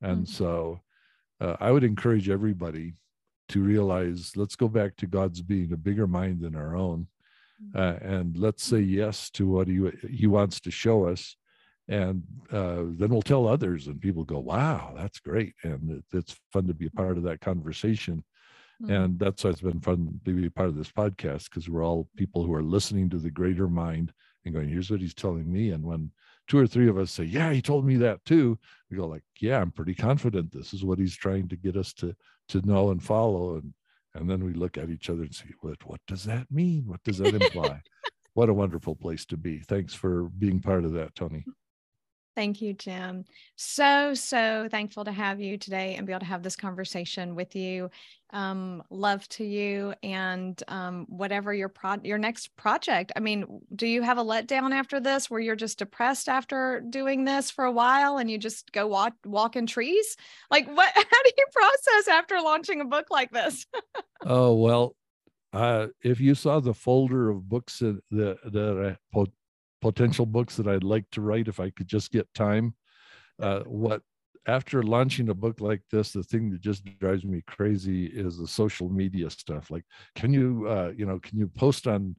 And 0.00 0.26
mm. 0.26 0.28
so, 0.28 0.80
uh, 1.40 1.56
I 1.60 1.70
would 1.70 1.84
encourage 1.84 2.28
everybody 2.28 2.94
to 3.48 3.62
realize, 3.62 4.32
let's 4.36 4.56
go 4.56 4.66
back 4.66 4.96
to 4.96 5.06
God's 5.06 5.42
being 5.42 5.72
a 5.72 5.76
bigger 5.76 6.06
mind 6.06 6.40
than 6.40 6.56
our 6.56 6.74
own, 6.74 7.06
uh, 7.74 7.96
and 8.00 8.36
let's 8.36 8.64
say 8.64 8.80
yes 8.80 9.30
to 9.30 9.46
what 9.48 9.68
he 9.68 9.80
he 10.10 10.26
wants 10.26 10.60
to 10.60 10.70
show 10.70 11.06
us 11.06 11.36
and 11.88 12.22
uh, 12.52 12.82
then 12.98 13.08
we'll 13.08 13.22
tell 13.22 13.48
others 13.48 13.86
and 13.86 14.00
people 14.00 14.24
go 14.24 14.38
wow 14.38 14.94
that's 14.96 15.20
great. 15.20 15.54
And 15.62 15.90
it, 15.90 16.04
it's 16.12 16.36
fun 16.52 16.66
to 16.66 16.74
be 16.74 16.86
a 16.86 16.90
part 16.90 17.16
of 17.16 17.24
that 17.24 17.40
conversation. 17.40 18.24
Mm-hmm. 18.82 18.92
and 18.92 19.18
that's 19.18 19.44
why 19.44 19.50
it's 19.50 19.60
been 19.60 19.80
fun 19.80 20.20
to 20.24 20.32
be 20.32 20.48
part 20.48 20.68
of 20.68 20.76
this 20.76 20.90
podcast 20.90 21.44
because 21.44 21.68
we're 21.68 21.84
all 21.84 22.08
people 22.16 22.42
who 22.42 22.54
are 22.54 22.62
listening 22.62 23.10
to 23.10 23.18
the 23.18 23.30
greater 23.30 23.68
mind 23.68 24.12
and 24.44 24.54
going 24.54 24.68
here's 24.68 24.90
what 24.90 25.00
he's 25.00 25.14
telling 25.14 25.50
me. 25.52 25.70
And 25.70 25.84
when 25.84 26.10
two 26.48 26.58
or 26.58 26.66
three 26.66 26.88
of 26.88 26.98
us 26.98 27.12
say 27.12 27.24
yeah 27.24 27.52
he 27.52 27.62
told 27.62 27.84
me 27.84 27.96
that 27.96 28.24
too 28.24 28.58
we 28.90 28.96
go 28.96 29.06
like 29.06 29.22
yeah 29.38 29.60
i'm 29.60 29.70
pretty 29.70 29.94
confident 29.94 30.50
this 30.50 30.74
is 30.74 30.84
what 30.84 30.98
he's 30.98 31.14
trying 31.14 31.46
to 31.48 31.56
get 31.56 31.76
us 31.76 31.92
to 31.92 32.14
to 32.48 32.66
know 32.66 32.90
and 32.90 33.02
follow. 33.02 33.54
And 33.54 33.72
and 34.14 34.28
then 34.28 34.44
we 34.44 34.52
look 34.52 34.76
at 34.78 34.90
each 34.90 35.10
other 35.10 35.22
and 35.22 35.34
say 35.34 35.46
what 35.60 35.84
what 35.86 36.00
does 36.06 36.24
that 36.24 36.50
mean? 36.50 36.84
What 36.86 37.02
does 37.04 37.18
that 37.18 37.34
imply? 37.34 37.80
What 38.34 38.48
a 38.48 38.54
wonderful 38.54 38.96
place 38.96 39.26
to 39.26 39.36
be. 39.36 39.58
Thanks 39.58 39.92
for 39.92 40.30
being 40.38 40.58
part 40.58 40.86
of 40.86 40.94
that 40.94 41.14
tony 41.14 41.44
Thank 42.34 42.62
you, 42.62 42.72
Jim. 42.72 43.24
So, 43.56 44.14
so 44.14 44.66
thankful 44.70 45.04
to 45.04 45.12
have 45.12 45.38
you 45.38 45.58
today 45.58 45.96
and 45.96 46.06
be 46.06 46.12
able 46.12 46.20
to 46.20 46.26
have 46.26 46.42
this 46.42 46.56
conversation 46.56 47.34
with 47.34 47.54
you. 47.54 47.90
Um, 48.30 48.82
love 48.88 49.28
to 49.30 49.44
you 49.44 49.92
and 50.02 50.60
um, 50.68 51.04
whatever 51.10 51.52
your 51.52 51.68
pro 51.68 51.96
your 52.02 52.16
next 52.16 52.56
project. 52.56 53.12
I 53.14 53.20
mean, 53.20 53.60
do 53.76 53.86
you 53.86 54.00
have 54.00 54.16
a 54.16 54.24
letdown 54.24 54.72
after 54.72 54.98
this 54.98 55.28
where 55.28 55.40
you're 55.40 55.54
just 55.54 55.78
depressed 55.78 56.30
after 56.30 56.82
doing 56.88 57.26
this 57.26 57.50
for 57.50 57.66
a 57.66 57.72
while 57.72 58.16
and 58.16 58.30
you 58.30 58.38
just 58.38 58.72
go 58.72 58.86
walk 58.86 59.12
walk 59.26 59.54
in 59.54 59.66
trees? 59.66 60.16
Like 60.50 60.66
what 60.66 60.90
how 60.94 61.02
do 61.02 61.30
you 61.36 61.46
process 61.52 62.08
after 62.08 62.40
launching 62.40 62.80
a 62.80 62.86
book 62.86 63.08
like 63.10 63.30
this? 63.30 63.66
oh 64.24 64.54
well, 64.54 64.96
uh, 65.52 65.88
if 66.02 66.18
you 66.18 66.34
saw 66.34 66.60
the 66.60 66.72
folder 66.72 67.28
of 67.28 67.46
books 67.46 67.80
that 67.80 68.00
that, 68.10 68.96
I 69.14 69.20
potential 69.82 70.24
books 70.24 70.56
that 70.56 70.68
I'd 70.68 70.84
like 70.84 71.04
to 71.10 71.20
write 71.20 71.48
if 71.48 71.60
I 71.60 71.70
could 71.70 71.88
just 71.88 72.10
get 72.10 72.32
time. 72.32 72.74
Uh, 73.40 73.60
what 73.60 74.02
after 74.46 74.82
launching 74.82 75.28
a 75.28 75.34
book 75.34 75.60
like 75.60 75.82
this, 75.90 76.12
the 76.12 76.22
thing 76.22 76.50
that 76.50 76.60
just 76.60 76.84
drives 76.98 77.24
me 77.24 77.42
crazy 77.46 78.06
is 78.06 78.38
the 78.38 78.46
social 78.46 78.88
media 78.88 79.30
stuff. 79.30 79.70
Like, 79.70 79.84
can 80.16 80.32
you, 80.32 80.66
uh, 80.68 80.92
you 80.96 81.06
know, 81.06 81.18
can 81.20 81.38
you 81.38 81.46
post 81.48 81.86
on 81.86 82.16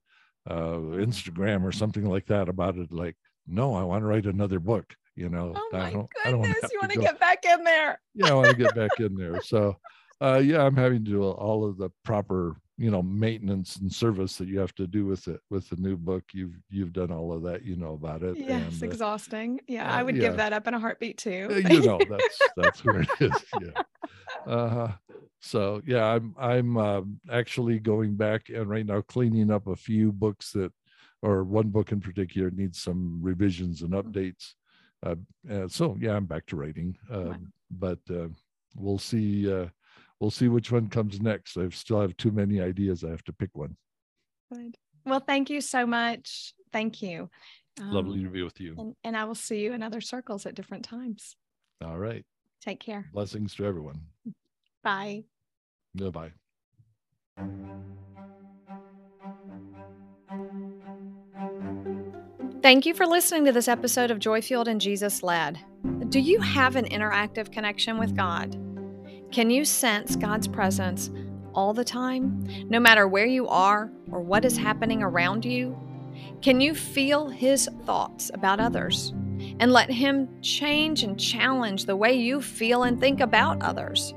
uh, 0.50 0.78
Instagram 1.08 1.64
or 1.64 1.72
something 1.72 2.06
like 2.06 2.26
that 2.28 2.48
about 2.48 2.78
it? 2.78 2.94
Like, 2.94 3.18
no, 3.48 3.76
I 3.76 3.84
want 3.84 4.04
to 4.04 4.08
write 4.08 4.26
another 4.26 4.60
book. 4.60 4.94
You 5.16 5.30
know, 5.30 5.54
oh 5.56 5.70
my 5.72 5.88
I 5.88 5.92
don't, 5.92 6.10
goodness, 6.10 6.24
I 6.26 6.32
don't 6.32 6.72
you 6.72 6.80
want 6.82 6.92
to 6.94 7.00
get 7.00 7.20
back 7.20 7.46
in 7.46 7.64
there. 7.64 8.00
yeah, 8.16 8.30
I 8.30 8.34
want 8.34 8.50
to 8.50 8.56
get 8.56 8.74
back 8.74 9.00
in 9.00 9.16
there. 9.22 9.42
So, 9.42 9.78
uh, 10.22 10.42
yeah, 10.44 10.64
I'm 10.64 10.76
having 10.76 11.06
to 11.06 11.12
do 11.12 11.24
all 11.24 11.70
of 11.70 11.78
the 11.78 11.92
proper 12.04 12.56
you 12.78 12.90
know 12.90 13.04
maintenance 13.04 13.76
and 13.78 13.92
service 13.92 14.36
that 14.38 14.48
you 14.48 14.60
have 14.60 14.74
to 14.76 14.88
do 14.88 15.06
with 15.06 15.28
it 15.28 15.40
with 15.50 15.70
the 15.70 15.76
new 15.76 15.96
book 15.96 16.24
you've 16.34 16.58
you've 16.70 16.94
done 16.94 17.12
all 17.12 17.32
of 17.32 17.44
that 17.44 17.64
you 17.64 17.76
know 17.76 17.94
about 17.94 18.24
it 18.24 18.36
yes 18.38 18.74
and, 18.74 18.84
uh, 18.84 18.86
exhausting. 18.88 19.60
Yeah 19.68 19.90
uh, 19.90 20.00
i 20.00 20.04
would 20.04 20.16
yeah. 20.16 20.22
give 20.24 20.38
that 20.38 20.54
up 20.54 20.68
in 20.68 20.74
a 20.74 20.80
heartbeat 20.80 21.18
too. 21.18 21.48
Uh, 21.52 21.70
you 21.70 21.82
know 21.82 22.00
that's 22.10 22.40
that's 22.58 22.84
where 22.84 23.02
it 23.02 23.10
is 23.20 23.46
yeah. 23.62 24.52
Uh 24.52 24.92
so 25.40 25.82
yeah 25.86 26.06
i'm 26.06 26.34
i'm 26.40 26.78
uh, 26.78 27.02
actually 27.32 27.78
going 27.80 28.16
back 28.16 28.50
and 28.50 28.70
right 28.70 28.86
now 28.86 29.02
cleaning 29.02 29.52
up 29.52 29.68
a 29.68 29.76
few 29.76 30.12
books 30.12 30.52
that 30.52 30.72
or 31.22 31.44
one 31.44 31.70
book 31.70 31.92
in 31.92 32.02
particular 32.02 32.50
needs 32.52 32.82
some 32.82 33.20
revisions 33.22 33.82
and 33.82 33.92
mm. 33.92 34.02
updates. 34.02 34.54
Uh, 35.06 35.16
and 35.48 35.72
so 35.72 35.96
yeah 36.00 36.16
i'm 36.16 36.26
back 36.26 36.46
to 36.46 36.56
writing 36.56 36.98
um, 37.12 37.52
but 37.70 38.00
uh, 38.10 38.28
we'll 38.76 38.98
see 38.98 39.52
uh, 39.52 39.68
we'll 40.24 40.32
see 40.32 40.48
which 40.48 40.72
one 40.72 40.88
comes 40.88 41.20
next. 41.20 41.58
I 41.58 41.68
still 41.68 42.00
have 42.00 42.16
too 42.16 42.32
many 42.32 42.62
ideas. 42.62 43.04
I 43.04 43.10
have 43.10 43.26
to 43.26 43.34
pick 43.34 43.50
one. 43.58 43.76
Good. 44.54 44.78
Well, 45.06 45.20
thank 45.20 45.50
you 45.50 45.60
so 45.60 45.86
much. 45.86 46.54
Thank 46.72 47.02
you. 47.02 47.30
Um, 47.82 47.92
Lovely 47.92 48.24
to 48.24 48.30
be 48.30 48.42
with 48.42 48.58
you. 48.62 48.74
And, 48.78 48.96
and 49.04 49.18
I 49.18 49.26
will 49.26 49.36
see 49.36 49.60
you 49.60 49.74
in 49.74 49.84
other 49.84 50.00
circles 50.00 50.46
at 50.46 50.56
different 50.56 50.86
times. 50.86 51.36
All 51.84 51.98
right. 51.98 52.24
Take 52.62 52.80
care. 52.80 53.10
Blessings 53.12 53.54
to 53.56 53.66
everyone. 53.66 54.00
Bye. 54.82 55.26
Goodbye. 55.98 56.32
Thank 62.62 62.86
you 62.86 62.94
for 62.94 63.06
listening 63.06 63.44
to 63.44 63.52
this 63.52 63.68
episode 63.68 64.10
of 64.10 64.20
Joy-Filled 64.20 64.70
and 64.70 64.80
Jesus 64.80 65.22
Led. 65.22 65.60
Do 66.08 66.22
you 66.22 66.40
have 66.40 66.78
an 66.78 66.86
interactive 66.86 67.52
connection 67.52 67.98
with 67.98 68.16
God? 68.16 68.58
Can 69.34 69.50
you 69.50 69.66
sense 69.66 70.16
God's 70.16 70.48
presence 70.48 71.10
all 71.56 71.74
the 71.74 71.84
time, 71.84 72.48
no 72.70 72.80
matter 72.80 73.08
where 73.08 73.26
you 73.26 73.48
are 73.48 73.90
or 74.12 74.22
what 74.22 74.46
is 74.46 74.56
happening 74.56 75.02
around 75.02 75.44
you? 75.44 75.76
Can 76.44 76.62
you 76.62 76.76
feel 76.76 77.30
His 77.30 77.68
thoughts 77.84 78.30
about 78.36 78.60
others 78.60 79.12
and 79.60 79.72
let 79.72 79.90
Him 79.90 80.30
change 80.44 81.02
and 81.02 81.20
challenge 81.20 81.86
the 81.88 81.96
way 81.96 82.14
you 82.14 82.44
feel 82.44 82.84
and 82.84 83.00
think 83.00 83.22
about 83.22 83.60
others? 83.64 84.14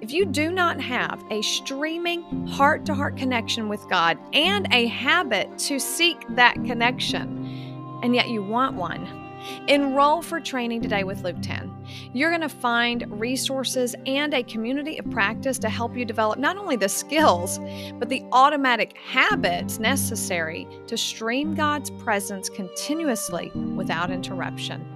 If 0.00 0.10
you 0.10 0.24
do 0.24 0.50
not 0.50 0.80
have 0.80 1.22
a 1.30 1.42
streaming 1.42 2.46
heart 2.46 2.86
to 2.86 2.94
heart 2.94 3.18
connection 3.18 3.68
with 3.68 3.86
God 3.90 4.16
and 4.32 4.68
a 4.72 4.86
habit 4.86 5.58
to 5.58 5.78
seek 5.78 6.16
that 6.30 6.54
connection, 6.64 8.00
and 8.02 8.14
yet 8.14 8.30
you 8.30 8.42
want 8.42 8.74
one, 8.74 9.06
Enroll 9.68 10.22
for 10.22 10.40
training 10.40 10.80
today 10.80 11.04
with 11.04 11.22
Luke 11.22 11.36
10. 11.42 11.75
You're 12.12 12.30
going 12.30 12.40
to 12.42 12.48
find 12.48 13.04
resources 13.20 13.94
and 14.06 14.32
a 14.34 14.42
community 14.42 14.98
of 14.98 15.10
practice 15.10 15.58
to 15.60 15.68
help 15.68 15.96
you 15.96 16.04
develop 16.04 16.38
not 16.38 16.56
only 16.56 16.76
the 16.76 16.88
skills, 16.88 17.58
but 17.98 18.08
the 18.08 18.24
automatic 18.32 18.96
habits 18.96 19.78
necessary 19.78 20.66
to 20.86 20.96
stream 20.96 21.54
God's 21.54 21.90
presence 21.90 22.48
continuously 22.48 23.50
without 23.74 24.10
interruption. 24.10 24.95